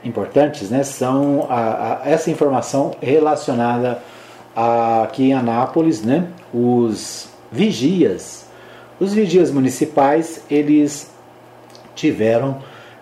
importantes, 0.04 0.72
né, 0.72 0.82
são 0.82 1.46
a, 1.52 2.02
a, 2.02 2.10
essa 2.10 2.32
informação 2.32 2.96
relacionada 3.00 4.02
a, 4.56 5.04
aqui 5.04 5.26
em 5.26 5.34
Anápolis, 5.34 6.02
né, 6.02 6.30
os 6.52 7.35
vigias. 7.56 8.46
Os 9.00 9.14
vigias 9.14 9.50
municipais, 9.50 10.44
eles 10.50 11.12
tiveram 11.96 12.62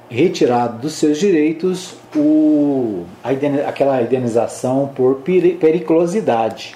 retirado 0.09 0.79
dos 0.79 0.93
seus 0.93 1.17
direitos 1.17 1.95
o, 2.15 3.03
aquela 3.67 4.01
indenização 4.01 4.91
por 4.95 5.21
periculosidade. 5.23 6.75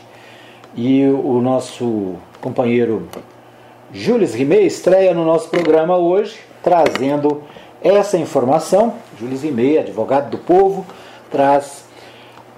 E 0.76 1.06
o 1.06 1.42
nosso 1.42 2.16
companheiro 2.42 3.08
Júlio 3.92 4.28
Rimei 4.28 4.66
estreia 4.66 5.14
no 5.14 5.24
nosso 5.24 5.50
programa 5.50 5.98
hoje, 5.98 6.38
trazendo 6.62 7.42
essa 7.82 8.18
informação. 8.18 8.96
Júlio 9.20 9.38
Rimei, 9.38 9.78
advogado 9.78 10.30
do 10.30 10.38
povo, 10.38 10.86
traz 11.32 11.86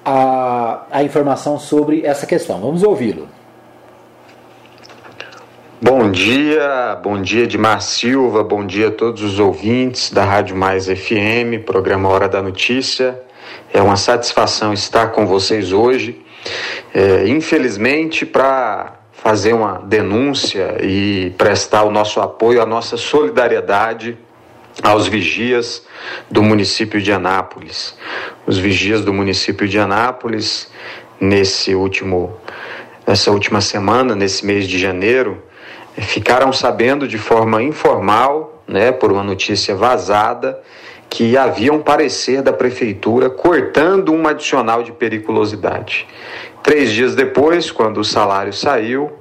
a, 0.03 0.85
a 0.91 1.03
informação 1.03 1.59
sobre 1.59 2.05
essa 2.05 2.25
questão. 2.25 2.59
Vamos 2.59 2.83
ouvi-lo. 2.83 3.27
Bom 5.81 6.11
dia, 6.11 6.99
bom 7.01 7.21
dia 7.21 7.43
Edmar 7.43 7.79
Silva, 7.79 8.43
bom 8.43 8.65
dia 8.65 8.89
a 8.89 8.91
todos 8.91 9.23
os 9.23 9.39
ouvintes 9.39 10.11
da 10.11 10.25
Rádio 10.25 10.53
Mais 10.53 10.87
FM, 10.87 11.63
programa 11.65 12.09
Hora 12.09 12.27
da 12.27 12.41
Notícia. 12.41 13.17
É 13.71 13.81
uma 13.81 13.95
satisfação 13.95 14.73
estar 14.73 15.13
com 15.13 15.25
vocês 15.25 15.71
hoje. 15.71 16.21
É, 16.93 17.25
infelizmente, 17.29 18.25
para 18.25 18.99
fazer 19.13 19.53
uma 19.53 19.79
denúncia 19.79 20.79
e 20.83 21.33
prestar 21.37 21.83
o 21.83 21.91
nosso 21.91 22.19
apoio, 22.19 22.61
a 22.61 22.65
nossa 22.65 22.97
solidariedade 22.97 24.17
aos 24.83 25.07
vigias 25.07 25.85
do 26.29 26.43
município 26.43 27.01
de 27.01 27.13
Anápolis. 27.13 27.95
Os 28.45 28.57
vigias 28.57 28.99
do 29.05 29.13
município 29.13 29.65
de 29.65 29.79
Anápolis, 29.79 30.69
nesse 31.21 31.73
último, 31.73 32.35
nessa 33.07 33.31
última 33.31 33.61
semana, 33.61 34.13
nesse 34.13 34.45
mês 34.45 34.67
de 34.67 34.77
janeiro, 34.77 35.41
ficaram 36.01 36.51
sabendo 36.53 37.07
de 37.07 37.17
forma 37.17 37.61
informal, 37.61 38.61
né, 38.67 38.91
por 38.91 39.11
uma 39.11 39.23
notícia 39.23 39.75
vazada, 39.75 40.59
que 41.09 41.35
havia 41.35 41.73
um 41.73 41.81
parecer 41.81 42.41
da 42.41 42.53
prefeitura 42.53 43.29
cortando 43.29 44.13
um 44.13 44.27
adicional 44.27 44.83
de 44.83 44.91
periculosidade. 44.91 46.07
Três 46.61 46.91
dias 46.91 47.15
depois, 47.15 47.71
quando 47.71 47.99
o 47.99 48.03
salário 48.03 48.53
saiu, 48.53 49.11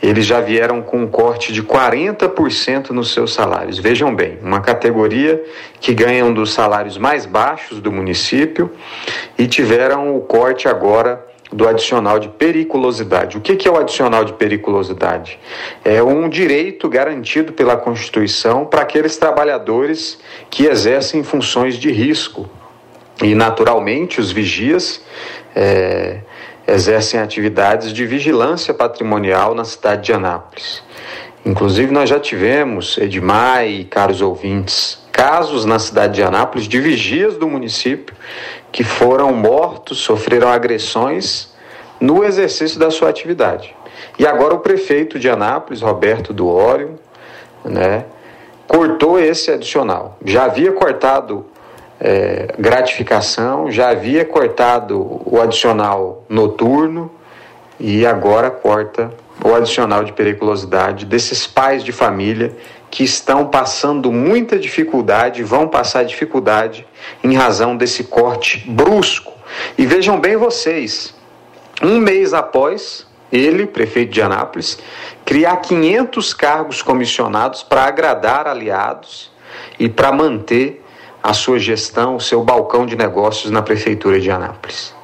eles 0.00 0.26
já 0.26 0.40
vieram 0.40 0.82
com 0.82 0.98
um 0.98 1.06
corte 1.06 1.52
de 1.52 1.62
40% 1.62 2.90
nos 2.90 3.12
seus 3.12 3.32
salários. 3.32 3.78
Vejam 3.78 4.14
bem, 4.14 4.38
uma 4.42 4.60
categoria 4.60 5.42
que 5.80 5.94
ganha 5.94 6.24
um 6.24 6.32
dos 6.32 6.52
salários 6.52 6.98
mais 6.98 7.24
baixos 7.26 7.80
do 7.80 7.90
município 7.90 8.70
e 9.38 9.46
tiveram 9.46 10.14
o 10.14 10.20
corte 10.20 10.68
agora 10.68 11.24
do 11.54 11.68
adicional 11.68 12.18
de 12.18 12.28
periculosidade. 12.28 13.38
O 13.38 13.40
que 13.40 13.66
é 13.66 13.70
o 13.70 13.76
adicional 13.76 14.24
de 14.24 14.32
periculosidade? 14.32 15.38
É 15.84 16.02
um 16.02 16.28
direito 16.28 16.88
garantido 16.88 17.52
pela 17.52 17.76
Constituição 17.76 18.66
para 18.66 18.82
aqueles 18.82 19.16
trabalhadores 19.16 20.18
que 20.50 20.66
exercem 20.66 21.22
funções 21.22 21.76
de 21.76 21.92
risco. 21.92 22.50
E, 23.22 23.36
naturalmente, 23.36 24.20
os 24.20 24.32
vigias 24.32 25.00
é, 25.54 26.18
exercem 26.66 27.20
atividades 27.20 27.92
de 27.92 28.04
vigilância 28.04 28.74
patrimonial 28.74 29.54
na 29.54 29.64
cidade 29.64 30.06
de 30.06 30.12
Anápolis. 30.12 30.82
Inclusive, 31.46 31.92
nós 31.92 32.10
já 32.10 32.18
tivemos, 32.18 32.98
Edmar 32.98 33.64
e 33.64 33.84
caros 33.84 34.20
ouvintes, 34.20 35.03
casos 35.14 35.64
na 35.64 35.78
cidade 35.78 36.14
de 36.14 36.22
Anápolis 36.24 36.66
de 36.66 36.80
vigias 36.80 37.36
do 37.36 37.46
município 37.46 38.14
que 38.72 38.82
foram 38.82 39.32
mortos, 39.32 39.98
sofreram 39.98 40.48
agressões 40.48 41.54
no 42.00 42.24
exercício 42.24 42.80
da 42.80 42.90
sua 42.90 43.10
atividade. 43.10 43.74
E 44.18 44.26
agora 44.26 44.54
o 44.54 44.58
prefeito 44.58 45.16
de 45.16 45.30
Anápolis, 45.30 45.80
Roberto 45.80 46.32
Duório, 46.32 46.98
né, 47.64 48.06
cortou 48.66 49.20
esse 49.20 49.52
adicional. 49.52 50.18
Já 50.24 50.46
havia 50.46 50.72
cortado 50.72 51.46
é, 52.00 52.48
gratificação, 52.58 53.70
já 53.70 53.90
havia 53.90 54.24
cortado 54.24 55.22
o 55.24 55.40
adicional 55.40 56.24
noturno 56.28 57.08
e 57.78 58.04
agora 58.04 58.50
corta 58.50 59.12
o 59.44 59.54
adicional 59.54 60.02
de 60.02 60.12
periculosidade 60.12 61.06
desses 61.06 61.46
pais 61.46 61.84
de 61.84 61.92
família 61.92 62.52
que 62.94 63.02
estão 63.02 63.48
passando 63.48 64.12
muita 64.12 64.56
dificuldade, 64.56 65.42
vão 65.42 65.66
passar 65.66 66.04
dificuldade 66.04 66.86
em 67.24 67.34
razão 67.34 67.76
desse 67.76 68.04
corte 68.04 68.64
brusco. 68.70 69.32
E 69.76 69.84
vejam 69.84 70.20
bem 70.20 70.36
vocês, 70.36 71.12
um 71.82 71.98
mês 71.98 72.32
após 72.32 73.04
ele, 73.32 73.66
prefeito 73.66 74.12
de 74.12 74.22
Anápolis, 74.22 74.78
criar 75.24 75.56
500 75.56 76.32
cargos 76.34 76.82
comissionados 76.82 77.64
para 77.64 77.82
agradar 77.82 78.46
aliados 78.46 79.32
e 79.76 79.88
para 79.88 80.12
manter 80.12 80.80
a 81.20 81.34
sua 81.34 81.58
gestão, 81.58 82.14
o 82.14 82.20
seu 82.20 82.44
balcão 82.44 82.86
de 82.86 82.94
negócios 82.94 83.50
na 83.50 83.60
prefeitura 83.60 84.20
de 84.20 84.30
Anápolis. 84.30 84.94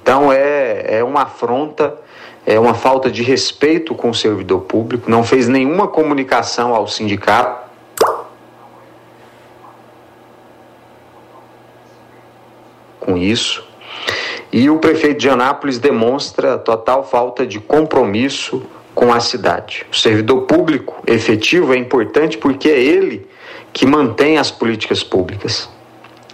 Então 0.00 0.32
é, 0.32 0.98
é 0.98 1.02
uma 1.02 1.22
afronta 1.22 1.98
é 2.50 2.58
uma 2.58 2.74
falta 2.74 3.08
de 3.08 3.22
respeito 3.22 3.94
com 3.94 4.10
o 4.10 4.14
servidor 4.14 4.62
público, 4.62 5.08
não 5.08 5.22
fez 5.22 5.46
nenhuma 5.46 5.86
comunicação 5.86 6.74
ao 6.74 6.88
sindicato. 6.88 7.70
Com 12.98 13.16
isso. 13.16 13.64
E 14.52 14.68
o 14.68 14.78
prefeito 14.78 15.20
de 15.20 15.30
Anápolis 15.30 15.78
demonstra 15.78 16.58
total 16.58 17.04
falta 17.04 17.46
de 17.46 17.60
compromisso 17.60 18.64
com 18.96 19.12
a 19.12 19.20
cidade. 19.20 19.86
O 19.90 19.94
servidor 19.94 20.42
público 20.42 21.00
efetivo 21.06 21.72
é 21.72 21.76
importante 21.76 22.36
porque 22.36 22.68
é 22.68 22.80
ele 22.80 23.28
que 23.72 23.86
mantém 23.86 24.38
as 24.38 24.50
políticas 24.50 25.04
públicas. 25.04 25.68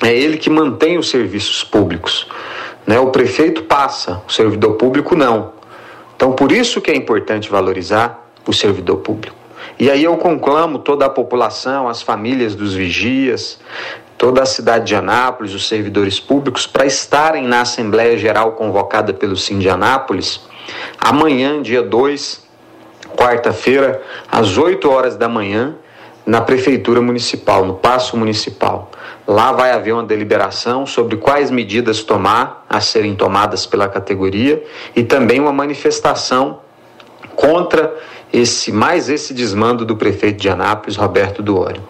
É 0.03 0.15
ele 0.15 0.39
que 0.39 0.49
mantém 0.49 0.97
os 0.97 1.11
serviços 1.11 1.63
públicos. 1.63 2.27
Né? 2.87 2.99
O 2.99 3.09
prefeito 3.09 3.65
passa, 3.65 4.23
o 4.27 4.33
servidor 4.33 4.77
público 4.77 5.15
não. 5.15 5.56
Então, 6.17 6.33
por 6.33 6.51
isso 6.51 6.81
que 6.81 6.91
é 6.91 6.97
importante 6.97 7.49
valorizar 7.51 8.27
o 8.47 8.53
servidor 8.53 8.97
público. 8.99 9.37
E 9.79 9.91
aí 9.91 10.03
eu 10.03 10.17
conclamo 10.17 10.79
toda 10.79 11.05
a 11.05 11.11
população, 11.11 11.89
as 11.89 12.01
famílias 12.01 12.55
dos 12.55 12.75
vigias, 12.75 13.59
toda 14.17 14.43
a 14.43 14.47
cidade 14.47 14.87
de 14.87 14.95
Anápolis, 14.95 15.53
os 15.53 15.69
servidores 15.69 16.19
públicos, 16.19 16.67
para 16.67 16.87
estarem 16.87 17.45
na 17.45 17.61
Assembleia 17.61 18.17
Geral 18.17 18.53
convocada 18.53 19.13
pelo 19.13 19.37
Sim 19.37 19.59
de 19.59 19.69
Anápolis, 19.69 20.41
amanhã, 20.99 21.61
dia 21.61 21.83
2, 21.83 22.47
quarta-feira, 23.17 24.03
às 24.31 24.57
8 24.57 24.91
horas 24.91 25.17
da 25.17 25.29
manhã, 25.29 25.77
na 26.25 26.41
prefeitura 26.41 27.01
municipal, 27.01 27.65
no 27.65 27.75
passo 27.75 28.17
municipal. 28.17 28.91
Lá 29.27 29.51
vai 29.51 29.73
haver 29.73 29.93
uma 29.93 30.05
deliberação 30.05 30.87
sobre 30.87 31.17
quais 31.17 31.51
medidas 31.51 32.03
tomar, 32.03 32.65
a 32.69 32.81
serem 32.81 33.17
tomadas 33.17 33.67
pela 33.67 33.89
categoria, 33.89 34.63
e 34.95 35.03
também 35.03 35.41
uma 35.41 35.53
manifestação 35.53 36.61
contra 37.35 37.93
esse 38.33 38.71
mais 38.71 39.09
esse 39.09 39.35
desmando 39.35 39.85
do 39.85 39.97
prefeito 39.97 40.41
de 40.41 40.49
Anápolis, 40.49 40.97
Roberto 40.97 41.43
Duório. 41.43 41.83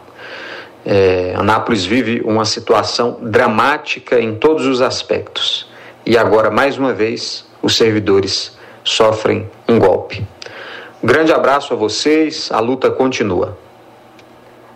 É, 0.84 1.34
Anápolis 1.36 1.84
vive 1.84 2.22
uma 2.24 2.44
situação 2.44 3.18
dramática 3.20 4.20
em 4.20 4.34
todos 4.34 4.64
os 4.66 4.80
aspectos. 4.80 5.68
E 6.06 6.16
agora, 6.16 6.50
mais 6.50 6.78
uma 6.78 6.92
vez, 6.92 7.44
os 7.60 7.76
servidores 7.76 8.56
sofrem 8.84 9.50
um 9.68 9.78
golpe. 9.78 10.24
Um 11.02 11.06
grande 11.06 11.32
abraço 11.32 11.74
a 11.74 11.76
vocês, 11.76 12.48
a 12.52 12.60
luta 12.60 12.90
continua. 12.90 13.58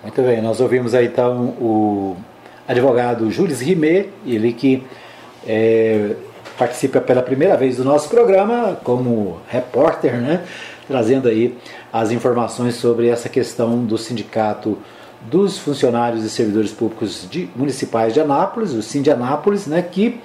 Muito 0.02 0.20
bem, 0.22 0.42
nós 0.42 0.60
ouvimos 0.60 0.94
aí 0.94 1.06
então 1.06 1.54
o 1.60 2.16
advogado 2.70 3.28
Júlio 3.32 3.56
Rimet, 3.56 4.10
ele 4.24 4.52
que 4.52 4.84
é, 5.44 6.14
participa 6.56 7.00
pela 7.00 7.20
primeira 7.20 7.56
vez 7.56 7.78
do 7.78 7.84
nosso 7.84 8.08
programa 8.08 8.78
como 8.84 9.40
repórter, 9.48 10.20
né, 10.20 10.44
trazendo 10.86 11.28
aí 11.28 11.58
as 11.92 12.12
informações 12.12 12.76
sobre 12.76 13.08
essa 13.08 13.28
questão 13.28 13.84
do 13.84 13.98
sindicato 13.98 14.78
dos 15.22 15.58
funcionários 15.58 16.24
e 16.24 16.30
servidores 16.30 16.70
públicos 16.70 17.26
de, 17.28 17.50
municipais 17.56 18.14
de 18.14 18.20
Anápolis, 18.20 18.72
o 18.72 18.82
Sim 18.82 19.02
de 19.02 19.10
Anápolis, 19.10 19.66
né, 19.66 19.82
que 19.82 20.20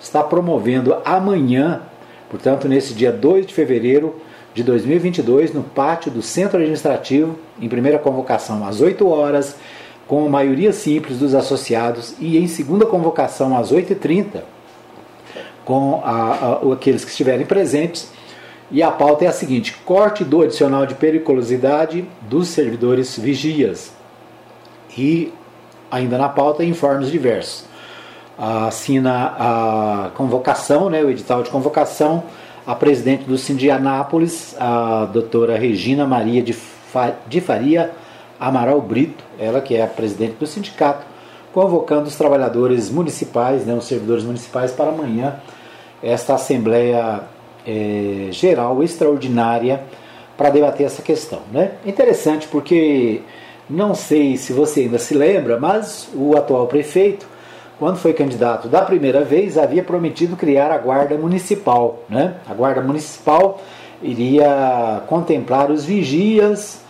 está 0.00 0.22
promovendo 0.22 0.96
amanhã, 1.04 1.82
portanto, 2.30 2.66
nesse 2.66 2.94
dia 2.94 3.12
2 3.12 3.46
de 3.46 3.52
fevereiro, 3.52 4.16
de 4.54 4.62
2022 4.62 5.52
no 5.52 5.62
pátio 5.62 6.10
do 6.10 6.22
Centro 6.22 6.56
Administrativo, 6.56 7.38
em 7.60 7.68
primeira 7.68 7.98
convocação 7.98 8.66
às 8.66 8.80
8 8.80 9.06
horas, 9.06 9.54
com 10.10 10.28
maioria 10.28 10.72
simples 10.72 11.20
dos 11.20 11.36
associados, 11.36 12.16
e 12.18 12.36
em 12.36 12.48
segunda 12.48 12.84
convocação 12.84 13.56
às 13.56 13.72
8h30, 13.72 14.40
com 15.64 16.02
a, 16.04 16.32
a, 16.64 16.72
aqueles 16.72 17.04
que 17.04 17.12
estiverem 17.12 17.46
presentes. 17.46 18.10
E 18.72 18.82
a 18.82 18.90
pauta 18.90 19.24
é 19.24 19.28
a 19.28 19.32
seguinte: 19.32 19.76
corte 19.84 20.24
do 20.24 20.42
adicional 20.42 20.84
de 20.84 20.96
periculosidade 20.96 22.04
dos 22.22 22.48
servidores 22.48 23.16
vigias. 23.16 23.92
E 24.98 25.32
ainda 25.88 26.18
na 26.18 26.28
pauta, 26.28 26.64
informes 26.64 27.08
diversos. 27.08 27.66
Assina 28.36 29.36
a 29.38 30.10
convocação, 30.16 30.90
né, 30.90 31.04
o 31.04 31.10
edital 31.10 31.44
de 31.44 31.50
convocação 31.50 32.24
a 32.66 32.74
presidente 32.74 33.24
do 33.24 33.38
Sindianápolis, 33.38 34.56
a 34.58 35.04
doutora 35.04 35.56
Regina 35.56 36.04
Maria 36.04 36.42
de, 36.42 36.56
de 37.28 37.40
Faria 37.40 37.92
Amaral 38.40 38.80
Brito, 38.80 39.22
ela 39.38 39.60
que 39.60 39.76
é 39.76 39.82
a 39.82 39.86
presidente 39.86 40.36
do 40.36 40.46
sindicato, 40.46 41.04
convocando 41.52 42.08
os 42.08 42.16
trabalhadores 42.16 42.90
municipais, 42.90 43.66
né, 43.66 43.74
os 43.74 43.84
servidores 43.84 44.24
municipais, 44.24 44.72
para 44.72 44.90
amanhã 44.90 45.36
esta 46.02 46.34
Assembleia 46.34 47.22
é, 47.66 48.28
Geral 48.30 48.82
Extraordinária 48.82 49.82
para 50.36 50.48
debater 50.48 50.86
essa 50.86 51.02
questão. 51.02 51.40
Né? 51.52 51.72
Interessante 51.84 52.48
porque 52.48 53.20
não 53.68 53.94
sei 53.94 54.36
se 54.36 54.52
você 54.52 54.80
ainda 54.80 54.98
se 54.98 55.12
lembra, 55.12 55.60
mas 55.60 56.08
o 56.14 56.34
atual 56.36 56.66
prefeito 56.66 57.26
quando 57.80 57.96
foi 57.96 58.12
candidato 58.12 58.68
da 58.68 58.82
primeira 58.82 59.24
vez, 59.24 59.56
havia 59.56 59.82
prometido 59.82 60.36
criar 60.36 60.70
a 60.70 60.76
Guarda 60.76 61.16
Municipal. 61.16 62.00
Né? 62.10 62.34
A 62.46 62.52
Guarda 62.52 62.82
Municipal 62.82 63.58
iria 64.02 65.02
contemplar 65.06 65.70
os 65.70 65.82
vigias, 65.82 66.82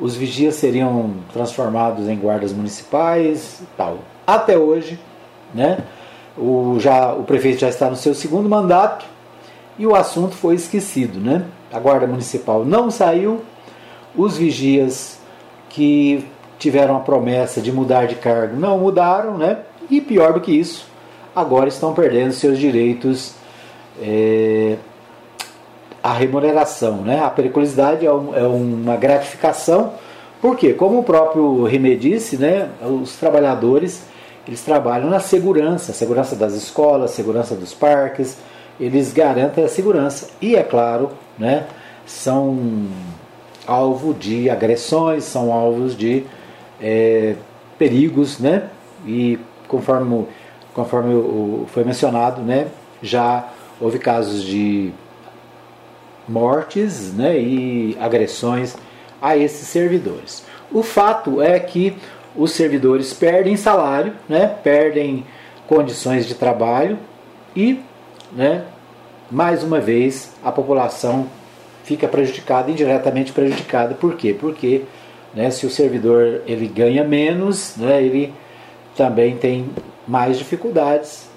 os 0.00 0.14
vigias 0.14 0.54
seriam 0.54 1.14
transformados 1.32 2.08
em 2.08 2.16
guardas 2.16 2.52
municipais 2.52 3.60
tal. 3.76 3.98
Até 4.26 4.56
hoje, 4.56 4.98
né? 5.54 5.78
o, 6.38 6.76
já, 6.78 7.12
o 7.12 7.24
prefeito 7.24 7.60
já 7.60 7.68
está 7.68 7.90
no 7.90 7.96
seu 7.96 8.14
segundo 8.14 8.48
mandato 8.48 9.04
e 9.78 9.86
o 9.86 9.94
assunto 9.94 10.34
foi 10.34 10.54
esquecido. 10.54 11.18
Né? 11.18 11.44
A 11.72 11.78
Guarda 11.78 12.06
Municipal 12.06 12.64
não 12.64 12.90
saiu, 12.90 13.42
os 14.16 14.36
vigias 14.36 15.18
que 15.68 16.24
tiveram 16.58 16.96
a 16.96 17.00
promessa 17.00 17.60
de 17.60 17.72
mudar 17.72 18.06
de 18.06 18.16
cargo 18.16 18.56
não 18.56 18.78
mudaram, 18.78 19.36
né? 19.38 19.58
E 19.88 20.00
pior 20.00 20.32
do 20.32 20.40
que 20.40 20.50
isso, 20.50 20.86
agora 21.36 21.68
estão 21.68 21.94
perdendo 21.94 22.32
seus 22.32 22.58
direitos 22.58 23.34
é, 24.00 24.76
à 26.08 26.12
remuneração. 26.12 26.98
Né? 26.98 27.20
A 27.20 27.28
periculosidade 27.28 28.06
é, 28.06 28.12
um, 28.12 28.34
é 28.34 28.46
uma 28.46 28.96
gratificação, 28.96 29.92
porque, 30.40 30.72
como 30.72 31.00
o 31.00 31.02
próprio 31.02 31.64
Rimé 31.64 31.94
disse, 31.94 32.36
né, 32.36 32.68
os 32.80 33.16
trabalhadores 33.16 34.06
eles 34.46 34.62
trabalham 34.62 35.10
na 35.10 35.20
segurança, 35.20 35.92
segurança 35.92 36.34
das 36.34 36.54
escolas, 36.54 37.10
segurança 37.10 37.54
dos 37.54 37.74
parques, 37.74 38.38
eles 38.80 39.12
garantem 39.12 39.62
a 39.62 39.68
segurança. 39.68 40.30
E, 40.40 40.56
é 40.56 40.62
claro, 40.62 41.10
né, 41.38 41.66
são 42.06 42.86
alvo 43.66 44.14
de 44.14 44.48
agressões, 44.48 45.24
são 45.24 45.52
alvos 45.52 45.94
de 45.94 46.24
é, 46.80 47.34
perigos, 47.78 48.38
né? 48.38 48.70
E 49.06 49.38
conforme, 49.66 50.26
conforme 50.72 51.66
foi 51.66 51.84
mencionado, 51.84 52.40
né, 52.40 52.68
já 53.02 53.48
houve 53.78 53.98
casos 53.98 54.42
de 54.42 54.92
mortes 56.28 57.12
né, 57.14 57.38
e 57.38 57.96
agressões 58.00 58.76
a 59.20 59.36
esses 59.36 59.66
servidores. 59.66 60.44
O 60.70 60.82
fato 60.82 61.40
é 61.40 61.58
que 61.58 61.96
os 62.36 62.52
servidores 62.52 63.12
perdem 63.12 63.56
salário, 63.56 64.12
né, 64.28 64.46
perdem 64.62 65.24
condições 65.66 66.26
de 66.26 66.34
trabalho 66.34 66.98
e, 67.56 67.80
né, 68.32 68.64
mais 69.30 69.62
uma 69.62 69.80
vez, 69.80 70.32
a 70.42 70.50
população 70.52 71.28
fica 71.84 72.06
prejudicada, 72.06 72.70
indiretamente 72.70 73.32
prejudicada. 73.32 73.94
Por 73.94 74.14
quê? 74.14 74.36
Porque 74.38 74.82
né, 75.34 75.50
se 75.50 75.66
o 75.66 75.70
servidor 75.70 76.42
ele 76.46 76.66
ganha 76.66 77.04
menos, 77.04 77.76
né, 77.76 78.02
ele 78.02 78.32
também 78.96 79.36
tem 79.36 79.70
mais 80.06 80.38
dificuldades 80.38 81.28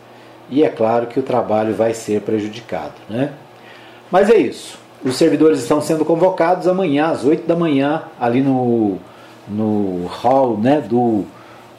e 0.49 0.63
é 0.63 0.69
claro 0.69 1.07
que 1.07 1.19
o 1.19 1.23
trabalho 1.23 1.73
vai 1.73 1.93
ser 1.93 2.21
prejudicado. 2.21 2.93
Né? 3.09 3.31
Mas 4.11 4.29
é 4.29 4.37
isso. 4.37 4.80
Os 5.03 5.15
servidores 5.15 5.59
estão 5.59 5.81
sendo 5.81 6.05
convocados 6.05 6.67
amanhã 6.67 7.07
às 7.07 7.25
8 7.25 7.47
da 7.47 7.55
manhã, 7.55 8.03
ali 8.19 8.41
no, 8.41 8.97
no 9.47 10.05
hall 10.05 10.57
né, 10.57 10.79
do, 10.79 11.23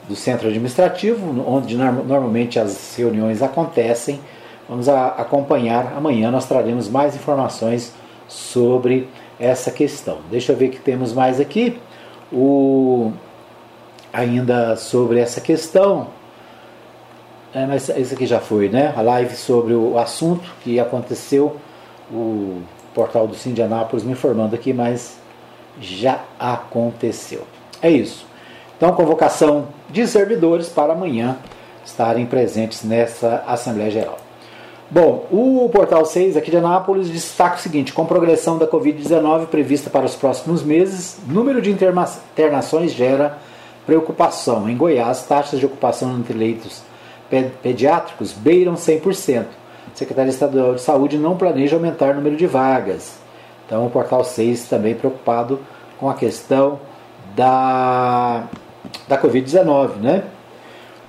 do 0.09 0.15
centro 0.15 0.49
administrativo, 0.49 1.41
onde 1.47 1.77
normalmente 1.77 2.59
as 2.59 2.95
reuniões 2.97 3.41
acontecem. 3.41 4.19
Vamos 4.67 4.89
a, 4.89 5.07
acompanhar. 5.07 5.93
Amanhã 5.95 6.31
nós 6.31 6.45
traremos 6.45 6.89
mais 6.89 7.15
informações 7.15 7.93
sobre 8.27 9.07
essa 9.39 9.71
questão. 9.71 10.17
Deixa 10.29 10.51
eu 10.51 10.57
ver 10.57 10.67
o 10.67 10.71
que 10.71 10.79
temos 10.79 11.13
mais 11.13 11.39
aqui. 11.39 11.79
O 12.31 13.13
ainda 14.11 14.75
sobre 14.75 15.19
essa 15.19 15.41
questão. 15.41 16.07
É, 17.53 17.65
mas 17.65 17.89
isso 17.89 18.13
aqui 18.13 18.25
já 18.25 18.39
foi, 18.39 18.69
né? 18.69 18.93
A 18.95 19.01
live 19.01 19.35
sobre 19.35 19.73
o 19.73 19.97
assunto 19.97 20.49
que 20.63 20.79
aconteceu, 20.79 21.57
o 22.11 22.61
portal 22.93 23.27
do 23.27 23.35
Sim 23.35 23.53
de 23.53 23.61
Anápolis 23.61 24.03
me 24.03 24.11
informando 24.11 24.55
aqui, 24.55 24.73
mas 24.73 25.17
já 25.79 26.21
aconteceu. 26.39 27.41
É 27.81 27.89
isso. 27.89 28.25
Então, 28.77 28.93
convocação 28.93 29.67
de 29.89 30.07
servidores 30.07 30.69
para 30.69 30.93
amanhã 30.93 31.37
estarem 31.85 32.25
presentes 32.25 32.83
nessa 32.83 33.43
Assembleia 33.47 33.91
Geral. 33.91 34.17
Bom, 34.89 35.25
o 35.31 35.69
Portal 35.73 36.05
6 36.05 36.37
aqui 36.37 36.51
de 36.51 36.57
Anápolis 36.57 37.09
destaca 37.09 37.55
o 37.55 37.59
seguinte: 37.59 37.93
com 37.93 38.05
progressão 38.05 38.57
da 38.57 38.67
Covid-19 38.67 39.47
prevista 39.47 39.89
para 39.89 40.05
os 40.05 40.15
próximos 40.15 40.61
meses, 40.61 41.17
número 41.27 41.61
de 41.61 41.71
internações 41.71 42.91
gera 42.91 43.37
preocupação. 43.85 44.69
Em 44.69 44.77
Goiás, 44.77 45.23
taxas 45.23 45.59
de 45.59 45.65
ocupação 45.65 46.15
entre 46.17 46.37
leitos 46.37 46.81
pediátricos 47.61 48.33
beiram 48.33 48.75
100%. 48.75 49.45
Secretaria 49.93 50.31
Estadual 50.31 50.75
de 50.75 50.81
Saúde 50.81 51.17
não 51.17 51.37
planeja 51.37 51.75
aumentar 51.75 52.11
o 52.11 52.15
número 52.15 52.35
de 52.35 52.47
vagas. 52.47 53.17
Então, 53.65 53.85
o 53.85 53.89
Portal 53.89 54.23
6 54.23 54.67
também 54.67 54.95
preocupado 54.95 55.59
com 55.99 56.09
a 56.09 56.13
questão 56.13 56.79
da, 57.35 58.43
da 59.07 59.17
Covid-19, 59.17 59.95
né? 60.01 60.23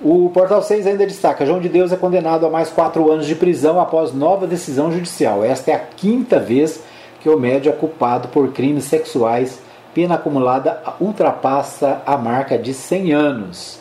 O 0.01 0.29
Portal 0.29 0.61
6 0.61 0.87
ainda 0.87 1.05
destaca: 1.05 1.45
João 1.45 1.59
de 1.59 1.69
Deus 1.69 1.91
é 1.91 1.95
condenado 1.95 2.45
a 2.45 2.49
mais 2.49 2.69
quatro 2.69 3.11
anos 3.11 3.25
de 3.25 3.35
prisão 3.35 3.79
após 3.79 4.13
nova 4.13 4.45
decisão 4.45 4.91
judicial. 4.91 5.43
Esta 5.43 5.71
é 5.71 5.73
a 5.73 5.79
quinta 5.79 6.39
vez 6.39 6.81
que 7.21 7.29
o 7.29 7.39
médio 7.39 7.69
é 7.69 7.75
culpado 7.75 8.27
por 8.27 8.51
crimes 8.51 8.85
sexuais 8.85 9.59
pena 9.95 10.15
acumulada 10.15 10.81
ultrapassa 10.99 12.01
a 12.05 12.17
marca 12.17 12.57
de 12.57 12.73
100 12.73 13.13
anos. 13.13 13.79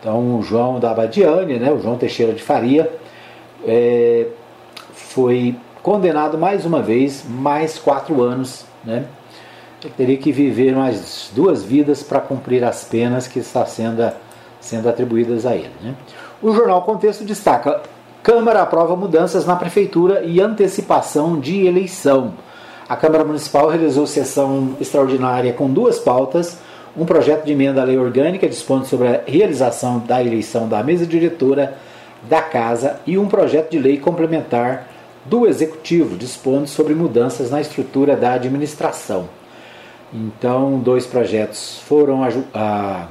Então, 0.00 0.36
o 0.36 0.42
João 0.42 0.80
da 0.80 0.90
Abadiane, 0.90 1.58
né, 1.58 1.70
o 1.70 1.80
João 1.80 1.96
Teixeira 1.96 2.32
de 2.32 2.42
Faria, 2.42 2.92
é, 3.66 4.26
foi 4.92 5.56
condenado 5.82 6.38
mais 6.38 6.64
uma 6.64 6.82
vez, 6.82 7.24
mais 7.28 7.78
quatro 7.78 8.22
anos, 8.22 8.64
né, 8.84 9.04
ele 9.84 9.92
teria 9.96 10.16
que 10.16 10.32
viver 10.32 10.74
mais 10.74 11.30
duas 11.34 11.62
vidas 11.62 12.02
para 12.02 12.20
cumprir 12.20 12.64
as 12.64 12.84
penas 12.84 13.28
que 13.28 13.38
estão 13.38 13.64
sendo, 13.66 14.10
sendo 14.60 14.88
atribuídas 14.88 15.46
a 15.46 15.54
ele. 15.54 15.70
Né? 15.82 15.94
O 16.42 16.52
jornal 16.52 16.82
Contexto 16.82 17.24
destaca: 17.24 17.82
Câmara 18.22 18.62
aprova 18.62 18.96
mudanças 18.96 19.46
na 19.46 19.54
Prefeitura 19.54 20.22
e 20.24 20.40
antecipação 20.40 21.38
de 21.38 21.66
eleição. 21.66 22.34
A 22.88 22.96
Câmara 22.96 23.24
Municipal 23.24 23.68
realizou 23.68 24.06
sessão 24.06 24.76
extraordinária 24.80 25.52
com 25.52 25.70
duas 25.70 25.98
pautas 25.98 26.58
um 26.96 27.04
projeto 27.04 27.44
de 27.44 27.52
emenda 27.52 27.82
à 27.82 27.84
lei 27.84 27.98
orgânica 27.98 28.48
dispondo 28.48 28.86
sobre 28.86 29.08
a 29.08 29.20
realização 29.26 29.98
da 29.98 30.22
eleição 30.22 30.66
da 30.66 30.82
mesa 30.82 31.06
diretora 31.06 31.76
da 32.28 32.42
Casa 32.42 33.00
e 33.06 33.16
um 33.18 33.26
projeto 33.26 33.70
de 33.70 33.78
lei 33.78 33.98
complementar 33.98 34.88
do 35.24 35.46
Executivo 35.46 36.16
dispondo 36.16 36.66
sobre 36.66 36.94
mudanças 36.94 37.50
na 37.50 37.60
estrutura 37.60 38.16
da 38.16 38.32
administração. 38.32 39.28
Então, 40.12 40.78
dois 40.78 41.04
projetos 41.04 41.80
foram 41.80 42.22
a, 42.22 42.28
a, 42.54 43.08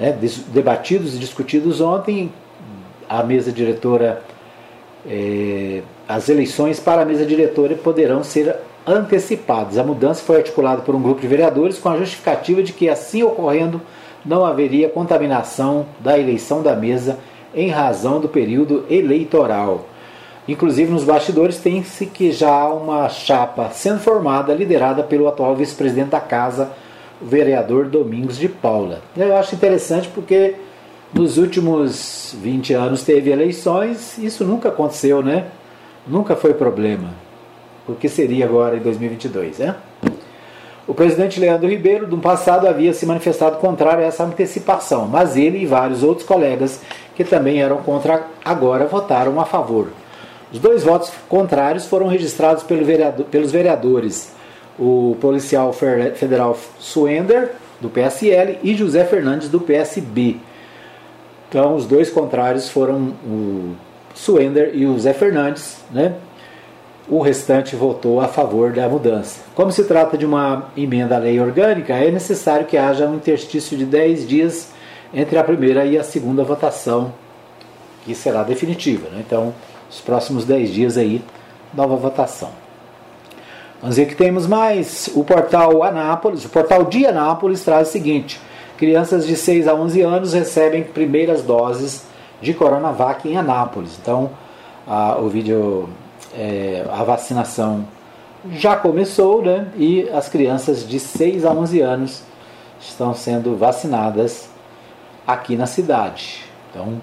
né, 0.00 0.16
debatidos 0.48 1.14
e 1.14 1.18
discutidos 1.18 1.80
ontem. 1.80 2.32
A 3.06 3.22
mesa 3.22 3.52
diretora, 3.52 4.22
eh, 5.06 5.82
as 6.08 6.28
eleições 6.30 6.80
para 6.80 7.02
a 7.02 7.04
mesa 7.04 7.26
diretora 7.26 7.74
poderão 7.74 8.24
ser 8.24 8.56
antecipados. 8.86 9.76
A 9.76 9.84
mudança 9.84 10.22
foi 10.22 10.36
articulada 10.36 10.80
por 10.80 10.94
um 10.94 11.02
grupo 11.02 11.20
de 11.20 11.26
vereadores 11.26 11.78
com 11.78 11.90
a 11.90 11.98
justificativa 11.98 12.62
de 12.62 12.72
que, 12.72 12.88
assim 12.88 13.22
ocorrendo, 13.22 13.80
não 14.24 14.44
haveria 14.44 14.88
contaminação 14.88 15.86
da 16.00 16.18
eleição 16.18 16.62
da 16.62 16.74
mesa 16.74 17.18
em 17.54 17.68
razão 17.68 18.20
do 18.20 18.28
período 18.28 18.84
eleitoral. 18.90 19.86
Inclusive, 20.46 20.92
nos 20.92 21.04
bastidores 21.04 21.58
tem-se 21.58 22.06
que 22.06 22.30
já 22.30 22.50
há 22.50 22.72
uma 22.72 23.08
chapa 23.08 23.70
sendo 23.70 24.00
formada, 24.00 24.52
liderada 24.52 25.02
pelo 25.02 25.26
atual 25.26 25.56
vice-presidente 25.56 26.10
da 26.10 26.20
casa, 26.20 26.70
o 27.20 27.24
vereador 27.24 27.86
Domingos 27.86 28.36
de 28.36 28.48
Paula. 28.48 29.00
Eu 29.16 29.36
acho 29.36 29.54
interessante 29.54 30.08
porque 30.08 30.56
nos 31.12 31.38
últimos 31.38 32.36
20 32.40 32.74
anos 32.74 33.02
teve 33.02 33.30
eleições, 33.30 34.18
isso 34.18 34.44
nunca 34.44 34.68
aconteceu, 34.68 35.22
né? 35.22 35.46
Nunca 36.06 36.36
foi 36.36 36.52
problema 36.52 37.24
o 37.86 37.94
que 37.94 38.08
seria 38.08 38.44
agora 38.46 38.76
em 38.76 38.80
2022. 38.80 39.58
Né? 39.58 39.74
O 40.86 40.92
presidente 40.92 41.40
Leandro 41.40 41.68
Ribeiro, 41.68 42.06
no 42.06 42.18
passado, 42.18 42.68
havia 42.68 42.92
se 42.92 43.06
manifestado 43.06 43.56
contrário 43.56 44.04
a 44.04 44.06
essa 44.06 44.22
antecipação, 44.22 45.06
mas 45.06 45.34
ele 45.36 45.62
e 45.62 45.66
vários 45.66 46.02
outros 46.02 46.26
colegas 46.26 46.80
que 47.14 47.24
também 47.24 47.62
eram 47.62 47.78
contra, 47.78 48.26
agora 48.44 48.86
votaram 48.86 49.40
a 49.40 49.46
favor. 49.46 49.88
Os 50.52 50.58
dois 50.58 50.84
votos 50.84 51.10
contrários 51.28 51.86
foram 51.86 52.06
registrados 52.06 52.62
pelo 52.62 52.84
vereador, 52.84 53.24
pelos 53.26 53.50
vereadores, 53.50 54.32
o 54.78 55.16
policial 55.20 55.72
federal 55.72 56.56
Suender, 56.78 57.52
do 57.80 57.88
PSL, 57.88 58.58
e 58.62 58.74
José 58.74 59.04
Fernandes, 59.04 59.48
do 59.48 59.60
PSB. 59.60 60.36
Então, 61.48 61.76
os 61.76 61.86
dois 61.86 62.10
contrários 62.10 62.68
foram 62.68 63.14
o 63.26 63.74
Suender 64.14 64.72
e 64.74 64.84
o 64.86 64.98
Zé 64.98 65.12
Fernandes, 65.12 65.78
né? 65.90 66.14
O 67.08 67.20
restante 67.20 67.76
votou 67.76 68.20
a 68.20 68.28
favor 68.28 68.72
da 68.72 68.88
mudança. 68.88 69.40
Como 69.54 69.70
se 69.70 69.84
trata 69.84 70.16
de 70.16 70.24
uma 70.24 70.70
emenda 70.76 71.16
à 71.16 71.18
lei 71.18 71.38
orgânica, 71.38 71.94
é 71.94 72.10
necessário 72.10 72.66
que 72.66 72.76
haja 72.76 73.06
um 73.06 73.16
interstício 73.16 73.76
de 73.76 73.84
10 73.84 74.26
dias 74.26 74.68
entre 75.12 75.38
a 75.38 75.44
primeira 75.44 75.84
e 75.84 75.98
a 75.98 76.02
segunda 76.02 76.42
votação, 76.42 77.12
que 78.04 78.14
será 78.14 78.42
definitiva. 78.42 79.08
Né? 79.10 79.22
Então, 79.26 79.54
os 79.90 80.00
próximos 80.00 80.44
10 80.44 80.70
dias 80.70 80.96
aí, 80.96 81.22
nova 81.72 81.94
votação. 81.96 82.50
Vamos 83.80 83.96
ver 83.96 84.06
que 84.06 84.14
temos 84.14 84.46
mais. 84.46 85.10
O 85.14 85.22
portal 85.22 85.82
Anápolis, 85.82 86.44
o 86.46 86.48
portal 86.48 86.84
de 86.84 87.04
Anápolis 87.04 87.62
traz 87.62 87.88
o 87.88 87.92
seguinte: 87.92 88.40
crianças 88.78 89.26
de 89.26 89.36
6 89.36 89.68
a 89.68 89.74
11 89.74 90.00
anos 90.00 90.32
recebem 90.32 90.82
primeiras 90.82 91.42
doses 91.42 92.06
de 92.40 92.54
Coronavac 92.54 93.28
em 93.28 93.36
Anápolis. 93.36 93.98
Então, 94.00 94.30
a, 94.86 95.18
o 95.18 95.28
vídeo 95.28 95.88
é, 96.36 96.86
a 96.90 97.02
vacinação 97.04 97.86
já 98.52 98.76
começou, 98.76 99.42
né? 99.42 99.68
E 99.76 100.08
as 100.10 100.28
crianças 100.28 100.86
de 100.86 101.00
6 101.00 101.44
a 101.44 101.50
11 101.52 101.80
anos 101.80 102.22
estão 102.80 103.14
sendo 103.14 103.56
vacinadas 103.56 104.48
aqui 105.26 105.56
na 105.56 105.66
cidade. 105.66 106.44
Então, 106.70 107.00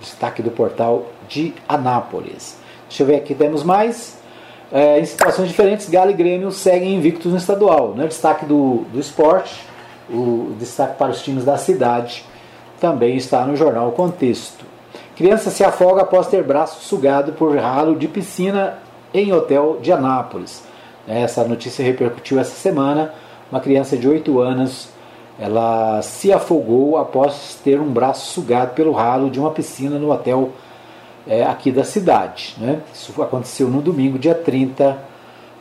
destaque 0.00 0.42
do 0.42 0.50
portal 0.50 1.06
de 1.28 1.54
Anápolis. 1.68 2.58
Deixa 2.88 3.02
eu 3.02 3.06
ver 3.06 3.16
aqui, 3.16 3.34
temos 3.34 3.62
mais. 3.62 4.16
É, 4.70 4.98
em 4.98 5.04
situações 5.04 5.48
diferentes, 5.48 5.88
Galo 5.88 6.10
e 6.10 6.14
Grêmio 6.14 6.50
seguem 6.50 6.96
invictos 6.96 7.30
no 7.32 7.38
estadual. 7.38 7.94
Né? 7.94 8.06
Destaque 8.06 8.44
do, 8.44 8.84
do 8.92 8.98
esporte, 8.98 9.64
o 10.10 10.54
destaque 10.58 10.98
para 10.98 11.12
os 11.12 11.22
times 11.22 11.44
da 11.44 11.56
cidade 11.56 12.24
também 12.80 13.16
está 13.16 13.46
no 13.46 13.56
jornal 13.56 13.92
Contexto. 13.92 14.65
Criança 15.16 15.50
se 15.50 15.64
afoga 15.64 16.02
após 16.02 16.26
ter 16.26 16.42
braço 16.42 16.84
sugado 16.84 17.32
por 17.32 17.56
ralo 17.56 17.96
de 17.96 18.06
piscina 18.06 18.78
em 19.14 19.32
hotel 19.32 19.78
de 19.80 19.90
Anápolis. 19.90 20.62
Essa 21.08 21.42
notícia 21.42 21.82
repercutiu 21.82 22.38
essa 22.38 22.54
semana. 22.54 23.14
Uma 23.50 23.60
criança 23.60 23.96
de 23.96 24.06
8 24.06 24.38
anos 24.38 24.90
ela 25.38 26.02
se 26.02 26.32
afogou 26.32 26.98
após 26.98 27.58
ter 27.64 27.80
um 27.80 27.90
braço 27.90 28.32
sugado 28.32 28.74
pelo 28.74 28.92
ralo 28.92 29.30
de 29.30 29.40
uma 29.40 29.50
piscina 29.50 29.98
no 29.98 30.12
hotel 30.12 30.50
é, 31.26 31.44
aqui 31.44 31.70
da 31.70 31.84
cidade. 31.84 32.54
Né? 32.58 32.80
Isso 32.92 33.22
aconteceu 33.22 33.68
no 33.68 33.80
domingo, 33.80 34.18
dia 34.18 34.34
30, 34.34 34.98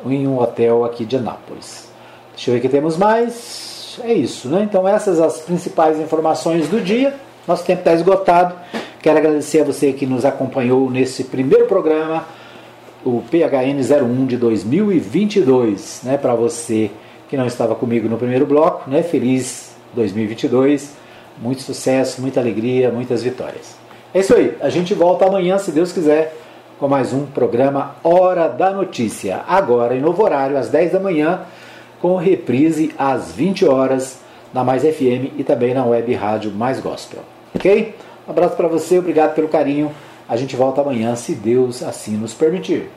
em 0.06 0.28
um 0.28 0.38
hotel 0.38 0.84
aqui 0.84 1.06
de 1.06 1.16
Anápolis. 1.16 1.90
Deixa 2.36 2.50
eu 2.50 2.54
ver 2.54 2.60
o 2.60 2.62
que 2.62 2.70
temos 2.70 2.98
mais. 2.98 4.00
É 4.04 4.14
isso, 4.14 4.50
né? 4.50 4.64
Então 4.64 4.86
essas 4.86 5.22
as 5.22 5.40
principais 5.40 5.98
informações 5.98 6.68
do 6.68 6.82
dia. 6.82 7.16
Nosso 7.48 7.64
tempo 7.64 7.80
está 7.80 7.94
esgotado. 7.94 8.54
Quero 9.06 9.20
agradecer 9.20 9.62
a 9.62 9.64
você 9.64 9.94
que 9.94 10.04
nos 10.04 10.26
acompanhou 10.26 10.90
nesse 10.90 11.26
primeiro 11.26 11.68
programa, 11.68 12.26
o 13.06 13.22
PHN 13.22 13.78
01 13.80 14.26
de 14.26 14.36
2022. 14.36 16.02
Né, 16.06 16.18
Para 16.18 16.34
você 16.34 16.90
que 17.30 17.38
não 17.38 17.46
estava 17.46 17.76
comigo 17.76 18.10
no 18.10 18.18
primeiro 18.18 18.48
bloco, 18.48 18.90
né, 18.90 19.04
feliz 19.04 19.76
2022, 19.94 20.96
muito 21.40 21.62
sucesso, 21.62 22.20
muita 22.20 22.40
alegria, 22.40 22.90
muitas 22.90 23.22
vitórias. 23.22 23.76
É 24.12 24.22
isso 24.22 24.34
aí, 24.34 24.58
a 24.60 24.70
gente 24.70 24.96
volta 24.96 25.28
amanhã, 25.28 25.60
se 25.60 25.72
Deus 25.72 25.92
quiser, 25.92 26.36
com 26.80 26.88
mais 26.88 27.14
um 27.14 27.28
programa 27.28 27.98
Hora 28.04 28.48
da 28.48 28.72
Notícia. 28.72 29.44
Agora 29.48 29.96
em 29.96 30.02
novo 30.02 30.24
horário, 30.24 30.58
às 30.58 30.70
10 30.70 30.94
da 30.94 31.00
manhã, 31.00 31.42
com 32.02 32.16
reprise 32.16 32.92
às 32.98 33.34
20 33.34 33.68
horas 33.68 34.22
na 34.52 34.64
Mais 34.64 34.82
FM 34.82 35.38
e 35.38 35.44
também 35.44 35.76
na 35.76 35.86
web 35.86 36.12
rádio 36.16 36.50
Mais 36.50 36.80
Gospel. 36.80 37.20
Ok? 37.54 37.94
Abraço 38.28 38.56
para 38.56 38.68
você, 38.68 38.98
obrigado 38.98 39.36
pelo 39.36 39.48
carinho. 39.48 39.92
A 40.28 40.36
gente 40.36 40.56
volta 40.56 40.82
amanhã, 40.82 41.16
se 41.16 41.36
Deus 41.36 41.84
assim 41.84 42.18
nos 42.18 42.34
permitir. 42.34 42.90